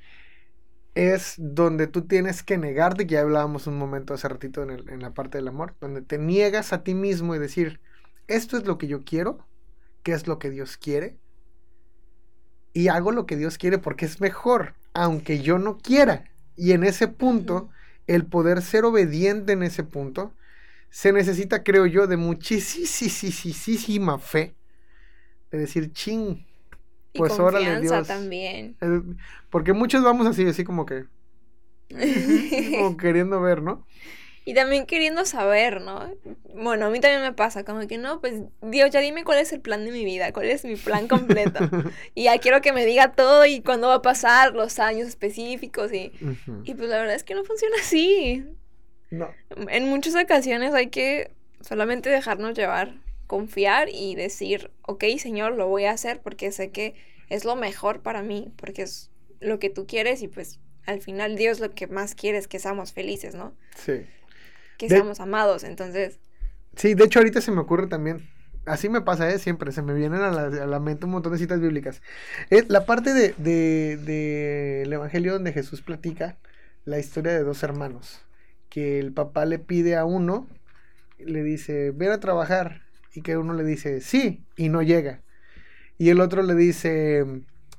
es 0.96 1.36
donde 1.38 1.88
tú 1.88 2.08
tienes 2.08 2.44
que 2.44 2.58
negarte, 2.58 3.08
que 3.08 3.14
ya 3.16 3.22
hablábamos 3.22 3.68
un 3.68 3.78
momento 3.78 4.14
hace 4.14 4.28
ratito 4.30 4.64
en, 4.64 4.72
el- 4.72 4.90
en 4.90 5.02
la 5.02 5.14
parte 5.14 5.38
del 5.38 5.48
amor, 5.48 5.76
donde 5.82 6.02
te 6.02 6.18
niegas 6.18 6.74
a 6.74 6.84
ti 6.84 6.94
mismo 6.96 7.36
y 7.36 7.40
decir, 7.40 7.80
esto 8.28 8.58
es 8.58 8.66
lo 8.66 8.78
que 8.78 8.88
yo 8.88 9.04
quiero, 9.04 9.48
qué 10.04 10.14
es 10.14 10.28
lo 10.28 10.40
que 10.40 10.50
Dios 10.52 10.78
quiere, 10.78 11.20
y 12.74 12.88
hago 12.88 13.12
lo 13.12 13.26
que 13.26 13.36
Dios 13.38 13.58
quiere 13.58 13.78
porque 13.80 14.06
es 14.06 14.22
mejor, 14.22 14.76
aunque 14.94 15.42
yo 15.42 15.60
no 15.60 15.78
quiera. 15.78 16.26
Y 16.56 16.72
en 16.74 16.84
ese 16.84 17.08
punto, 17.08 17.70
el 18.08 18.26
poder 18.28 18.62
ser 18.62 18.86
obediente 18.86 19.54
en 19.54 19.64
ese 19.64 19.84
punto, 19.84 20.36
se 20.90 21.12
necesita, 21.14 21.64
creo 21.64 21.86
yo, 21.88 22.08
de 22.08 22.18
muchísima 22.18 24.20
fe, 24.20 24.56
de 25.52 25.58
decir, 25.60 25.92
ching, 25.94 26.46
Y 27.14 27.20
Pues 27.20 27.38
órale, 27.40 27.80
confianza 27.82 27.82
Dios. 27.82 28.08
también. 28.08 28.78
porque 29.50 29.74
muchos 29.74 30.04
vamos 30.04 30.28
así, 30.28 30.46
así 30.48 30.64
como 30.64 30.86
que, 30.86 31.06
como 32.76 32.98
queriendo 32.98 33.42
ver, 33.42 33.62
¿no? 33.62 33.86
Y 34.46 34.54
también 34.56 34.86
queriendo 34.88 35.26
saber, 35.26 35.82
¿no? 35.82 36.12
Bueno, 36.56 36.88
a 36.88 36.90
mí 36.90 37.00
también 37.00 37.22
me 37.22 37.34
pasa, 37.34 37.64
como 37.64 37.86
que 37.88 37.98
no, 38.00 38.20
pues 38.20 38.42
Dios, 38.62 38.90
ya 38.90 39.00
dime 39.00 39.24
cuál 39.24 39.38
es 39.40 39.54
el 39.54 39.62
plan 39.62 39.86
de 39.86 39.92
mi 39.92 40.06
vida, 40.06 40.32
cuál 40.34 40.48
es 40.48 40.66
mi 40.66 40.76
plan 40.76 41.08
completo. 41.08 41.60
y 42.16 42.24
ya 42.24 42.38
quiero 42.40 42.62
que 42.62 42.74
me 42.74 42.86
diga 42.86 43.12
todo 43.14 43.46
y 43.46 43.62
cuándo 43.62 43.90
va 43.90 43.96
a 43.96 44.02
pasar, 44.02 44.54
los 44.56 44.80
años 44.80 45.08
específicos 45.08 45.94
y, 45.94 46.12
y 46.64 46.74
pues 46.74 46.90
la 46.90 46.98
verdad 46.98 47.16
es 47.16 47.24
que 47.24 47.36
no 47.36 47.44
funciona 47.44 47.76
así. 47.80 48.44
No, 49.12 49.38
En 49.50 49.88
muchas 49.90 50.16
ocasiones 50.16 50.74
hay 50.74 50.90
que 50.90 51.32
solamente 51.62 52.10
dejarnos 52.10 52.58
llevar, 52.58 52.96
confiar 53.30 53.90
y 53.92 54.16
decir, 54.16 54.72
ok, 54.84 55.06
Señor, 55.20 55.56
lo 55.56 55.70
voy 55.70 55.86
a 55.86 55.94
hacer 55.94 56.22
porque 56.22 56.52
sé 56.52 56.72
que 56.72 56.96
es 57.30 57.46
lo 57.46 57.56
mejor 57.58 58.02
para 58.04 58.24
mí, 58.24 58.54
porque 58.58 58.84
es 58.84 59.12
lo 59.42 59.60
que 59.60 59.72
tú 59.72 59.88
quieres 59.88 60.24
y 60.24 60.30
pues 60.30 60.60
al 60.86 61.02
final 61.02 61.38
Dios 61.38 61.62
lo 61.62 61.76
que 61.76 61.88
más 61.88 62.16
quiere 62.16 62.40
es 62.40 62.50
que 62.50 62.60
seamos 62.60 62.94
felices, 62.94 63.36
¿no? 63.36 63.56
sí. 63.76 64.06
Que 64.78 64.90
De- 64.90 64.90
seamos 64.90 65.20
amados, 65.20 65.64
entonces... 65.64 66.20
Sí, 66.76 66.94
de 66.94 67.04
hecho 67.06 67.20
ahorita 67.20 67.42
se 67.42 67.52
me 67.52 67.60
ocurre 67.62 67.88
también. 67.88 68.30
Así 68.66 68.90
me 68.90 69.02
pasa, 69.02 69.30
¿eh? 69.32 69.40
Siempre 69.40 69.72
se 69.72 69.82
me 69.82 69.94
vienen 69.94 70.22
a 70.22 70.32
la, 70.32 70.44
a 70.64 70.68
la 70.68 70.80
mente 70.80 71.06
un 71.06 71.12
montón 71.12 71.32
de 71.34 71.40
citas 71.40 71.60
bíblicas. 71.60 72.02
Es 72.50 72.70
la 72.70 72.86
parte 72.86 73.14
del 73.14 73.34
de, 73.38 73.98
de, 73.98 74.84
el 74.84 74.94
Evangelio 74.94 75.34
donde 75.34 75.54
Jesús 75.54 75.82
platica 75.82 76.38
la 76.86 77.00
historia 77.00 77.34
de 77.34 77.44
dos 77.44 77.64
hermanos. 77.64 78.22
Que 78.70 79.00
el 79.00 79.12
papá 79.14 79.46
le 79.46 79.60
pide 79.60 79.96
a 79.98 80.06
uno, 80.06 80.48
le 81.20 81.44
dice, 81.44 81.92
ven 81.92 82.12
a 82.12 82.20
trabajar. 82.22 82.84
Y 83.14 83.22
que 83.22 83.38
uno 83.38 83.54
le 83.54 83.64
dice, 83.64 84.02
sí, 84.02 84.44
y 84.56 84.70
no 84.70 84.82
llega. 84.82 85.22
Y 85.98 86.10
el 86.10 86.22
otro 86.22 86.44
le 86.44 86.56
dice, 86.56 87.26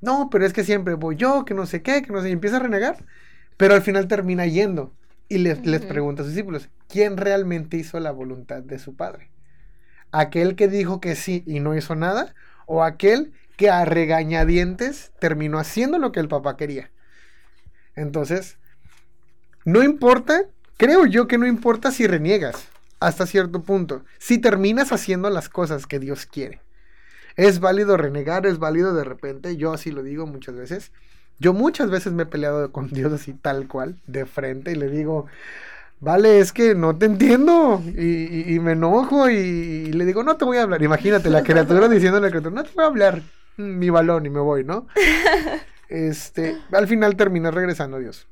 no, 0.00 0.28
pero 0.30 0.44
es 0.44 0.52
que 0.52 0.64
siempre 0.64 0.94
voy 0.94 1.16
yo, 1.16 1.44
que 1.44 1.54
no 1.54 1.66
sé 1.66 1.82
qué, 1.82 2.02
que 2.02 2.12
no 2.12 2.20
sé, 2.20 2.28
y 2.28 2.32
empieza 2.32 2.56
a 2.56 2.60
renegar. 2.60 3.04
Pero 3.56 3.74
al 3.74 3.82
final 3.82 4.08
termina 4.08 4.46
yendo. 4.46 4.94
Y 5.28 5.38
les, 5.38 5.64
les 5.64 5.82
pregunta 5.82 6.22
a 6.22 6.24
sus 6.24 6.34
discípulos, 6.34 6.68
¿quién 6.88 7.16
realmente 7.16 7.76
hizo 7.76 8.00
la 8.00 8.10
voluntad 8.10 8.62
de 8.62 8.78
su 8.78 8.96
padre? 8.96 9.30
¿Aquel 10.10 10.56
que 10.56 10.66
dijo 10.66 11.00
que 11.00 11.14
sí 11.14 11.44
y 11.46 11.60
no 11.60 11.76
hizo 11.76 11.94
nada? 11.94 12.34
¿O 12.66 12.82
aquel 12.82 13.32
que 13.56 13.70
a 13.70 13.84
regañadientes 13.84 15.12
terminó 15.20 15.58
haciendo 15.58 15.98
lo 15.98 16.10
que 16.10 16.18
el 16.18 16.28
papá 16.28 16.56
quería? 16.56 16.90
Entonces, 17.94 18.58
no 19.64 19.82
importa, 19.84 20.46
creo 20.76 21.06
yo 21.06 21.28
que 21.28 21.38
no 21.38 21.46
importa 21.46 21.92
si 21.92 22.06
reniegas 22.06 22.68
hasta 23.00 23.26
cierto 23.26 23.62
punto, 23.62 24.04
si 24.18 24.38
terminas 24.38 24.92
haciendo 24.92 25.30
las 25.30 25.48
cosas 25.48 25.86
que 25.86 25.98
Dios 25.98 26.26
quiere. 26.26 26.60
Es 27.36 27.58
válido 27.60 27.96
renegar, 27.96 28.46
es 28.46 28.58
válido 28.58 28.94
de 28.94 29.04
repente, 29.04 29.56
yo 29.56 29.72
así 29.72 29.90
lo 29.90 30.02
digo 30.02 30.26
muchas 30.26 30.54
veces. 30.54 30.92
Yo 31.38 31.54
muchas 31.54 31.90
veces 31.90 32.12
me 32.12 32.24
he 32.24 32.26
peleado 32.26 32.70
con 32.70 32.88
Dios 32.92 33.12
así 33.12 33.32
tal 33.32 33.66
cual, 33.66 33.96
de 34.06 34.26
frente, 34.26 34.72
y 34.72 34.74
le 34.74 34.88
digo, 34.88 35.26
vale, 36.00 36.38
es 36.38 36.52
que 36.52 36.74
no 36.74 36.96
te 36.96 37.06
entiendo. 37.06 37.82
Y, 37.86 38.58
me 38.60 38.72
enojo 38.72 39.30
y, 39.30 39.92
le 39.92 40.04
digo, 40.04 40.22
no 40.22 40.36
te 40.36 40.44
voy 40.44 40.58
a 40.58 40.62
hablar. 40.62 40.82
Imagínate, 40.82 41.30
la 41.30 41.42
criatura 41.42 41.88
diciendo 41.88 42.18
a 42.18 42.20
la 42.20 42.28
criatura, 42.28 42.54
no 42.54 42.64
te 42.64 42.70
voy 42.74 42.84
a 42.84 42.88
hablar 42.88 43.22
mi 43.56 43.90
balón 43.90 44.26
y 44.26 44.30
me 44.30 44.40
voy, 44.40 44.64
¿no? 44.64 44.86
Este, 45.90 46.56
al 46.70 46.86
final 46.86 47.16
terminas 47.16 47.52
regresando 47.52 47.96
a 47.96 48.00
Dios. 48.00 48.28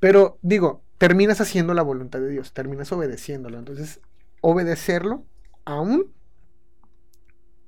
Pero 0.00 0.38
digo, 0.40 0.80
terminas 1.02 1.40
haciendo 1.40 1.74
la 1.74 1.82
voluntad 1.82 2.20
de 2.20 2.28
Dios, 2.28 2.52
terminas 2.52 2.92
obedeciéndolo. 2.92 3.58
Entonces, 3.58 3.98
obedecerlo 4.40 5.24
aún 5.64 6.12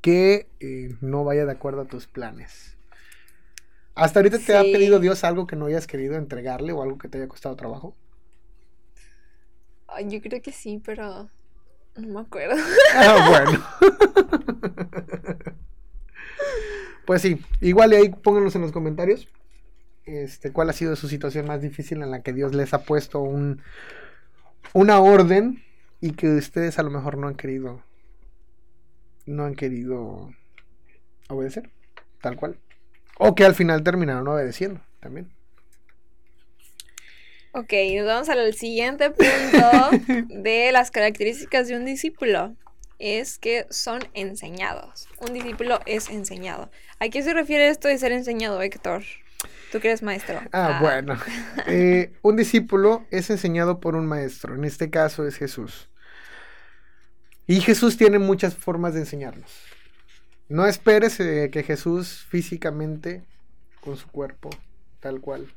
que 0.01 0.49
eh, 0.61 0.95
no 1.01 1.25
vaya 1.25 1.45
de 1.45 1.51
acuerdo 1.51 1.81
a 1.81 1.87
tus 1.87 2.07
planes. 2.07 2.79
¿Hasta 3.97 4.21
ahorita 4.21 4.39
te 4.39 4.57
ha 4.57 4.63
pedido 4.63 5.01
Dios 5.01 5.25
algo 5.25 5.49
que 5.49 5.57
no 5.57 5.67
hayas 5.67 5.89
querido 5.89 6.15
entregarle 6.15 6.73
o 6.73 6.81
algo 6.81 6.97
que 6.97 7.09
te 7.09 7.19
haya 7.19 7.27
costado 7.27 7.57
trabajo? 7.57 7.97
yo 10.07 10.21
creo 10.23 10.41
que 10.41 10.53
sí, 10.53 10.81
pero 10.85 11.29
no 11.97 12.09
me 12.09 12.21
acuerdo. 12.21 12.55
Ah, 12.95 13.27
bueno. 13.29 13.65
pues 17.05 17.21
sí, 17.21 17.41
igual 17.61 17.91
ahí 17.95 18.11
pónganlos 18.11 18.55
en 18.55 18.63
los 18.63 18.71
comentarios. 18.71 19.27
Este, 20.07 20.53
¿Cuál 20.53 20.71
ha 20.71 20.75
sido 20.75 20.97
su 20.97 21.09
situación 21.09 21.47
más 21.47 21.63
difícil 21.63 22.03
en 22.03 22.11
la 22.11 22.23
que 22.23 22.33
Dios 22.33 22.55
les 22.55 22.75
ha 22.75 22.85
puesto 22.85 23.21
un, 23.21 23.63
una 24.73 25.01
orden 25.01 25.63
y 26.01 26.13
que 26.13 26.29
ustedes 26.29 26.79
a 26.79 26.83
lo 26.83 26.91
mejor 26.91 27.17
no 27.17 27.29
han 27.29 27.35
querido 27.35 27.83
no 29.27 29.45
han 29.45 29.55
querido 29.55 30.33
obedecer, 31.29 31.71
tal 32.21 32.37
cual. 32.37 32.59
O 33.19 33.35
que 33.35 33.45
al 33.45 33.55
final 33.55 33.83
terminaron 33.83 34.27
obedeciendo 34.29 34.81
también. 35.01 35.31
Ok, 37.53 37.73
nos 37.97 38.07
vamos 38.07 38.29
al 38.29 38.53
siguiente 38.55 39.11
punto 39.11 39.91
de 40.29 40.73
las 40.73 40.91
características 40.91 41.69
de 41.69 41.77
un 41.77 41.85
discípulo. 41.85 42.57
Es 42.99 43.39
que 43.39 43.67
son 43.71 44.01
enseñados. 44.15 45.09
Un 45.21 45.33
discípulo 45.33 45.81
es 45.87 46.11
enseñado. 46.11 46.71
¿A 46.99 47.09
qué 47.09 47.23
se 47.23 47.35
refiere 47.35 47.69
esto 47.69 47.89
de 47.89 47.99
ser 47.99 48.13
enseñado, 48.13 48.61
Héctor? 48.63 49.03
Tú 49.75 49.81
que 49.81 49.89
eres 49.89 50.05
maestro. 50.05 50.41
Ah, 50.53 50.77
ah. 50.77 50.81
bueno. 50.81 51.19
Eh, 51.67 52.13
un 52.23 52.37
discípulo 52.37 53.05
es 53.11 53.29
enseñado 53.29 53.81
por 53.81 53.97
un 53.97 54.07
maestro. 54.07 54.55
En 54.55 54.65
este 54.65 54.89
caso 54.89 55.27
es 55.27 55.35
Jesús. 55.35 55.89
Y 57.49 57.61
Jesús 57.61 57.97
tiene 57.97 58.21
muchas 58.21 58.55
formas 58.55 58.95
de 58.95 59.01
enseñarnos. 59.01 59.51
No 60.49 60.65
esperes 60.67 61.19
eh, 61.19 61.51
que 61.51 61.65
Jesús 61.65 62.25
físicamente, 62.29 63.25
con 63.81 63.97
su 63.97 64.07
cuerpo, 64.07 64.51
tal 65.01 65.21
cual, 65.21 65.53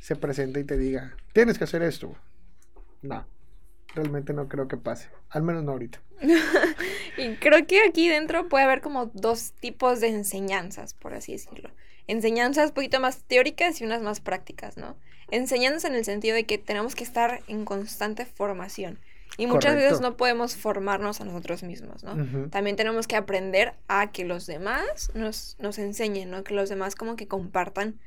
se 0.00 0.16
presente 0.16 0.60
y 0.60 0.64
te 0.64 0.78
diga, 0.78 1.14
tienes 1.34 1.58
que 1.58 1.64
hacer 1.64 1.82
esto. 1.82 2.16
No, 3.02 3.26
realmente 3.94 4.32
no 4.32 4.48
creo 4.48 4.66
que 4.66 4.78
pase. 4.78 5.10
Al 5.28 5.42
menos 5.42 5.62
no 5.62 5.72
ahorita. 5.72 6.00
y 7.18 7.34
creo 7.34 7.66
que 7.66 7.82
aquí 7.86 8.08
dentro 8.08 8.48
puede 8.48 8.64
haber 8.64 8.80
como 8.80 9.10
dos 9.12 9.52
tipos 9.60 10.00
de 10.00 10.08
enseñanzas, 10.08 10.94
por 10.94 11.12
así 11.12 11.32
decirlo. 11.32 11.70
Enseñanzas 12.08 12.70
un 12.70 12.74
poquito 12.74 12.98
más 12.98 13.22
teóricas 13.22 13.80
y 13.80 13.84
unas 13.84 14.02
más 14.02 14.20
prácticas, 14.20 14.76
¿no? 14.76 14.96
Enseñanzas 15.30 15.84
en 15.84 15.94
el 15.94 16.04
sentido 16.04 16.34
de 16.34 16.44
que 16.44 16.58
tenemos 16.58 16.94
que 16.94 17.04
estar 17.04 17.42
en 17.46 17.64
constante 17.64 18.26
formación. 18.26 18.98
Y 19.36 19.46
muchas 19.46 19.76
veces 19.76 20.00
no 20.00 20.16
podemos 20.16 20.56
formarnos 20.56 21.20
a 21.20 21.24
nosotros 21.24 21.62
mismos, 21.62 22.02
¿no? 22.02 22.48
También 22.48 22.74
tenemos 22.74 23.06
que 23.06 23.14
aprender 23.14 23.74
a 23.86 24.10
que 24.10 24.24
los 24.24 24.46
demás 24.46 25.12
nos, 25.14 25.56
nos 25.60 25.78
enseñen, 25.78 26.30
¿no? 26.30 26.42
Que 26.42 26.54
los 26.54 26.68
demás 26.68 26.96
como 26.96 27.14
que 27.14 27.28
compartan 27.28 28.00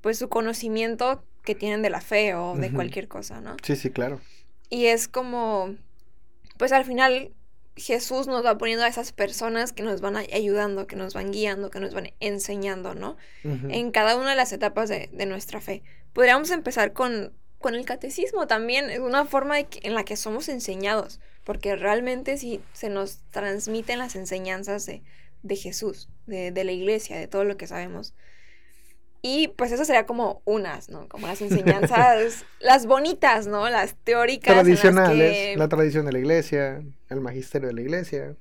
pues 0.00 0.18
su 0.18 0.28
conocimiento 0.28 1.24
que 1.42 1.54
tienen 1.54 1.82
de 1.82 1.90
la 1.90 2.00
fe 2.00 2.34
o 2.34 2.54
de 2.54 2.70
cualquier 2.70 3.08
cosa, 3.08 3.40
¿no? 3.40 3.56
Sí, 3.62 3.74
sí, 3.74 3.90
claro. 3.90 4.20
Y 4.68 4.86
es 4.86 5.08
como, 5.08 5.74
pues 6.58 6.72
al 6.72 6.84
final 6.84 7.32
Jesús 7.76 8.26
nos 8.26 8.44
va 8.44 8.58
poniendo 8.58 8.84
a 8.84 8.88
esas 8.88 9.12
personas 9.12 9.72
que 9.72 9.82
nos 9.82 10.00
van 10.00 10.16
ayudando, 10.16 10.86
que 10.86 10.96
nos 10.96 11.14
van 11.14 11.30
guiando, 11.30 11.70
que 11.70 11.80
nos 11.80 11.92
van 11.94 12.12
enseñando, 12.20 12.94
¿no? 12.94 13.16
En 13.44 13.90
cada 13.90 14.16
una 14.16 14.30
de 14.30 14.36
las 14.36 14.52
etapas 14.52 14.88
de, 14.88 15.10
de 15.12 15.26
nuestra 15.26 15.60
fe. 15.60 15.82
Podríamos 16.12 16.50
empezar 16.50 16.92
con 16.92 17.32
con 17.58 17.74
el 17.74 17.84
catecismo 17.84 18.46
también 18.46 18.90
es 18.90 19.00
una 19.00 19.24
forma 19.24 19.58
en 19.58 19.94
la 19.94 20.04
que 20.04 20.16
somos 20.16 20.48
enseñados, 20.48 21.20
porque 21.44 21.76
realmente 21.76 22.36
sí 22.38 22.60
se 22.72 22.90
nos 22.90 23.18
transmiten 23.30 23.98
las 23.98 24.16
enseñanzas 24.16 24.86
de, 24.86 25.56
Jesús, 25.56 26.08
de, 26.26 26.52
la 26.64 26.72
iglesia, 26.72 27.18
de 27.18 27.28
todo 27.28 27.44
lo 27.44 27.56
que 27.56 27.66
sabemos. 27.66 28.14
Y 29.28 29.48
pues 29.48 29.72
eso 29.72 29.84
sería 29.84 30.06
como 30.06 30.40
unas, 30.44 30.88
¿no? 30.88 31.08
Como 31.08 31.26
las 31.26 31.42
enseñanzas, 31.42 32.44
las 32.60 32.86
bonitas, 32.86 33.48
¿no? 33.48 33.68
Las 33.68 33.96
teóricas. 33.96 34.54
Tradicionales, 34.54 35.58
la 35.58 35.68
tradición 35.68 36.06
de 36.06 36.12
la 36.12 36.18
iglesia, 36.20 36.84
el 37.08 37.20
magisterio 37.20 37.66
de 37.66 37.74
la 37.74 37.80
iglesia. 37.80 38.36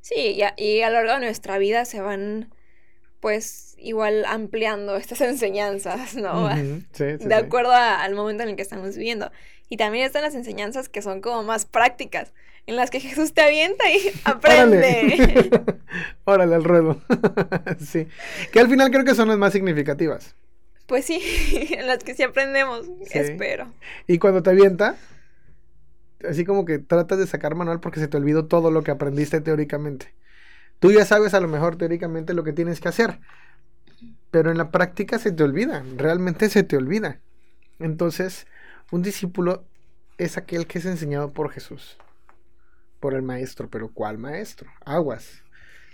Sí, 0.00 0.38
y 0.38 0.42
y 0.56 0.80
a 0.80 0.88
lo 0.88 0.96
largo 0.96 1.20
de 1.20 1.26
nuestra 1.26 1.58
vida 1.58 1.84
se 1.84 2.00
van 2.00 2.54
pues 3.20 3.74
igual 3.76 4.24
ampliando 4.24 4.96
estas 4.96 5.20
enseñanzas, 5.32 6.14
¿no? 6.14 6.48
de 6.48 7.34
acuerdo 7.34 7.72
al 7.72 8.14
momento 8.14 8.42
en 8.42 8.48
el 8.48 8.56
que 8.56 8.62
estamos 8.62 8.96
viviendo. 8.96 9.30
Y 9.70 9.76
también 9.76 10.04
están 10.04 10.22
las 10.22 10.34
enseñanzas 10.34 10.88
que 10.88 11.00
son 11.00 11.20
como 11.20 11.44
más 11.44 11.64
prácticas, 11.64 12.34
en 12.66 12.76
las 12.76 12.90
que 12.90 13.00
Jesús 13.00 13.32
te 13.32 13.40
avienta 13.40 13.90
y 13.90 14.12
aprende. 14.24 15.48
Órale, 16.24 16.56
al 16.56 16.64
ruedo. 16.64 17.00
sí. 17.80 18.08
Que 18.52 18.60
al 18.60 18.68
final 18.68 18.90
creo 18.90 19.04
que 19.04 19.14
son 19.14 19.28
las 19.28 19.38
más 19.38 19.52
significativas. 19.52 20.34
Pues 20.86 21.04
sí, 21.04 21.22
en 21.70 21.86
las 21.86 22.02
que 22.02 22.14
sí 22.14 22.24
aprendemos, 22.24 22.84
espero. 23.12 23.72
Y 24.08 24.18
cuando 24.18 24.42
te 24.42 24.50
avienta, 24.50 24.96
así 26.28 26.44
como 26.44 26.64
que 26.64 26.80
tratas 26.80 27.20
de 27.20 27.28
sacar 27.28 27.54
manual 27.54 27.78
porque 27.78 28.00
se 28.00 28.08
te 28.08 28.16
olvidó 28.16 28.46
todo 28.46 28.72
lo 28.72 28.82
que 28.82 28.90
aprendiste 28.90 29.40
teóricamente. 29.40 30.12
Tú 30.80 30.90
ya 30.90 31.04
sabes 31.04 31.32
a 31.32 31.40
lo 31.40 31.46
mejor 31.46 31.76
teóricamente 31.76 32.34
lo 32.34 32.42
que 32.42 32.52
tienes 32.52 32.80
que 32.80 32.88
hacer, 32.88 33.20
pero 34.32 34.50
en 34.50 34.58
la 34.58 34.72
práctica 34.72 35.20
se 35.20 35.30
te 35.30 35.44
olvida, 35.44 35.84
realmente 35.96 36.48
se 36.48 36.64
te 36.64 36.76
olvida. 36.76 37.20
Entonces, 37.78 38.48
un 38.90 39.02
discípulo 39.02 39.64
es 40.18 40.36
aquel 40.36 40.66
que 40.66 40.78
es 40.78 40.86
enseñado 40.86 41.32
por 41.32 41.50
Jesús, 41.50 41.96
por 43.00 43.14
el 43.14 43.22
maestro, 43.22 43.68
pero 43.70 43.90
¿cuál 43.92 44.18
maestro? 44.18 44.70
Aguas. 44.84 45.42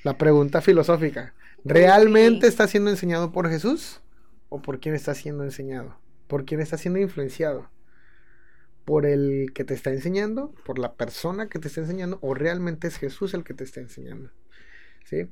La 0.02 0.18
pregunta 0.18 0.60
filosófica, 0.60 1.34
¿realmente 1.64 2.46
está 2.46 2.66
siendo 2.66 2.90
enseñado 2.90 3.32
por 3.32 3.48
Jesús 3.48 4.00
o 4.48 4.62
por 4.62 4.80
quién 4.80 4.94
está 4.94 5.14
siendo 5.14 5.44
enseñado? 5.44 5.98
¿Por 6.26 6.44
quién 6.44 6.60
está 6.60 6.76
siendo 6.78 6.98
influenciado? 6.98 7.70
¿Por 8.84 9.06
el 9.06 9.52
que 9.54 9.64
te 9.64 9.74
está 9.74 9.90
enseñando? 9.90 10.54
¿Por 10.64 10.78
la 10.78 10.94
persona 10.94 11.48
que 11.48 11.58
te 11.58 11.68
está 11.68 11.80
enseñando? 11.80 12.18
¿O 12.22 12.34
realmente 12.34 12.88
es 12.88 12.98
Jesús 12.98 13.34
el 13.34 13.44
que 13.44 13.54
te 13.54 13.64
está 13.64 13.80
enseñando? 13.80 14.30
¿sí? 15.06 15.28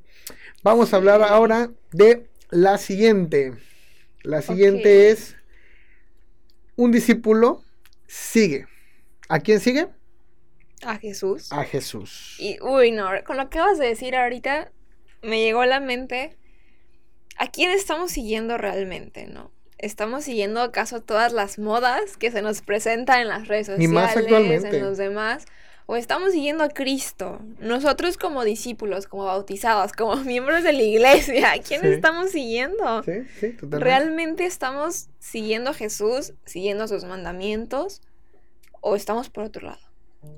Vamos 0.62 0.92
a 0.92 0.96
hablar 0.96 1.22
ahora 1.22 1.70
de 1.92 2.28
la 2.50 2.78
siguiente. 2.78 3.54
La 4.22 4.40
siguiente 4.40 5.10
es 5.10 5.36
un 6.76 6.92
discípulo 6.92 7.62
sigue. 8.06 8.66
¿A 9.28 9.40
quién 9.40 9.60
sigue? 9.60 9.88
A 10.82 10.96
Jesús. 10.98 11.50
A 11.52 11.64
Jesús. 11.64 12.36
Y, 12.38 12.58
uy, 12.60 12.90
no, 12.90 13.08
con 13.24 13.36
lo 13.36 13.48
que 13.48 13.58
acabas 13.58 13.78
de 13.78 13.86
decir 13.86 14.14
ahorita, 14.16 14.70
me 15.22 15.40
llegó 15.40 15.62
a 15.62 15.66
la 15.66 15.80
mente, 15.80 16.36
¿a 17.36 17.50
quién 17.50 17.70
estamos 17.70 18.12
siguiendo 18.12 18.58
realmente, 18.58 19.26
no? 19.26 19.50
¿Estamos 19.78 20.24
siguiendo 20.24 20.60
acaso 20.60 21.02
todas 21.02 21.32
las 21.32 21.58
modas 21.58 22.16
que 22.16 22.30
se 22.30 22.42
nos 22.42 22.62
presentan 22.62 23.20
en 23.20 23.28
las 23.28 23.48
redes 23.48 23.66
sociales, 23.66 23.90
más 23.90 24.16
actualmente. 24.16 24.76
en 24.76 24.84
los 24.84 24.98
demás? 24.98 25.46
O 25.86 25.96
estamos 25.96 26.32
siguiendo 26.32 26.64
a 26.64 26.68
Cristo. 26.68 27.40
Nosotros 27.60 28.16
como 28.16 28.44
discípulos, 28.44 29.06
como 29.06 29.24
bautizados, 29.24 29.92
como 29.92 30.16
miembros 30.24 30.62
de 30.62 30.72
la 30.72 30.82
iglesia, 30.82 31.52
¿a 31.52 31.58
quién 31.58 31.84
estamos 31.84 32.30
siguiendo? 32.30 33.02
Sí, 33.02 33.24
sí, 33.38 33.52
totalmente. 33.52 33.78
¿Realmente 33.84 34.46
estamos 34.46 35.08
siguiendo 35.18 35.70
a 35.70 35.74
Jesús, 35.74 36.32
siguiendo 36.44 36.88
sus 36.88 37.04
mandamientos? 37.04 38.00
¿O 38.80 38.96
estamos 38.96 39.30
por 39.30 39.44
otro 39.44 39.66
lado? 39.66 39.80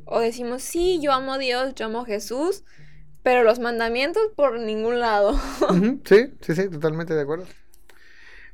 O 0.04 0.20
decimos, 0.20 0.62
sí, 0.62 0.98
yo 1.00 1.12
amo 1.12 1.34
a 1.34 1.38
Dios, 1.38 1.74
yo 1.76 1.86
amo 1.86 2.00
a 2.00 2.06
Jesús, 2.06 2.64
pero 3.22 3.44
los 3.44 3.60
mandamientos 3.60 4.22
por 4.34 4.58
ningún 4.58 5.00
lado. 5.00 5.38
Sí, 6.04 6.32
sí, 6.40 6.54
sí, 6.54 6.68
totalmente 6.68 7.14
de 7.14 7.22
acuerdo. 7.22 7.46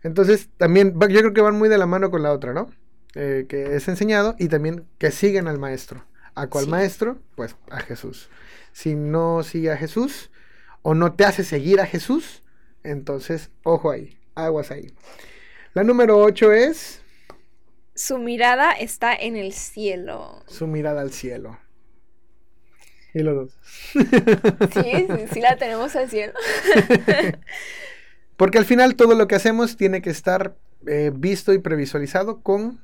Entonces, 0.03 0.49
también, 0.57 0.95
yo 0.95 1.21
creo 1.21 1.33
que 1.33 1.41
van 1.41 1.57
muy 1.57 1.69
de 1.69 1.79
la 1.79 1.87
mano 1.87 2.11
con 2.11 2.23
la 2.23 2.33
otra, 2.33 2.53
¿no? 2.53 2.71
Eh, 3.15 3.47
que 3.49 3.77
es 3.77 3.89
enseñado 3.89 4.35
y 4.39 4.49
también 4.49 4.87
que 4.99 5.11
siguen 5.11 5.47
al 5.47 5.59
maestro. 5.59 6.05
¿A 6.35 6.47
cuál 6.47 6.69
maestro? 6.69 7.19
Pues 7.35 7.57
a 7.71 7.81
Jesús. 7.81 8.29
Si 8.73 8.95
no 8.95 9.43
sigue 9.43 9.71
a 9.71 9.77
Jesús 9.77 10.31
o 10.83 10.95
no 10.95 11.15
te 11.15 11.25
hace 11.25 11.45
seguir 11.45 11.81
a 11.81 11.87
Jesús, 11.87 12.43
entonces, 12.83 13.51
ojo 13.63 13.91
ahí, 13.91 14.19
aguas 14.35 14.71
ahí. 14.71 14.93
La 15.75 15.85
número 15.85 16.19
8 16.19 16.53
es... 16.53 17.03
Su 17.95 18.19
mirada 18.19 18.73
está 18.73 19.15
en 19.15 19.37
el 19.37 19.53
cielo. 19.53 20.43
Su 20.47 20.67
mirada 20.67 21.03
al 21.03 21.13
cielo. 21.13 21.59
Y 23.15 23.23
los 23.23 23.37
dos. 23.37 23.59
Sí, 24.73 25.07
sí, 25.33 25.41
la 25.41 25.57
tenemos 25.57 25.95
al 25.97 26.09
cielo. 26.09 26.33
Porque 28.39 28.57
al 28.57 28.65
final 28.65 28.97
todo 28.97 29.15
lo 29.15 29.29
que 29.29 29.35
hacemos 29.35 29.77
tiene 29.77 30.01
que 30.01 30.09
estar 30.09 30.57
eh, 30.87 31.13
visto 31.15 31.53
y 31.53 31.59
previsualizado 31.59 32.41
con 32.41 32.81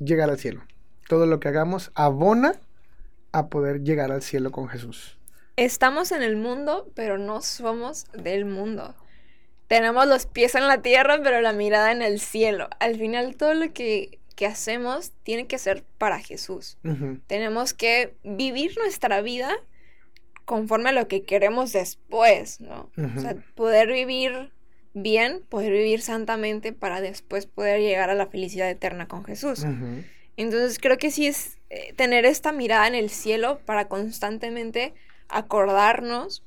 llegar 0.00 0.28
al 0.28 0.38
cielo 0.38 0.62
todo 1.10 1.26
lo 1.26 1.40
que 1.40 1.48
hagamos 1.48 1.90
abona 1.96 2.54
a 3.32 3.48
poder 3.48 3.82
llegar 3.82 4.12
al 4.12 4.22
cielo 4.22 4.50
con 4.50 4.68
Jesús. 4.68 5.18
Estamos 5.56 6.12
en 6.12 6.22
el 6.22 6.36
mundo, 6.36 6.90
pero 6.94 7.18
no 7.18 7.42
somos 7.42 8.06
del 8.12 8.44
mundo. 8.44 8.94
Tenemos 9.66 10.06
los 10.06 10.26
pies 10.26 10.54
en 10.54 10.66
la 10.66 10.82
tierra, 10.82 11.20
pero 11.22 11.40
la 11.40 11.52
mirada 11.52 11.92
en 11.92 12.02
el 12.02 12.18
cielo. 12.18 12.68
Al 12.80 12.96
final 12.96 13.36
todo 13.36 13.54
lo 13.54 13.72
que, 13.72 14.18
que 14.34 14.46
hacemos 14.46 15.12
tiene 15.22 15.46
que 15.46 15.58
ser 15.58 15.84
para 15.98 16.18
Jesús. 16.18 16.78
Tenemos 17.26 17.74
que 17.74 18.16
vivir 18.24 18.76
nuestra 18.78 19.20
vida 19.20 19.52
conforme 20.44 20.88
a 20.88 20.92
lo 20.92 21.06
que 21.06 21.22
queremos 21.22 21.72
después, 21.72 22.60
¿no? 22.60 22.90
O 22.96 23.20
sea, 23.20 23.36
poder 23.54 23.92
vivir 23.92 24.50
bien, 24.94 25.42
poder 25.48 25.72
vivir 25.72 26.00
santamente 26.00 26.72
para 26.72 27.00
después 27.00 27.46
poder 27.46 27.80
llegar 27.80 28.10
a 28.10 28.14
la 28.14 28.26
felicidad 28.26 28.68
eterna 28.68 29.06
con 29.06 29.24
Jesús. 29.24 29.64
Entonces 30.36 30.78
creo 30.78 30.98
que 30.98 31.10
sí 31.10 31.26
es 31.26 31.58
eh, 31.70 31.92
tener 31.94 32.24
esta 32.24 32.52
mirada 32.52 32.86
en 32.86 32.94
el 32.94 33.10
cielo 33.10 33.60
para 33.64 33.88
constantemente 33.88 34.94
acordarnos 35.28 36.42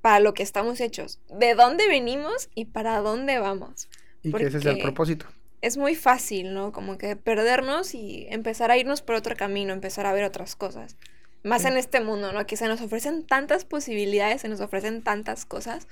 para 0.00 0.20
lo 0.20 0.32
que 0.34 0.42
estamos 0.42 0.80
hechos, 0.80 1.18
de 1.28 1.54
dónde 1.54 1.88
venimos 1.88 2.48
y 2.54 2.66
para 2.66 2.98
dónde 3.00 3.38
vamos. 3.38 3.88
Y 4.22 4.32
que 4.32 4.46
ese 4.46 4.58
es 4.58 4.66
el 4.66 4.78
propósito. 4.78 5.26
Es 5.60 5.76
muy 5.76 5.96
fácil, 5.96 6.54
¿no? 6.54 6.70
Como 6.72 6.98
que 6.98 7.16
perdernos 7.16 7.94
y 7.94 8.26
empezar 8.30 8.70
a 8.70 8.76
irnos 8.78 9.02
por 9.02 9.16
otro 9.16 9.36
camino, 9.36 9.72
empezar 9.72 10.06
a 10.06 10.12
ver 10.12 10.24
otras 10.24 10.54
cosas. 10.54 10.96
Más 11.42 11.62
Sí. 11.62 11.68
en 11.68 11.76
este 11.76 12.00
mundo, 12.00 12.32
¿no? 12.32 12.46
Que 12.46 12.56
se 12.56 12.68
nos 12.68 12.80
ofrecen 12.80 13.26
tantas 13.26 13.64
posibilidades, 13.64 14.42
se 14.42 14.48
nos 14.48 14.60
ofrecen 14.60 15.02
tantas 15.02 15.44
cosas, 15.44 15.88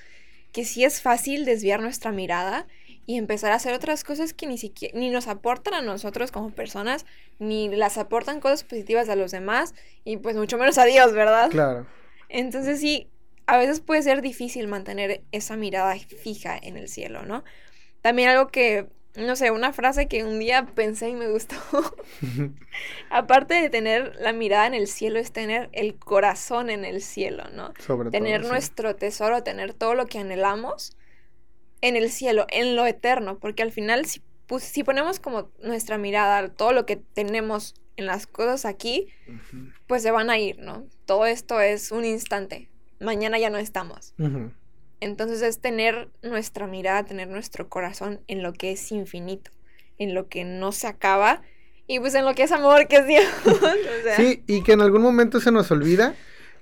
que 0.53 0.65
sí 0.65 0.85
es 0.85 1.03
fácil 1.03 1.45
desviar 1.45 1.81
nuestra 1.81 2.13
mirada 2.13 2.67
y 3.07 3.17
empezar 3.19 3.53
a 3.53 3.57
hacer 3.57 3.73
otras 3.75 4.05
cosas 4.05 4.35
que 4.35 4.47
ni 4.47 4.59
siquiera 4.59 4.99
ni 4.99 5.11
nos 5.11 5.29
aportan 5.29 5.75
a 5.75 5.83
nosotros 5.83 6.33
como 6.33 6.51
personas, 6.55 7.07
ni 7.39 7.69
las 7.69 7.99
aportan 7.99 8.41
cosas 8.41 8.65
positivas 8.65 9.09
a 9.09 9.17
los 9.17 9.31
demás 9.33 9.75
y 10.05 10.17
pues 10.19 10.37
mucho 10.37 10.59
menos 10.59 10.79
a 10.79 10.85
Dios, 10.85 11.13
¿verdad? 11.13 11.51
Claro. 11.51 11.87
Entonces 12.29 12.81
sí, 12.81 13.09
a 13.47 13.57
veces 13.59 13.81
puede 13.81 14.03
ser 14.03 14.23
difícil 14.23 14.69
mantener 14.69 15.25
esa 15.33 15.57
mirada 15.57 15.95
fija 15.97 16.59
en 16.61 16.77
el 16.77 16.89
cielo, 16.89 17.25
¿no? 17.25 17.45
También 18.03 18.29
algo 18.31 18.49
que, 18.49 18.89
no 19.17 19.37
sé, 19.37 19.51
una 19.53 19.73
frase 19.73 20.09
que 20.09 20.25
un 20.25 20.39
día 20.41 20.67
pensé 20.75 21.11
y 21.11 21.15
me 21.15 21.29
gustó, 21.31 21.57
aparte 23.11 23.55
de 23.55 23.71
tener 23.71 24.15
la 24.21 24.33
mirada 24.33 24.67
en 24.67 24.75
el 24.75 24.87
cielo, 24.89 25.19
es 25.19 25.33
tener 25.33 25.69
el 25.73 25.99
corazón 25.99 26.71
en 26.71 26.85
el 26.85 27.03
cielo, 27.03 27.45
¿no? 27.53 27.75
Sobre 27.79 28.11
Tener 28.11 28.43
todo. 28.43 28.45
sí. 28.45 28.51
nuestro 28.51 28.97
tesoro, 28.97 29.43
tener 29.43 29.75
todo 29.75 29.95
lo 29.95 30.07
que 30.07 30.19
anhelamos 30.19 30.97
en 31.81 31.97
el 31.97 32.11
cielo, 32.11 32.47
en 32.51 32.77
lo 32.77 32.87
eterno, 32.87 33.39
porque 33.39 33.63
al 33.63 33.73
final 33.73 34.07
si, 34.07 34.23
pues, 34.47 34.65
si 34.65 34.85
ponemos 34.85 35.21
como 35.21 35.51
nuestra 35.63 35.99
mirada, 35.99 36.49
todo 36.49 36.73
lo 36.73 36.87
que 36.87 36.97
tenemos 36.97 37.75
en 37.97 38.07
las 38.07 38.27
cosas 38.27 38.65
aquí, 38.65 39.09
pues 39.87 40.03
se 40.03 40.11
van 40.11 40.31
a 40.31 40.39
ir, 40.39 40.59
¿no? 40.59 40.87
Todo 41.07 41.27
esto 41.27 41.61
es 41.61 41.93
un 41.93 42.05
instante. 42.05 42.71
Mañana 43.01 43.39
ya 43.39 43.51
no 43.51 43.59
estamos. 43.59 44.15
Entonces 45.01 45.43
es 45.43 45.61
tener 45.61 46.11
nuestra 46.23 46.67
mirada, 46.67 47.05
tener 47.05 47.29
nuestro 47.29 47.69
corazón 47.69 48.21
en 48.29 48.43
lo 48.43 48.53
que 48.53 48.73
es 48.73 48.93
infinito, 48.93 49.51
en 49.99 50.15
lo 50.15 50.29
que 50.29 50.45
no 50.45 50.73
se 50.73 50.87
acaba 50.87 51.43
y 51.87 52.01
pues 52.01 52.15
en 52.15 52.25
lo 52.25 52.35
que 52.35 52.43
es 52.43 52.53
amor, 52.53 52.89
que 52.89 52.97
es 52.97 53.07
Dios. 53.07 53.25
o 53.47 54.03
sea, 54.03 54.17
Sí, 54.17 54.43
y 54.47 54.63
que 54.63 54.73
en 54.73 54.81
algún 54.81 55.03
momento 55.03 55.41
se 55.41 55.53
nos 55.53 55.71
olvida 55.71 56.15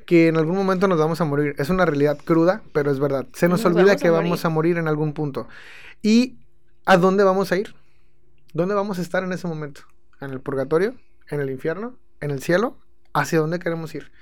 que 0.06 0.28
en 0.28 0.36
algún 0.36 0.56
momento 0.56 0.88
nos 0.88 0.98
vamos 0.98 1.20
a 1.20 1.24
morir. 1.24 1.54
Es 1.58 1.70
una 1.70 1.84
realidad 1.84 2.18
cruda, 2.24 2.62
pero 2.72 2.90
es 2.90 2.98
verdad. 2.98 3.26
Se 3.32 3.48
nos, 3.48 3.60
Nos 3.60 3.66
olvida 3.66 3.86
vamos 3.86 4.02
que 4.02 4.10
vamos 4.10 4.44
a 4.44 4.48
morir 4.48 4.78
en 4.78 4.88
algún 4.88 5.12
punto. 5.12 5.48
¿Y 6.02 6.38
a 6.84 6.96
dónde 6.96 7.24
vamos 7.24 7.52
a 7.52 7.56
ir? 7.56 7.74
¿Dónde 8.52 8.74
vamos 8.74 8.98
a 8.98 9.02
estar 9.02 9.24
en 9.24 9.32
ese 9.32 9.48
momento? 9.48 9.82
¿En 10.20 10.30
el 10.30 10.40
purgatorio? 10.40 10.94
¿En 11.28 11.40
el 11.40 11.50
infierno? 11.50 11.98
¿En 12.20 12.30
el 12.30 12.42
cielo? 12.42 12.78
¿Hacia 13.12 13.38
dónde 13.38 13.58
queremos 13.58 13.94
ir? 13.94 14.12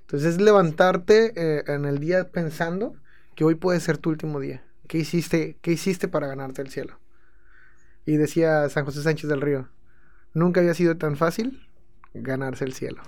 Entonces 0.00 0.34
es 0.34 0.40
levantarte 0.40 1.32
eh, 1.36 1.64
en 1.66 1.84
el 1.84 1.98
día 1.98 2.30
pensando 2.30 2.94
que 3.34 3.44
hoy 3.44 3.54
puede 3.54 3.80
ser 3.80 3.98
tu 3.98 4.10
último 4.10 4.38
día. 4.40 4.62
¿Qué 4.86 4.98
hiciste, 4.98 5.58
¿Qué 5.62 5.72
hiciste 5.72 6.08
para 6.08 6.26
ganarte 6.26 6.62
el 6.62 6.70
cielo? 6.70 7.00
Y 8.06 8.16
decía 8.16 8.68
San 8.68 8.84
José 8.84 9.02
Sánchez 9.02 9.30
del 9.30 9.40
Río, 9.40 9.68
nunca 10.34 10.60
había 10.60 10.74
sido 10.74 10.96
tan 10.96 11.16
fácil 11.16 11.66
ganarse 12.12 12.64
el 12.64 12.74
cielo. 12.74 13.02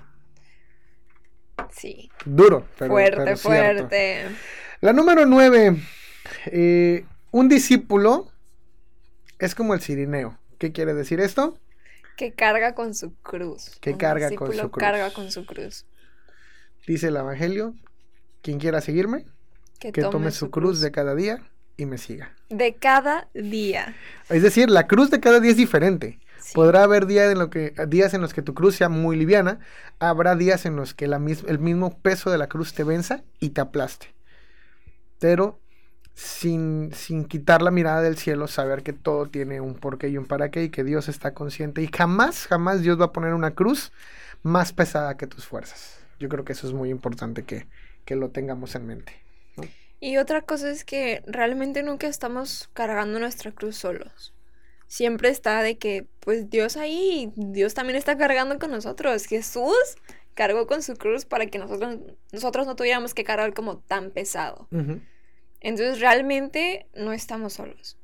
Sí. 1.73 2.11
Duro, 2.25 2.67
pero, 2.79 2.93
fuerte, 2.93 3.17
pero 3.25 3.37
fuerte. 3.37 4.25
La 4.81 4.93
número 4.93 5.27
nueve. 5.27 5.77
eh, 6.47 7.05
un 7.31 7.49
discípulo 7.49 8.31
es 9.39 9.55
como 9.55 9.75
el 9.75 9.81
cirineo. 9.81 10.39
¿Qué 10.59 10.73
quiere 10.73 10.95
decir 10.95 11.21
esto? 11.21 11.59
Que 12.17 12.33
carga 12.33 12.75
con 12.75 12.95
su 12.95 13.15
cruz. 13.17 13.77
Que 13.81 13.91
Un 13.93 13.99
carga 13.99 14.31
con 14.35 14.53
su 14.53 14.71
cruz. 14.71 14.83
carga 14.83 15.11
con 15.13 15.31
su 15.31 15.45
cruz. 15.45 15.85
Dice 16.87 17.09
el 17.09 17.17
Evangelio, 17.17 17.75
quien 18.43 18.59
quiera 18.59 18.81
seguirme, 18.81 19.27
Que, 19.79 19.93
que 19.93 20.03
tome 20.03 20.31
su 20.31 20.51
cruz 20.51 20.81
de 20.81 20.91
cada 20.93 21.15
día 21.15 21.43
y 21.77 21.85
me 21.85 21.99
siga. 21.99 22.35
de 22.49 22.75
cada 22.75 23.29
día. 23.35 23.95
Es 24.31 24.43
decir, 24.43 24.71
la 24.71 24.87
cruz 24.87 25.11
de 25.11 25.21
cada 25.21 25.41
día 25.41 25.51
es 25.51 25.57
diferente. 25.59 26.19
Sí. 26.47 26.57
Podrá 26.57 26.85
haber 26.85 27.07
día 27.07 27.31
en 27.31 27.39
lo 27.39 27.51
que, 27.51 27.75
días 27.89 28.15
en 28.15 28.23
los 28.23 28.33
que 28.35 28.43
tu 28.43 28.55
cruz 28.55 28.77
sea 28.77 28.89
muy 28.89 29.17
liviana, 29.17 29.61
habrá 29.99 30.37
días 30.37 30.67
en 30.67 30.77
los 30.77 30.95
que 30.95 31.07
la 31.07 31.19
mis- 31.19 31.45
el 31.45 31.59
mismo 31.59 31.99
peso 32.01 32.31
de 32.31 32.39
la 32.39 32.49
cruz 32.49 32.73
te 32.75 32.85
venza 32.85 33.25
y 33.41 33.51
te 33.51 33.61
aplaste. 33.61 34.15
Pero 35.19 35.61
sin, 36.15 36.93
sin 36.95 37.25
quitar 37.27 37.63
la 37.63 37.71
mirada 37.71 38.03
del 38.03 38.17
cielo, 38.19 38.49
saber 38.49 38.83
que 38.83 38.93
todo 38.93 39.29
tiene 39.31 39.61
un 39.61 39.75
porqué 39.77 40.09
y 40.09 40.19
un 40.19 40.27
para 40.27 40.51
qué 40.51 40.65
y 40.65 40.71
que 40.71 40.85
Dios 40.85 41.09
está 41.09 41.35
consciente 41.35 41.83
y 41.83 41.89
jamás, 41.95 42.47
jamás 42.47 42.83
Dios 42.83 43.01
va 43.01 43.07
a 43.07 43.13
poner 43.13 43.35
una 43.35 43.55
cruz 43.55 43.93
más 44.43 44.73
pesada 44.73 45.17
que 45.17 45.27
tus 45.27 45.47
fuerzas. 45.47 45.99
Yo 46.19 46.29
creo 46.29 46.45
que 46.45 46.53
eso 46.55 46.67
es 46.67 46.73
muy 46.75 46.91
importante 46.91 47.45
que, 47.45 47.69
que 48.05 48.17
lo 48.17 48.31
tengamos 48.31 48.75
en 48.75 48.87
mente. 48.87 49.13
Y 50.01 50.17
otra 50.17 50.41
cosa 50.43 50.71
es 50.71 50.85
que 50.87 51.23
realmente 51.27 51.83
nunca 51.83 52.07
estamos 52.07 52.71
cargando 52.73 53.19
nuestra 53.19 53.53
cruz 53.53 53.77
solos. 53.77 54.33
Siempre 54.89 55.29
está 55.31 55.63
de 55.63 55.79
que, 55.79 56.07
pues 56.21 56.49
Dios 56.49 56.77
ahí, 56.77 57.33
Dios 57.37 57.75
también 57.75 57.97
está 57.97 58.17
cargando 58.17 58.59
con 58.59 58.71
nosotros. 58.71 59.27
Jesús 59.27 59.75
cargó 60.35 60.67
con 60.67 60.83
su 60.83 60.95
cruz 60.95 61.25
para 61.25 61.47
que 61.47 61.59
nosotros, 61.59 61.99
nosotros 62.33 62.67
no 62.67 62.77
tuviéramos 62.77 63.15
que 63.15 63.25
cargar 63.25 63.53
como 63.55 63.79
tan 63.79 64.11
pesado. 64.11 64.69
Ujú. 64.71 65.01
Entonces 65.61 66.01
realmente 66.01 66.87
no 66.95 67.13
estamos 67.13 67.55
solos. 67.55 67.99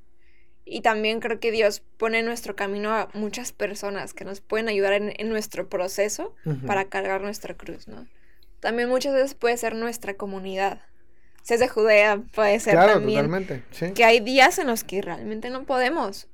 Y 0.64 0.80
también 0.80 1.20
creo 1.20 1.41
que 1.41 1.51
Dios 1.51 1.83
pone 1.99 2.20
en 2.20 2.24
nuestro 2.24 2.57
camino 2.57 2.95
a 2.95 3.09
muchas 3.14 3.53
personas 3.53 4.14
que 4.14 4.24
nos 4.24 4.41
pueden 4.41 4.68
ayudar 4.68 4.93
en, 4.93 5.12
en 5.16 5.28
nuestro 5.28 5.68
proceso 5.68 6.35
para 6.66 6.85
cargar 6.87 7.20
nuestra 7.20 7.55
cruz, 7.55 7.89
¿no? 7.89 8.07
También 8.61 8.89
muchas 8.89 9.12
veces 9.12 9.35
puede 9.35 9.57
ser 9.57 9.74
nuestra 9.74 10.14
comunidad. 10.14 10.80
Si 11.43 11.55
es 11.55 11.61
de 11.61 11.66
Judea, 11.66 12.22
puede 12.33 12.61
ser 12.61 12.74
Claro, 12.74 12.93
también 12.95 13.26
totalmente. 13.26 13.64
Sí. 13.72 13.93
que 13.93 14.05
hay 14.05 14.20
días 14.20 14.59
en 14.61 14.68
los 14.68 14.85
que 14.85 15.03
realmente 15.03 15.51
no 15.51 15.64
podemos, 15.64 16.28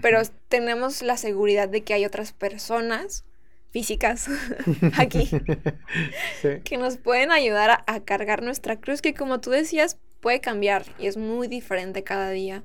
pero 0.00 0.20
tenemos 0.48 1.02
la 1.02 1.16
seguridad 1.16 1.68
de 1.68 1.84
que 1.84 1.94
hay 1.94 2.04
otras 2.04 2.32
personas 2.32 3.24
físicas 3.70 4.28
aquí 4.98 5.30
Sí. 6.30 6.48
que 6.64 6.76
nos 6.76 6.96
pueden 6.98 7.30
ayudar 7.30 7.70
a, 7.70 7.84
a 7.86 8.04
cargar 8.04 8.42
nuestra 8.42 8.80
cruz, 8.80 9.00
que 9.02 9.14
como 9.14 9.40
tú 9.40 9.50
decías, 9.50 9.98
puede 10.20 10.40
cambiar 10.40 10.84
y 10.98 11.06
es 11.06 11.16
muy 11.16 11.48
diferente 11.48 12.04
cada 12.04 12.30
día. 12.30 12.64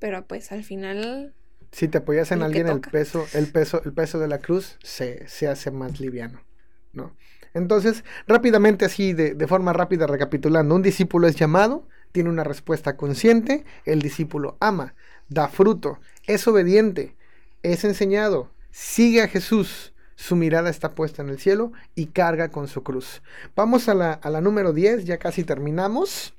Pero 0.00 0.26
pues 0.26 0.50
al 0.52 0.64
final, 0.64 1.34
Si 1.72 1.88
te 1.88 1.98
apoyas 1.98 2.32
en 2.32 2.42
alguien, 2.42 2.68
el 2.68 2.82
peso, 2.82 3.30
el 3.32 3.48
peso, 3.50 3.80
el 3.84 3.92
peso 3.92 4.18
de 4.18 4.28
la 4.28 4.38
cruz 4.40 4.78
se, 4.82 5.26
se 5.28 5.46
hace 5.48 5.70
más 5.70 6.00
liviano, 6.00 6.44
¿no? 6.92 7.16
Entonces, 7.54 8.04
rápidamente, 8.26 8.84
así, 8.84 9.12
de, 9.12 9.34
de 9.34 9.46
forma 9.46 9.72
rápida, 9.72 10.06
recapitulando, 10.06 10.74
un 10.74 10.82
discípulo 10.82 11.28
es 11.28 11.36
llamado, 11.36 11.88
tiene 12.12 12.28
una 12.30 12.44
respuesta 12.44 12.96
consciente, 12.96 13.64
el 13.84 14.02
discípulo 14.02 14.56
ama, 14.60 14.94
da 15.30 15.48
fruto, 15.48 15.98
es 16.26 16.46
obediente, 16.46 17.16
es 17.62 17.84
enseñado, 17.84 18.50
sigue 18.70 19.22
a 19.22 19.28
Jesús, 19.28 19.94
su 20.16 20.36
mirada 20.36 20.68
está 20.68 20.94
puesta 20.94 21.22
en 21.22 21.30
el 21.30 21.38
cielo 21.38 21.72
y 21.94 22.06
carga 22.06 22.50
con 22.50 22.68
su 22.68 22.82
cruz. 22.82 23.22
Vamos 23.56 23.88
a 23.88 23.94
la, 23.94 24.12
a 24.12 24.28
la 24.28 24.42
número 24.42 24.74
10, 24.74 25.06
ya 25.06 25.16
casi 25.18 25.44
terminamos. 25.44 26.34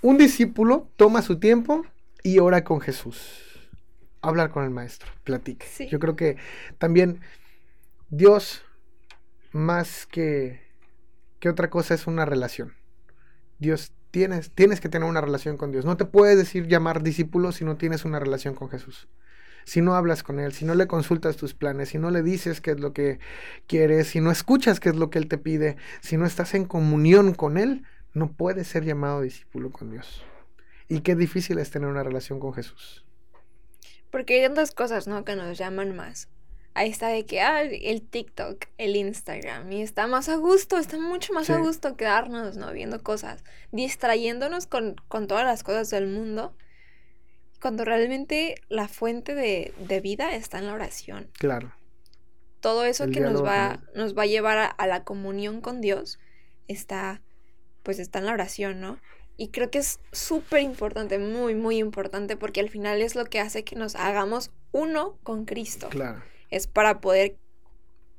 Un 0.00 0.16
discípulo 0.16 0.88
toma 0.96 1.20
su 1.20 1.38
tiempo 1.38 1.84
y 2.22 2.38
ora 2.38 2.64
con 2.64 2.80
Jesús. 2.80 3.42
Hablar 4.22 4.50
con 4.50 4.64
el 4.64 4.70
maestro, 4.70 5.10
platique. 5.22 5.66
Sí. 5.66 5.86
Yo 5.88 5.98
creo 5.98 6.16
que 6.16 6.38
también 6.78 7.20
Dios, 8.08 8.62
más 9.52 10.06
que, 10.06 10.62
que 11.40 11.50
otra 11.50 11.68
cosa, 11.68 11.92
es 11.92 12.06
una 12.06 12.24
relación. 12.24 12.72
Dios, 13.58 13.92
tienes, 14.14 14.52
tienes 14.52 14.80
que 14.80 14.88
tener 14.88 15.08
una 15.08 15.20
relación 15.20 15.56
con 15.56 15.72
Dios. 15.72 15.84
No 15.84 15.96
te 15.96 16.04
puedes 16.04 16.38
decir 16.38 16.68
llamar 16.68 17.02
discípulo 17.02 17.50
si 17.50 17.64
no 17.64 17.76
tienes 17.76 18.04
una 18.04 18.20
relación 18.20 18.54
con 18.54 18.70
Jesús. 18.70 19.08
Si 19.64 19.80
no 19.80 19.96
hablas 19.96 20.22
con 20.22 20.38
Él, 20.38 20.52
si 20.52 20.64
no 20.64 20.76
le 20.76 20.86
consultas 20.86 21.36
tus 21.36 21.52
planes, 21.52 21.88
si 21.88 21.98
no 21.98 22.12
le 22.12 22.22
dices 22.22 22.60
qué 22.60 22.70
es 22.70 22.78
lo 22.78 22.92
que 22.92 23.18
quieres, 23.66 24.06
si 24.06 24.20
no 24.20 24.30
escuchas 24.30 24.78
qué 24.78 24.90
es 24.90 24.94
lo 24.94 25.10
que 25.10 25.18
Él 25.18 25.26
te 25.26 25.36
pide, 25.36 25.76
si 26.00 26.16
no 26.16 26.26
estás 26.26 26.54
en 26.54 26.64
comunión 26.64 27.34
con 27.34 27.58
Él, 27.58 27.82
no 28.12 28.30
puedes 28.30 28.68
ser 28.68 28.84
llamado 28.84 29.20
discípulo 29.20 29.72
con 29.72 29.90
Dios. 29.90 30.22
Y 30.86 31.00
qué 31.00 31.16
difícil 31.16 31.58
es 31.58 31.72
tener 31.72 31.88
una 31.88 32.04
relación 32.04 32.38
con 32.38 32.54
Jesús. 32.54 33.04
porque 34.10 34.36
hay 34.36 34.46
tantas 34.46 34.70
cosas, 34.70 35.08
¿no? 35.08 35.24
Que 35.24 35.34
nos 35.34 35.58
llaman 35.58 35.96
más. 35.96 36.28
Ahí 36.74 36.90
está 36.90 37.08
de 37.08 37.24
que, 37.24 37.40
ah, 37.40 37.62
el 37.62 38.02
TikTok, 38.02 38.66
el 38.78 38.96
Instagram, 38.96 39.70
y 39.72 39.82
está 39.82 40.06
más 40.06 40.28
a 40.28 40.36
gusto, 40.36 40.76
está 40.76 40.98
mucho 40.98 41.32
más 41.32 41.48
a 41.50 41.58
gusto 41.58 41.96
quedarnos, 41.96 42.56
¿no? 42.56 42.72
Viendo 42.72 43.02
cosas, 43.02 43.44
distrayéndonos 43.70 44.66
con, 44.66 44.96
con 45.08 45.26
todas 45.28 45.44
las 45.44 45.62
cosas 45.62 45.88
del 45.90 46.08
mundo, 46.08 46.56
cuando 47.62 47.84
realmente 47.84 48.56
la 48.68 48.88
fuente 48.88 49.34
de, 49.34 49.72
de 49.78 50.00
vida 50.00 50.34
está 50.34 50.58
en 50.58 50.66
la 50.66 50.74
oración. 50.74 51.30
Claro. 51.38 51.72
Todo 52.60 52.84
eso 52.84 53.04
El 53.04 53.12
que 53.12 53.20
nos 53.20 53.44
va, 53.44 53.80
nos 53.94 54.16
va 54.16 54.22
a 54.22 54.26
llevar 54.26 54.58
a, 54.58 54.66
a 54.66 54.86
la 54.86 55.04
comunión 55.04 55.60
con 55.60 55.80
Dios 55.80 56.18
está, 56.66 57.22
pues 57.82 57.98
está 57.98 58.18
en 58.18 58.26
la 58.26 58.32
oración, 58.32 58.80
¿no? 58.80 58.98
Y 59.36 59.48
creo 59.48 59.70
que 59.70 59.78
es 59.78 60.00
súper 60.12 60.62
importante, 60.62 61.18
muy, 61.18 61.54
muy 61.54 61.78
importante, 61.78 62.36
porque 62.36 62.60
al 62.60 62.68
final 62.68 63.00
es 63.00 63.14
lo 63.14 63.24
que 63.26 63.40
hace 63.40 63.64
que 63.64 63.76
nos 63.76 63.96
hagamos 63.96 64.50
uno 64.72 65.18
con 65.22 65.44
Cristo 65.44 65.88
Claro. 65.88 66.22
Es 66.54 66.66
para 66.66 67.00
poder 67.00 67.36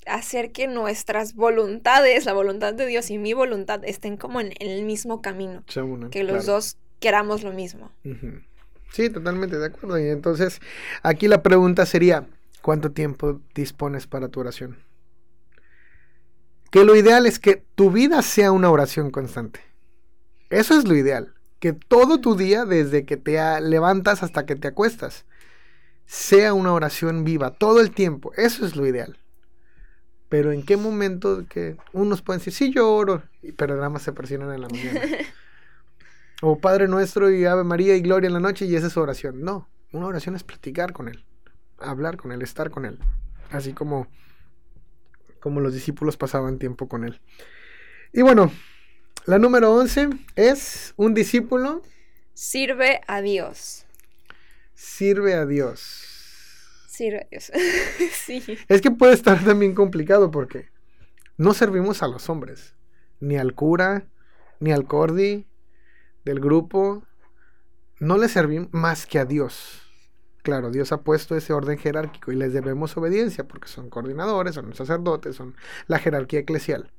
hacer 0.05 0.51
que 0.51 0.67
nuestras 0.67 1.33
voluntades, 1.33 2.25
la 2.25 2.33
voluntad 2.33 2.73
de 2.73 2.85
Dios 2.85 3.09
y 3.09 3.17
mi 3.17 3.33
voluntad 3.33 3.81
estén 3.83 4.17
como 4.17 4.39
en, 4.39 4.53
en 4.59 4.69
el 4.69 4.83
mismo 4.85 5.21
camino, 5.21 5.63
unen, 5.75 6.09
que 6.09 6.23
los 6.23 6.43
claro. 6.43 6.53
dos 6.53 6.77
queramos 6.99 7.43
lo 7.43 7.51
mismo. 7.51 7.91
Sí, 8.91 9.09
totalmente 9.09 9.57
de 9.57 9.65
acuerdo. 9.65 9.99
Y 9.99 10.09
entonces, 10.09 10.61
aquí 11.01 11.27
la 11.27 11.43
pregunta 11.43 11.85
sería, 11.85 12.27
¿cuánto 12.61 12.91
tiempo 12.91 13.41
dispones 13.53 14.07
para 14.07 14.29
tu 14.29 14.39
oración? 14.39 14.77
Que 16.71 16.83
lo 16.83 16.95
ideal 16.95 17.25
es 17.25 17.39
que 17.39 17.63
tu 17.75 17.91
vida 17.91 18.21
sea 18.21 18.51
una 18.51 18.69
oración 18.69 19.11
constante. 19.11 19.61
Eso 20.49 20.77
es 20.77 20.87
lo 20.87 20.95
ideal. 20.95 21.33
Que 21.59 21.73
todo 21.73 22.19
tu 22.19 22.35
día, 22.35 22.65
desde 22.65 23.05
que 23.05 23.17
te 23.17 23.39
levantas 23.61 24.23
hasta 24.23 24.45
que 24.45 24.55
te 24.55 24.67
acuestas, 24.67 25.25
sea 26.05 26.53
una 26.53 26.73
oración 26.73 27.23
viva, 27.23 27.51
todo 27.51 27.81
el 27.81 27.91
tiempo. 27.91 28.31
Eso 28.35 28.65
es 28.65 28.75
lo 28.75 28.85
ideal. 28.85 29.17
Pero 30.29 30.51
en 30.51 30.63
qué 30.65 30.75
momento 30.77 31.45
que 31.47 31.77
unos 31.93 32.21
pueden 32.21 32.39
decir, 32.39 32.53
sí, 32.53 32.73
yo 32.73 32.93
oro, 32.93 33.23
y- 33.41 33.51
pero 33.51 33.75
nada 33.75 33.89
más 33.89 34.01
se 34.01 34.11
presionan 34.13 34.53
en 34.53 34.61
la 34.61 34.67
mañana. 34.69 35.01
O 36.41 36.59
Padre 36.59 36.87
Nuestro 36.89 37.31
y 37.31 37.45
Ave 37.45 37.63
María 37.63 37.95
y 37.95 38.01
Gloria 38.01 38.27
en 38.27 38.33
la 38.33 38.41
noche 38.41 38.65
y 38.65 38.75
esa 38.75 38.87
es 38.87 38.93
su 38.93 38.99
oración. 38.99 39.41
No, 39.41 39.69
una 39.93 40.05
oración 40.07 40.35
es 40.35 40.43
platicar 40.43 40.91
con 40.91 41.07
Él, 41.07 41.23
hablar 41.79 42.17
con 42.17 42.31
Él, 42.33 42.41
estar 42.41 42.69
con 42.71 42.85
Él. 42.85 42.99
Así 43.51 43.71
como, 43.71 44.07
como 45.39 45.61
los 45.61 45.73
discípulos 45.73 46.17
pasaban 46.17 46.59
tiempo 46.59 46.89
con 46.89 47.05
Él. 47.05 47.21
Y 48.11 48.21
bueno, 48.21 48.51
la 49.25 49.39
número 49.39 49.73
11 49.73 50.09
es 50.35 50.93
un 50.97 51.13
discípulo 51.13 51.81
Sirve 52.33 52.99
a 53.07 53.21
Dios. 53.21 53.84
Sirve 54.75 55.33
a 55.33 55.45
Dios. 55.45 56.85
Sirve 56.87 57.21
a 57.21 57.27
Dios. 57.29 57.51
sí. 58.13 58.43
Es 58.67 58.81
que 58.81 58.91
puede 58.91 59.13
estar 59.13 59.43
también 59.43 59.73
complicado 59.73 60.29
porque 60.29 60.69
no 61.37 61.53
servimos 61.53 62.03
a 62.03 62.07
los 62.07 62.29
hombres, 62.29 62.75
ni 63.19 63.37
al 63.37 63.55
cura, 63.55 64.07
ni 64.59 64.71
al 64.71 64.85
cordi 64.85 65.47
del 66.23 66.39
grupo, 66.39 67.03
no 67.99 68.17
le 68.17 68.27
servimos 68.29 68.69
más 68.71 69.05
que 69.05 69.19
a 69.19 69.25
Dios. 69.25 69.81
Claro, 70.43 70.69
Dios 70.69 70.91
ha 70.91 71.01
puesto 71.01 71.35
ese 71.35 71.53
orden 71.53 71.77
jerárquico 71.77 72.31
y 72.31 72.35
les 72.35 72.53
debemos 72.53 72.95
obediencia 72.97 73.47
porque 73.47 73.67
son 73.67 73.89
coordinadores, 73.89 74.55
son 74.55 74.73
sacerdotes, 74.75 75.35
son 75.35 75.55
la 75.87 75.99
jerarquía 75.99 76.41
eclesial. 76.41 76.91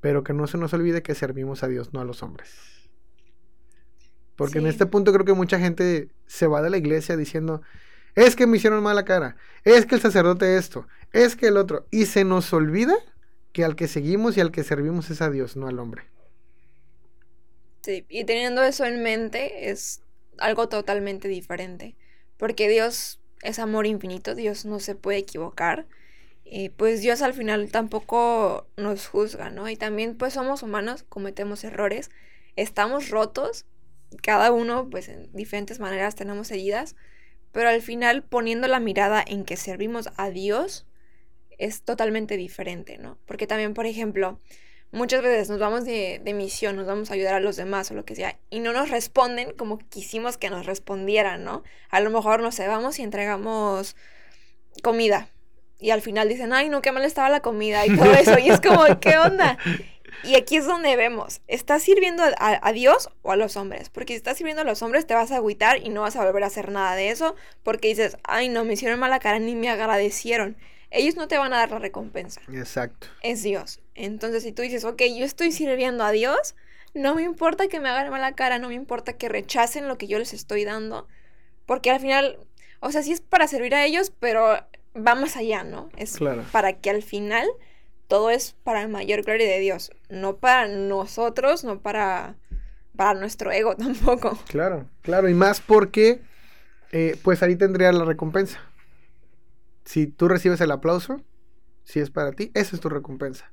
Pero 0.00 0.24
que 0.24 0.32
no 0.32 0.46
se 0.46 0.58
nos 0.58 0.72
olvide 0.72 1.02
que 1.02 1.14
servimos 1.14 1.62
a 1.62 1.68
Dios, 1.68 1.92
no 1.92 2.00
a 2.00 2.04
los 2.04 2.22
hombres. 2.22 2.81
Porque 4.42 4.58
en 4.58 4.66
este 4.66 4.86
punto 4.86 5.12
creo 5.12 5.24
que 5.24 5.34
mucha 5.34 5.58
gente 5.58 6.08
se 6.26 6.46
va 6.46 6.62
de 6.62 6.70
la 6.70 6.76
iglesia 6.76 7.16
diciendo, 7.16 7.62
es 8.14 8.34
que 8.34 8.46
me 8.46 8.56
hicieron 8.56 8.82
mala 8.82 9.04
cara, 9.04 9.36
es 9.64 9.86
que 9.86 9.94
el 9.94 10.00
sacerdote 10.00 10.56
esto, 10.56 10.86
es 11.12 11.36
que 11.36 11.46
el 11.46 11.56
otro, 11.56 11.86
y 11.90 12.06
se 12.06 12.24
nos 12.24 12.52
olvida 12.52 12.94
que 13.52 13.64
al 13.64 13.76
que 13.76 13.86
seguimos 13.86 14.36
y 14.36 14.40
al 14.40 14.50
que 14.50 14.64
servimos 14.64 15.10
es 15.10 15.22
a 15.22 15.30
Dios, 15.30 15.56
no 15.56 15.68
al 15.68 15.78
hombre. 15.78 16.02
Sí, 17.82 18.04
y 18.08 18.24
teniendo 18.24 18.62
eso 18.62 18.84
en 18.84 19.02
mente 19.02 19.70
es 19.70 20.02
algo 20.38 20.68
totalmente 20.68 21.28
diferente, 21.28 21.94
porque 22.36 22.68
Dios 22.68 23.20
es 23.42 23.58
amor 23.58 23.86
infinito, 23.86 24.34
Dios 24.34 24.64
no 24.64 24.80
se 24.80 24.94
puede 24.94 25.18
equivocar, 25.18 25.86
y 26.44 26.68
pues 26.68 27.00
Dios 27.00 27.22
al 27.22 27.32
final 27.32 27.70
tampoco 27.70 28.66
nos 28.76 29.06
juzga, 29.06 29.50
¿no? 29.50 29.68
Y 29.68 29.76
también 29.76 30.16
pues 30.16 30.34
somos 30.34 30.62
humanos, 30.62 31.04
cometemos 31.08 31.64
errores, 31.64 32.10
estamos 32.56 33.08
rotos, 33.08 33.64
cada 34.22 34.52
uno 34.52 34.88
pues 34.90 35.08
en 35.08 35.32
diferentes 35.32 35.80
maneras 35.80 36.14
tenemos 36.14 36.50
heridas, 36.50 36.96
pero 37.52 37.68
al 37.68 37.82
final 37.82 38.22
poniendo 38.22 38.68
la 38.68 38.80
mirada 38.80 39.22
en 39.26 39.44
que 39.44 39.56
servimos 39.56 40.10
a 40.16 40.30
Dios 40.30 40.86
es 41.58 41.82
totalmente 41.82 42.36
diferente, 42.36 42.98
¿no? 42.98 43.18
Porque 43.26 43.46
también, 43.46 43.74
por 43.74 43.86
ejemplo, 43.86 44.40
muchas 44.90 45.22
veces 45.22 45.48
nos 45.48 45.58
vamos 45.58 45.84
de, 45.84 46.20
de 46.24 46.34
misión, 46.34 46.76
nos 46.76 46.86
vamos 46.86 47.10
a 47.10 47.14
ayudar 47.14 47.34
a 47.34 47.40
los 47.40 47.56
demás 47.56 47.90
o 47.90 47.94
lo 47.94 48.04
que 48.04 48.16
sea, 48.16 48.38
y 48.50 48.60
no 48.60 48.72
nos 48.72 48.90
responden 48.90 49.52
como 49.52 49.78
quisimos 49.78 50.38
que 50.38 50.50
nos 50.50 50.66
respondieran, 50.66 51.44
¿no? 51.44 51.62
A 51.90 52.00
lo 52.00 52.10
mejor, 52.10 52.42
no 52.42 52.52
sé, 52.52 52.66
vamos 52.68 52.98
y 52.98 53.02
entregamos 53.02 53.96
comida. 54.82 55.28
Y 55.78 55.90
al 55.90 56.00
final 56.00 56.28
dicen, 56.28 56.52
ay, 56.52 56.68
no, 56.68 56.80
qué 56.80 56.92
mal 56.92 57.04
estaba 57.04 57.28
la 57.28 57.40
comida 57.40 57.84
y 57.84 57.96
todo 57.96 58.12
eso. 58.12 58.38
Y 58.38 58.48
es 58.48 58.60
como, 58.60 58.84
¿qué 59.00 59.18
onda? 59.18 59.58
Y 60.24 60.36
aquí 60.36 60.56
es 60.56 60.66
donde 60.66 60.94
vemos, 60.96 61.40
¿estás 61.48 61.82
sirviendo 61.82 62.22
a, 62.22 62.28
a- 62.38 62.60
a 62.68 62.72
Dios 62.72 63.10
o 63.22 63.32
a 63.32 63.36
los 63.36 63.56
hombres? 63.56 63.88
Porque 63.90 64.12
si 64.12 64.18
estás 64.18 64.36
sirviendo 64.38 64.62
a 64.62 64.64
los 64.64 64.82
hombres 64.82 65.06
te 65.06 65.14
vas 65.14 65.32
a 65.32 65.36
agüitar 65.36 65.78
y 65.84 65.88
no 65.88 66.02
vas 66.02 66.16
a 66.16 66.24
volver 66.24 66.44
a 66.44 66.46
hacer 66.46 66.70
nada 66.70 66.94
de 66.94 67.10
eso 67.10 67.34
porque 67.62 67.88
dices, 67.88 68.16
ay, 68.24 68.48
no, 68.48 68.64
me 68.64 68.74
hicieron 68.74 69.00
mala 69.00 69.18
cara 69.18 69.38
ni 69.38 69.54
me 69.56 69.68
agradecieron. 69.68 70.56
Ellos 70.90 71.16
no 71.16 71.26
te 71.26 71.38
van 71.38 71.52
a 71.52 71.56
dar 71.58 71.70
la 71.70 71.78
recompensa 71.78 72.40
Exacto. 72.52 73.06
es 73.22 73.42
Dios. 73.42 73.80
Entonces, 73.94 74.42
si 74.42 74.52
tú 74.52 74.62
dices, 74.62 74.84
ok, 74.84 75.02
yo 75.16 75.24
estoy 75.24 75.50
sirviendo 75.52 76.04
a 76.04 76.12
Dios, 76.12 76.54
no 76.94 77.14
me 77.14 77.22
importa 77.22 77.68
que 77.68 77.80
me 77.80 77.88
hagan 77.88 78.10
mala 78.10 78.32
cara, 78.34 78.58
no 78.58 78.68
me 78.68 78.74
importa 78.74 79.14
que 79.14 79.28
rechacen 79.28 79.88
lo 79.88 79.96
que 79.98 80.06
yo 80.06 80.18
les 80.18 80.32
estoy 80.34 80.64
dando, 80.64 81.08
porque 81.66 81.90
al 81.90 82.00
final, 82.00 82.38
o 82.80 82.92
sea, 82.92 83.02
sí 83.02 83.12
es 83.12 83.20
para 83.22 83.48
servir 83.48 83.74
a 83.74 83.84
ellos, 83.86 84.12
pero 84.20 84.58
va 84.94 85.14
más 85.14 85.36
allá, 85.36 85.64
¿no? 85.64 85.88
Es 85.96 86.16
Claro. 86.18 86.44
para 86.52 86.74
que 86.74 86.90
al 86.90 87.02
final 87.02 87.48
todo 88.12 88.28
es 88.28 88.54
para 88.62 88.86
mayor 88.88 89.22
gloria 89.22 89.50
de 89.50 89.58
Dios, 89.58 89.90
no 90.10 90.36
para 90.36 90.68
nosotros, 90.68 91.64
no 91.64 91.80
para, 91.80 92.36
para 92.94 93.18
nuestro 93.18 93.50
ego 93.50 93.74
tampoco. 93.78 94.38
Claro, 94.48 94.86
claro, 95.00 95.30
y 95.30 95.34
más 95.34 95.62
porque 95.62 96.20
eh, 96.90 97.18
pues 97.22 97.42
ahí 97.42 97.56
tendría 97.56 97.90
la 97.90 98.04
recompensa. 98.04 98.60
Si 99.86 100.06
tú 100.06 100.28
recibes 100.28 100.60
el 100.60 100.72
aplauso, 100.72 101.22
si 101.84 102.00
es 102.00 102.10
para 102.10 102.32
ti, 102.32 102.50
esa 102.52 102.76
es 102.76 102.82
tu 102.82 102.90
recompensa. 102.90 103.50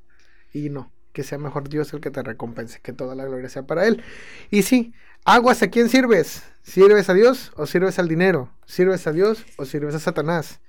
Y 0.51 0.69
no, 0.69 0.91
que 1.13 1.23
sea 1.23 1.37
mejor 1.37 1.69
Dios 1.69 1.93
el 1.93 2.01
que 2.01 2.11
te 2.11 2.21
recompense, 2.21 2.81
que 2.81 2.91
toda 2.91 3.15
la 3.15 3.23
gloria 3.23 3.47
sea 3.47 3.63
para 3.63 3.87
Él. 3.87 4.03
Y 4.51 4.63
sí, 4.63 4.93
aguas, 5.23 5.63
¿a 5.63 5.69
quién 5.69 5.87
sirves? 5.87 6.43
¿Sirves 6.63 7.09
a 7.09 7.13
Dios 7.13 7.53
o 7.55 7.65
sirves 7.65 7.97
al 7.97 8.09
dinero? 8.09 8.51
¿Sirves 8.65 9.07
a 9.07 9.13
Dios 9.13 9.45
o 9.55 9.63
sirves 9.63 9.95
a 9.95 9.99
Satanás? 9.99 10.59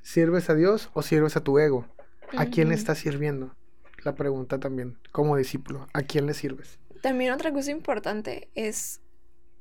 ¿Sirves 0.00 0.48
a 0.48 0.54
Dios 0.54 0.88
o 0.94 1.02
sirves 1.02 1.36
a 1.36 1.42
tu 1.42 1.58
ego? 1.58 1.86
¿A 2.36 2.46
quién 2.46 2.68
le 2.68 2.74
estás 2.74 2.98
sirviendo? 2.98 3.54
La 4.04 4.14
pregunta 4.14 4.58
también, 4.60 4.98
como 5.12 5.36
discípulo, 5.36 5.86
¿a 5.92 6.02
quién 6.02 6.26
le 6.26 6.34
sirves? 6.34 6.78
También 7.00 7.32
otra 7.32 7.52
cosa 7.52 7.70
importante 7.70 8.48
es 8.54 9.00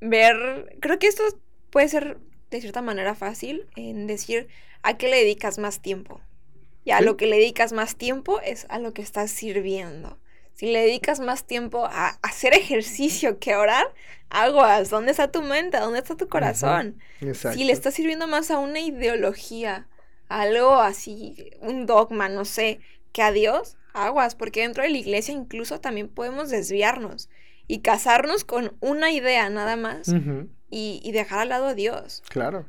ver, 0.02 0.78
creo 0.82 1.00
que 1.00 1.08
esto 1.08 1.24
puede 1.70 1.88
ser 1.88 2.20
de 2.52 2.62
cierta 2.62 2.82
manera 2.82 3.16
fácil 3.16 3.68
en 3.76 4.08
decir 4.08 4.48
a 4.82 4.98
qué 4.98 5.10
le 5.10 5.18
dedicas 5.18 5.58
más 5.60 5.82
tiempo. 5.82 6.22
Y 6.86 6.92
a 6.92 7.00
Sí. 7.00 7.06
lo 7.06 7.16
que 7.18 7.28
le 7.28 7.38
dedicas 7.38 7.72
más 7.72 7.96
tiempo 7.96 8.42
es 8.42 8.66
a 8.70 8.80
lo 8.80 8.94
que 8.94 9.02
estás 9.02 9.32
sirviendo. 9.32 10.20
Si 10.54 10.72
le 10.72 10.82
dedicas 10.82 11.20
más 11.20 11.46
tiempo 11.48 11.86
a 11.86 12.20
hacer 12.22 12.54
ejercicio 12.54 13.40
que 13.40 13.54
a 13.54 13.60
orar, 13.60 13.94
aguas, 14.30 14.90
¿dónde 14.90 15.12
está 15.12 15.32
tu 15.32 15.42
mente? 15.42 15.80
¿Dónde 15.80 16.00
está 16.00 16.16
tu 16.16 16.28
corazón? 16.28 17.00
Exacto. 17.22 17.58
Si 17.58 17.64
le 17.64 17.72
estás 17.74 17.94
sirviendo 17.94 18.28
más 18.28 18.52
a 18.52 18.60
una 18.60 18.80
ideología, 18.80 19.88
algo 20.30 20.80
así, 20.80 21.52
un 21.62 21.86
dogma, 21.86 22.30
no 22.30 22.46
sé, 22.46 22.80
que 23.12 23.22
a 23.22 23.32
Dios, 23.32 23.78
aguas, 23.94 24.36
porque 24.36 24.62
dentro 24.62 24.84
de 24.84 24.90
la 24.90 24.98
iglesia 24.98 25.34
incluso 25.34 25.80
también 25.80 26.08
podemos 26.08 26.50
desviarnos 26.50 27.30
y 27.68 27.80
casarnos 27.80 28.44
con 28.44 28.74
una 28.80 29.12
idea 29.12 29.50
nada 29.50 29.76
más 29.76 30.08
y, 30.70 31.02
y 31.04 31.12
dejar 31.12 31.40
al 31.40 31.50
lado 31.50 31.68
a 31.68 31.74
Dios. 31.74 32.24
Claro. 32.30 32.66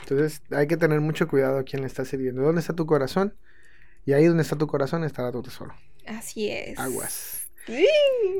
Entonces 0.00 0.42
hay 0.50 0.66
que 0.66 0.76
tener 0.76 1.00
mucho 1.00 1.28
cuidado 1.28 1.58
a 1.58 1.64
quién 1.64 1.82
le 1.82 1.88
estás 1.88 2.08
sirviendo. 2.08 2.42
¿Dónde 2.42 2.60
está 2.60 2.74
tu 2.74 2.86
corazón? 2.86 3.34
Y 4.06 4.12
ahí 4.12 4.24
donde 4.26 4.42
está 4.42 4.56
tu 4.56 4.66
corazón 4.66 5.04
estará 5.04 5.32
tu 5.32 5.42
tesoro. 5.42 5.74
Así 6.06 6.48
es. 6.48 6.78
Aguas. 6.78 7.48
Sí. 7.66 7.86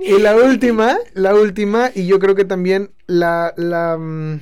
Y 0.02 0.18
la 0.20 0.36
última, 0.36 0.96
la 1.12 1.34
última, 1.34 1.90
y 1.94 2.06
yo 2.06 2.18
creo 2.18 2.34
que 2.34 2.46
también 2.46 2.92
la, 3.06 3.52
la, 3.56 3.98
mm, 3.98 4.40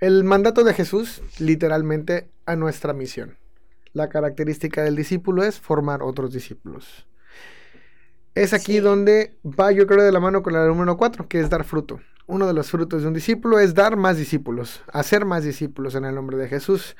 el 0.00 0.24
mandato 0.24 0.64
de 0.64 0.72
Jesús, 0.72 1.20
literalmente, 1.38 2.28
a 2.46 2.56
nuestra 2.56 2.92
misión. 2.92 3.38
La 3.92 4.08
característica 4.08 4.82
del 4.82 4.96
discípulo 4.96 5.44
es 5.44 5.60
formar 5.60 6.02
otros 6.02 6.32
discípulos. 6.32 7.06
Es 8.34 8.52
aquí 8.52 8.74
Sí. 8.74 8.80
donde 8.80 9.36
va, 9.44 9.70
yo 9.70 9.86
creo, 9.86 10.02
de 10.02 10.10
la 10.10 10.18
mano 10.20 10.42
con 10.42 10.52
la 10.52 10.66
número 10.66 10.96
4, 10.96 11.28
que 11.28 11.38
es 11.40 11.48
dar 11.50 11.64
fruto. 11.64 12.00
Uno 12.26 12.46
de 12.46 12.54
los 12.54 12.70
frutos 12.70 13.02
de 13.02 13.08
un 13.08 13.14
discípulo 13.14 13.58
es 13.60 13.74
dar 13.74 13.96
más 13.96 14.16
discípulos, 14.16 14.82
hacer 14.92 15.24
más 15.24 15.44
discípulos 15.44 15.94
en 15.94 16.04
el 16.04 16.14
nombre 16.14 16.36
de 16.36 16.48
Jesús. 16.48 16.96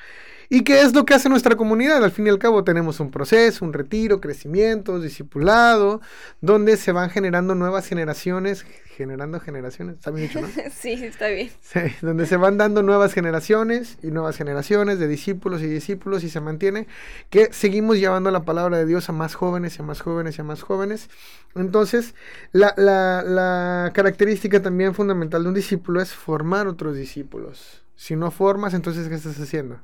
¿Y 0.49 0.63
qué 0.63 0.83
es 0.83 0.95
lo 0.95 1.05
que 1.05 1.15
hace 1.15 1.29
nuestra 1.29 1.57
comunidad? 1.57 2.05
Al 2.05 2.11
fin 2.11 2.27
y 2.27 2.31
al 2.31 2.39
cabo 2.39 2.65
tenemos 2.65 3.01
un 3.01 3.11
proceso, 3.11 3.65
un 3.65 3.73
retiro, 3.73 4.21
crecimiento, 4.21 5.01
discipulado, 5.01 6.01
donde 6.41 6.77
se 6.77 6.93
van 6.93 7.11
generando 7.11 7.55
nuevas 7.55 7.87
generaciones, 7.87 8.65
generando 8.97 9.41
generaciones, 9.41 9.97
¿está 9.97 10.11
bien 10.11 10.29
dicho, 10.29 10.41
no? 10.41 10.49
sí, 10.73 10.93
está 10.93 11.29
bien. 11.29 11.51
Sí, 11.61 11.81
donde 12.03 12.27
se 12.27 12.37
van 12.37 12.59
dando 12.59 12.83
nuevas 12.83 13.13
generaciones 13.13 13.99
y 14.03 14.09
nuevas 14.09 14.37
generaciones 14.37 14.99
de 14.99 15.09
discípulos 15.09 15.63
y 15.63 15.67
discípulos 15.67 16.25
y 16.25 16.31
se 16.31 16.41
mantiene 16.41 16.87
que 17.31 17.53
seguimos 17.53 17.99
llevando 17.99 18.31
la 18.31 18.45
palabra 18.45 18.79
de 18.79 18.87
Dios 18.87 19.09
a 19.09 19.13
más 19.13 19.35
jóvenes 19.35 19.79
y 19.79 19.83
a 19.83 19.85
más 19.85 20.01
jóvenes 20.01 20.39
y 20.39 20.41
a 20.43 20.45
más 20.45 20.63
jóvenes. 20.63 21.09
Entonces, 21.55 22.15
la, 22.53 22.75
la, 22.77 23.23
la 23.23 23.91
característica 23.95 24.61
también 24.63 24.95
fundamental 24.95 25.43
de 25.43 25.49
un 25.49 25.55
discípulo 25.55 26.01
es 26.01 26.13
formar 26.13 26.67
otros 26.67 26.97
discípulos. 26.97 27.85
Si 27.97 28.17
no 28.17 28.31
formas, 28.31 28.75
entonces, 28.75 29.09
¿qué 29.09 29.15
estás 29.15 29.39
haciendo? 29.39 29.81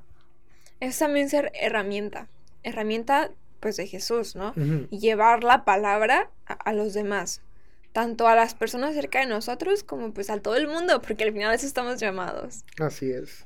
Es 0.81 0.99
también 0.99 1.29
ser 1.29 1.53
herramienta. 1.55 2.29
Herramienta, 2.63 3.31
pues, 3.61 3.77
de 3.77 3.87
Jesús, 3.87 4.35
¿no? 4.35 4.55
Y 4.91 4.99
llevar 4.99 5.45
la 5.45 5.65
palabra 5.65 6.31
a, 6.47 6.73
los 6.73 6.95
demás. 6.95 7.43
Tanto 7.93 8.29
a 8.29 8.35
las 8.35 8.55
personas 8.55 8.95
cerca 8.95 9.21
de 9.21 9.27
nosotros 9.27 9.83
como 9.83 10.13
pues 10.15 10.31
a 10.31 10.39
todo 10.39 10.57
el 10.57 10.69
mundo, 10.69 11.03
porque 11.03 11.25
al 11.25 11.33
final 11.33 11.53
eso 11.55 11.67
estamos 11.67 11.99
llamados. 11.99 12.65
Así 12.79 13.11
es. 13.11 13.45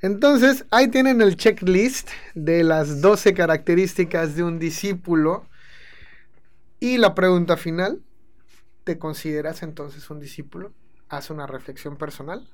Entonces, 0.00 0.64
ahí 0.70 0.88
tienen 0.88 1.20
el 1.20 1.36
checklist 1.36 2.08
de 2.34 2.62
las 2.62 3.00
12 3.00 3.34
características 3.34 4.36
de 4.36 4.44
un 4.44 4.58
discípulo. 4.58 5.44
Y 6.78 6.98
la 6.98 7.14
pregunta 7.14 7.56
final, 7.56 8.00
¿te 8.84 8.98
consideras 8.98 9.62
entonces 9.62 10.08
un 10.08 10.20
discípulo? 10.20 10.72
Haz 11.08 11.30
una 11.30 11.46
reflexión 11.46 11.96
personal 11.96 12.48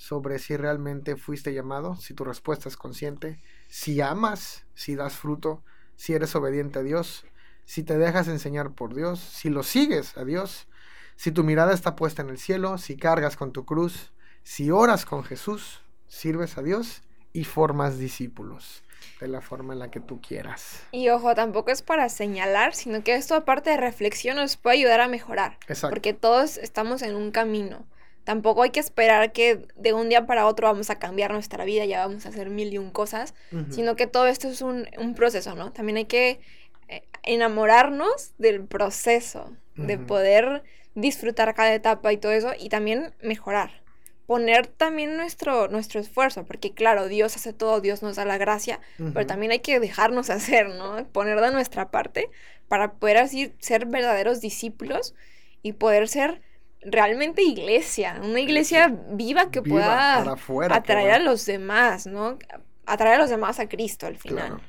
sobre 0.00 0.38
si 0.38 0.56
realmente 0.56 1.16
fuiste 1.16 1.52
llamado, 1.52 1.94
si 1.94 2.14
tu 2.14 2.24
respuesta 2.24 2.70
es 2.70 2.78
consciente, 2.78 3.38
si 3.68 4.00
amas, 4.00 4.64
si 4.72 4.94
das 4.94 5.12
fruto, 5.12 5.62
si 5.94 6.14
eres 6.14 6.34
obediente 6.34 6.78
a 6.78 6.82
Dios, 6.82 7.26
si 7.66 7.82
te 7.82 7.98
dejas 7.98 8.26
enseñar 8.26 8.70
por 8.70 8.94
Dios, 8.94 9.20
si 9.20 9.50
lo 9.50 9.62
sigues 9.62 10.16
a 10.16 10.24
Dios, 10.24 10.68
si 11.16 11.32
tu 11.32 11.44
mirada 11.44 11.74
está 11.74 11.96
puesta 11.96 12.22
en 12.22 12.30
el 12.30 12.38
cielo, 12.38 12.78
si 12.78 12.96
cargas 12.96 13.36
con 13.36 13.52
tu 13.52 13.66
cruz, 13.66 14.10
si 14.42 14.70
oras 14.70 15.04
con 15.04 15.22
Jesús, 15.22 15.82
sirves 16.08 16.56
a 16.56 16.62
Dios 16.62 17.02
y 17.34 17.44
formas 17.44 17.98
discípulos 17.98 18.82
de 19.20 19.28
la 19.28 19.42
forma 19.42 19.74
en 19.74 19.80
la 19.80 19.90
que 19.90 20.00
tú 20.00 20.22
quieras. 20.22 20.80
Y 20.92 21.10
ojo, 21.10 21.34
tampoco 21.34 21.72
es 21.72 21.82
para 21.82 22.08
señalar, 22.08 22.74
sino 22.74 23.04
que 23.04 23.16
esto 23.16 23.34
aparte 23.34 23.68
de 23.68 23.76
reflexión 23.76 24.36
nos 24.38 24.56
puede 24.56 24.78
ayudar 24.78 25.02
a 25.02 25.08
mejorar. 25.08 25.58
Exacto. 25.68 25.94
Porque 25.94 26.14
todos 26.14 26.56
estamos 26.56 27.02
en 27.02 27.16
un 27.16 27.32
camino. 27.32 27.84
Tampoco 28.24 28.62
hay 28.62 28.70
que 28.70 28.80
esperar 28.80 29.32
que 29.32 29.66
de 29.76 29.92
un 29.92 30.08
día 30.08 30.26
para 30.26 30.46
otro 30.46 30.66
vamos 30.66 30.90
a 30.90 30.98
cambiar 30.98 31.32
nuestra 31.32 31.64
vida, 31.64 31.84
ya 31.84 32.06
vamos 32.06 32.26
a 32.26 32.28
hacer 32.28 32.50
mil 32.50 32.72
y 32.72 32.78
un 32.78 32.90
cosas, 32.90 33.34
sino 33.70 33.96
que 33.96 34.06
todo 34.06 34.26
esto 34.26 34.48
es 34.48 34.60
un, 34.60 34.86
proceso, 35.16 35.54
¿no? 35.54 35.72
También 35.72 35.96
hay 35.96 36.04
que 36.04 36.40
eh, 36.88 37.02
enamorarnos 37.22 38.32
del 38.38 38.64
proceso, 38.64 39.56
de 39.74 39.96
poder 39.96 40.62
disfrutar 40.94 41.54
cada 41.54 41.74
etapa 41.74 42.12
y 42.12 42.18
todo 42.18 42.32
eso, 42.32 42.52
y 42.58 42.68
también 42.68 43.14
mejorar. 43.22 43.82
Poner 44.26 44.66
también 44.66 45.16
nuestro, 45.16 45.68
nuestro 45.68 45.98
esfuerzo, 45.98 46.44
porque 46.44 46.72
claro, 46.72 47.08
Dios 47.08 47.34
hace 47.34 47.52
todo, 47.52 47.80
Dios 47.80 48.02
nos 48.02 48.16
da 48.16 48.24
la 48.24 48.38
gracia, 48.38 48.80
pero 48.96 49.26
también 49.26 49.50
hay 49.50 49.60
que 49.60 49.80
dejarnos 49.80 50.30
hacer, 50.30 50.68
¿no? 50.68 51.04
Poner 51.08 51.40
de 51.40 51.50
nuestra 51.52 51.90
parte 51.90 52.30
para 52.68 52.92
poder 52.92 53.16
así 53.16 53.52
ser 53.58 53.86
verdaderos 53.86 54.40
discípulos 54.40 55.14
y 55.62 55.72
poder 55.72 56.06
ser 56.06 56.42
realmente 56.82 57.42
iglesia, 57.42 58.20
una 58.22 58.40
iglesia 58.40 58.94
viva 59.10 59.50
que 59.50 59.62
pueda 59.62 60.36
atraer 60.70 61.12
a 61.12 61.18
los 61.18 61.44
demás, 61.46 62.06
¿no? 62.06 62.38
Atraer 62.86 63.16
a 63.16 63.18
los 63.18 63.30
demás 63.30 63.60
a 63.60 63.68
Cristo 63.68 64.06
al 64.06 64.16
final. 64.16 64.60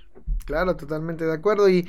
Claro, 0.46 0.76
totalmente 0.76 1.26
de 1.26 1.34
acuerdo. 1.34 1.70
Y, 1.70 1.88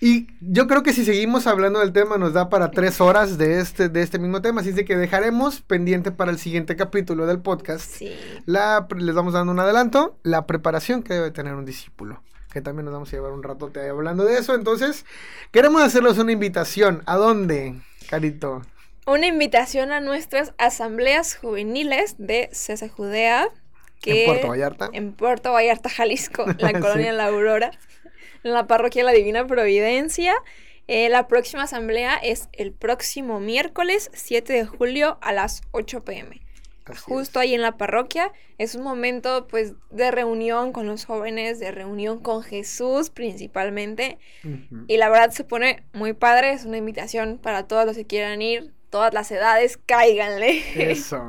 y 0.00 0.28
yo 0.40 0.66
creo 0.66 0.82
que 0.82 0.92
si 0.92 1.04
seguimos 1.04 1.46
hablando 1.46 1.80
del 1.80 1.92
tema 1.92 2.18
nos 2.18 2.32
da 2.32 2.48
para 2.48 2.70
tres 2.70 3.00
horas 3.00 3.36
de 3.38 3.60
este, 3.60 3.88
de 3.88 4.02
este 4.02 4.18
mismo 4.18 4.40
tema, 4.40 4.60
así 4.60 4.72
que 4.84 4.96
dejaremos 4.96 5.60
pendiente 5.60 6.12
para 6.12 6.30
el 6.30 6.38
siguiente 6.38 6.76
capítulo 6.76 7.26
del 7.26 7.40
podcast. 7.40 7.84
Sí. 7.84 8.16
La, 8.46 8.86
les 8.96 9.14
vamos 9.14 9.32
dando 9.32 9.52
un 9.52 9.58
adelanto, 9.58 10.18
la 10.22 10.46
preparación 10.46 11.02
que 11.02 11.14
debe 11.14 11.30
tener 11.30 11.54
un 11.54 11.64
discípulo 11.64 12.22
que 12.52 12.62
también 12.62 12.86
nos 12.86 12.94
vamos 12.94 13.08
a 13.10 13.12
llevar 13.12 13.32
un 13.32 13.42
ratote 13.42 13.86
hablando 13.90 14.24
de 14.24 14.38
eso. 14.38 14.54
Entonces, 14.54 15.04
queremos 15.50 15.82
hacerles 15.82 16.16
una 16.16 16.32
invitación. 16.32 17.02
¿A 17.04 17.16
dónde, 17.16 17.78
Carito? 18.08 18.62
Una 19.08 19.26
invitación 19.26 19.90
a 19.90 20.00
nuestras 20.00 20.52
asambleas 20.58 21.34
juveniles 21.34 22.14
de 22.18 22.50
Cese 22.52 22.88
Judea. 22.88 23.48
Que 24.00 24.24
en 24.24 24.26
Puerto 24.26 24.48
Vallarta. 24.48 24.90
En 24.92 25.12
Puerto 25.12 25.52
Vallarta, 25.52 25.88
Jalisco, 25.88 26.44
la 26.58 26.78
colonia 26.78 27.12
La 27.12 27.26
Aurora, 27.26 27.70
en 28.44 28.52
la 28.52 28.66
parroquia 28.66 29.04
La 29.04 29.12
Divina 29.12 29.46
Providencia. 29.46 30.34
Eh, 30.86 31.08
la 31.08 31.26
próxima 31.26 31.64
asamblea 31.64 32.16
es 32.16 32.48
el 32.52 32.72
próximo 32.72 33.40
miércoles 33.40 34.10
7 34.12 34.52
de 34.52 34.66
julio 34.66 35.18
a 35.20 35.32
las 35.32 35.62
8 35.72 36.04
pm. 36.04 36.40
Justo 37.04 37.38
ahí 37.38 37.54
en 37.54 37.60
la 37.60 37.76
parroquia. 37.76 38.32
Es 38.56 38.74
un 38.74 38.82
momento 38.82 39.46
pues 39.46 39.74
de 39.90 40.10
reunión 40.10 40.72
con 40.72 40.86
los 40.86 41.04
jóvenes, 41.04 41.58
de 41.58 41.70
reunión 41.70 42.20
con 42.20 42.42
Jesús 42.42 43.10
principalmente. 43.10 44.18
Y 44.86 44.96
la 44.96 45.10
verdad 45.10 45.30
se 45.30 45.44
pone 45.44 45.84
muy 45.92 46.14
padre, 46.14 46.52
es 46.52 46.64
una 46.64 46.78
invitación 46.78 47.38
para 47.38 47.66
todos 47.66 47.84
los 47.84 47.94
que 47.94 48.06
quieran 48.06 48.40
ir 48.40 48.72
todas 48.90 49.14
las 49.14 49.30
edades, 49.30 49.78
cáiganle. 49.86 50.90
Eso. 50.90 51.22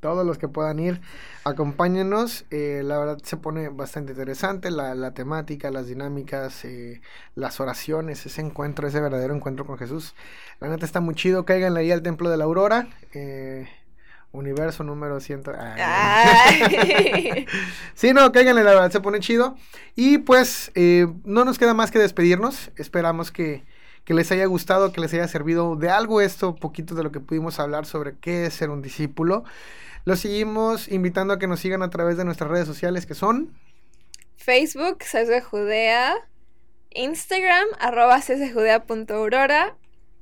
Todos 0.00 0.26
los 0.26 0.38
que 0.38 0.48
puedan 0.48 0.78
ir, 0.78 1.00
acompáñenos. 1.44 2.44
Eh, 2.50 2.82
la 2.84 2.98
verdad 2.98 3.18
se 3.22 3.36
pone 3.36 3.68
bastante 3.68 4.12
interesante 4.12 4.70
la, 4.70 5.14
temática, 5.14 5.70
las 5.70 5.86
dinámicas, 5.86 6.64
eh, 6.64 7.00
las 7.34 7.60
oraciones, 7.60 8.26
ese 8.26 8.40
encuentro, 8.40 8.86
ese 8.86 9.00
verdadero 9.00 9.34
encuentro 9.34 9.66
con 9.66 9.78
Jesús. 9.78 10.14
La 10.60 10.68
neta 10.68 10.84
está 10.84 11.00
muy 11.00 11.14
chido. 11.14 11.44
Cáiganle 11.44 11.80
ahí 11.80 11.90
al 11.90 12.02
Templo 12.02 12.30
de 12.30 12.36
la 12.36 12.44
Aurora. 12.44 12.88
Eh, 13.14 13.68
universo 14.32 14.84
número 14.84 15.18
100. 15.18 15.44
sí, 17.94 18.12
no, 18.12 18.30
cáiganle, 18.32 18.62
la 18.62 18.74
verdad 18.74 18.90
se 18.90 19.00
pone 19.00 19.20
chido. 19.20 19.56
Y 19.94 20.18
pues 20.18 20.72
no 21.24 21.44
nos 21.44 21.58
queda 21.58 21.72
más 21.72 21.90
que 21.90 21.98
despedirnos. 21.98 22.70
Esperamos 22.76 23.32
que 23.32 23.64
que 24.06 24.14
les 24.14 24.30
haya 24.32 24.46
gustado, 24.46 24.92
que 24.92 25.00
les 25.02 25.12
haya 25.12 25.28
servido 25.28 25.76
de 25.76 25.90
algo 25.90 26.22
esto, 26.22 26.54
poquito 26.54 26.94
de 26.94 27.02
lo 27.02 27.12
que 27.12 27.20
pudimos 27.20 27.58
hablar 27.58 27.84
sobre 27.84 28.16
qué 28.18 28.46
es 28.46 28.54
ser 28.54 28.70
un 28.70 28.80
discípulo. 28.80 29.44
Los 30.04 30.20
seguimos 30.20 30.88
invitando 30.88 31.34
a 31.34 31.38
que 31.40 31.48
nos 31.48 31.58
sigan 31.58 31.82
a 31.82 31.90
través 31.90 32.16
de 32.16 32.24
nuestras 32.24 32.48
redes 32.48 32.66
sociales 32.66 33.04
que 33.04 33.14
son 33.14 33.52
Facebook, 34.36 34.98
de 35.12 35.40
Judea, 35.40 36.14
Instagram, 36.90 37.66
arroba 37.80 38.20
Aurora, 39.08 39.76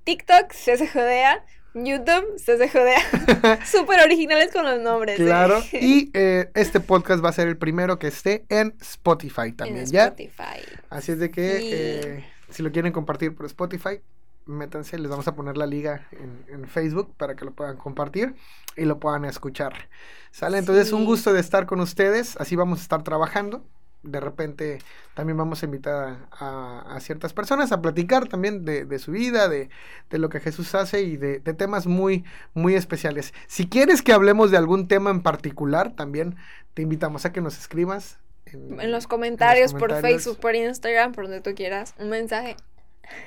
TikTok, 0.05 0.55
Judea, 0.91 1.45
YouTube, 1.75 2.43
de 2.47 2.69
Judea. 2.71 3.61
Súper 3.67 4.01
originales 4.01 4.51
con 4.51 4.65
los 4.65 4.81
nombres. 4.81 5.21
¿eh? 5.21 5.25
Claro. 5.25 5.63
Y 5.73 6.11
eh, 6.15 6.51
este 6.55 6.81
podcast 6.81 7.23
va 7.23 7.29
a 7.29 7.33
ser 7.33 7.49
el 7.49 7.59
primero 7.59 7.99
que 7.99 8.07
esté 8.07 8.47
en 8.49 8.75
Spotify 8.81 9.53
también, 9.53 9.81
en 9.81 9.95
Spotify. 9.95 10.63
Así 10.89 11.13
es 11.13 11.19
de 11.19 11.31
que 11.31 11.59
eh, 11.61 12.25
si 12.49 12.63
lo 12.63 12.73
quieren 12.73 12.93
compartir 12.93 13.35
por 13.35 13.47
Spotify, 13.47 14.01
métanse, 14.47 14.99
les 14.99 15.11
vamos 15.11 15.29
a 15.29 15.35
poner 15.35 15.57
la 15.57 15.67
liga 15.67 16.07
en, 16.13 16.67
Facebook 16.67 17.15
para 17.17 17.37
que 17.37 17.45
lo 17.45 17.53
puedan 17.53 17.77
compartir 17.77 18.35
y 18.77 18.85
lo 18.85 18.99
puedan 18.99 19.25
escuchar. 19.25 19.89
¿Sale? 20.31 20.59
Entonces, 20.59 20.93
un 20.93 21.05
gusto 21.05 21.33
de 21.33 21.41
estar 21.41 21.67
con 21.67 21.81
ustedes. 21.81 22.37
Así 22.39 22.57
vamos 22.57 22.81
a 22.81 22.83
estar 22.83 23.03
trabajando. 23.03 23.65
De 24.03 24.21
repente 24.21 24.81
también 25.15 25.37
vamos 25.37 25.63
a 25.63 25.67
invitar 25.67 26.29
a, 26.33 26.99
ciertas 27.01 27.33
personas 27.33 27.73
a 27.73 27.81
platicar 27.81 28.29
también 28.29 28.65
de, 28.65 28.99
su 28.99 29.13
vida, 29.13 29.49
de, 29.49 29.71
lo 30.11 30.29
que 30.29 30.41
Jesús 30.41 30.75
hace 30.75 31.03
y 31.03 31.17
de, 31.17 31.41
temas 31.41 31.87
muy, 31.87 32.25
muy 32.53 32.75
especiales. 32.75 33.33
Si 33.47 33.67
quieres 33.67 34.03
que 34.03 34.13
hablemos 34.13 34.51
de 34.51 34.59
algún 34.59 34.89
tema 34.89 35.11
en 35.11 35.23
particular, 35.23 35.95
también 35.95 36.37
te 36.75 36.83
invitamos 36.83 37.25
a 37.25 37.33
que 37.33 37.41
nos 37.41 37.59
escribas 37.59 38.19
en, 38.55 38.91
los 38.91 39.07
comentarios, 39.07 39.75
por 39.75 40.01
Facebook, 40.01 40.39
por 40.39 40.55
Instagram, 40.55 41.13
por 41.13 41.25
donde 41.25 41.41
tú 41.41 41.55
quieras, 41.55 41.95
un 41.99 42.09
mensaje. 42.09 42.57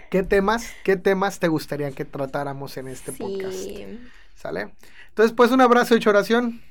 ¿Qué 0.09 0.23
temas, 0.23 0.73
qué 0.83 0.97
temas 0.97 1.39
te 1.39 1.47
gustaría 1.47 1.91
que 1.91 2.05
tratáramos 2.05 2.77
en 2.77 2.87
este 2.87 3.11
podcast? 3.11 3.57
¿Sale? 4.35 4.73
Entonces, 5.09 5.33
pues 5.35 5.51
un 5.51 5.61
abrazo 5.61 5.95
y 5.95 6.07
oración. 6.07 6.61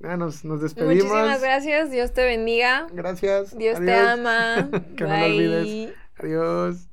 Ya 0.00 0.16
nos, 0.16 0.44
nos, 0.44 0.62
despedimos. 0.62 1.06
Muchísimas 1.06 1.40
gracias. 1.40 1.90
Dios 1.90 2.12
te 2.12 2.24
bendiga. 2.24 2.86
Gracias. 2.92 3.56
Dios 3.56 3.80
te 3.80 3.94
ama. 3.94 4.68
que 4.96 5.04
no 5.04 5.16
lo 5.16 5.24
olvides. 5.24 5.94
Adiós. 6.18 6.87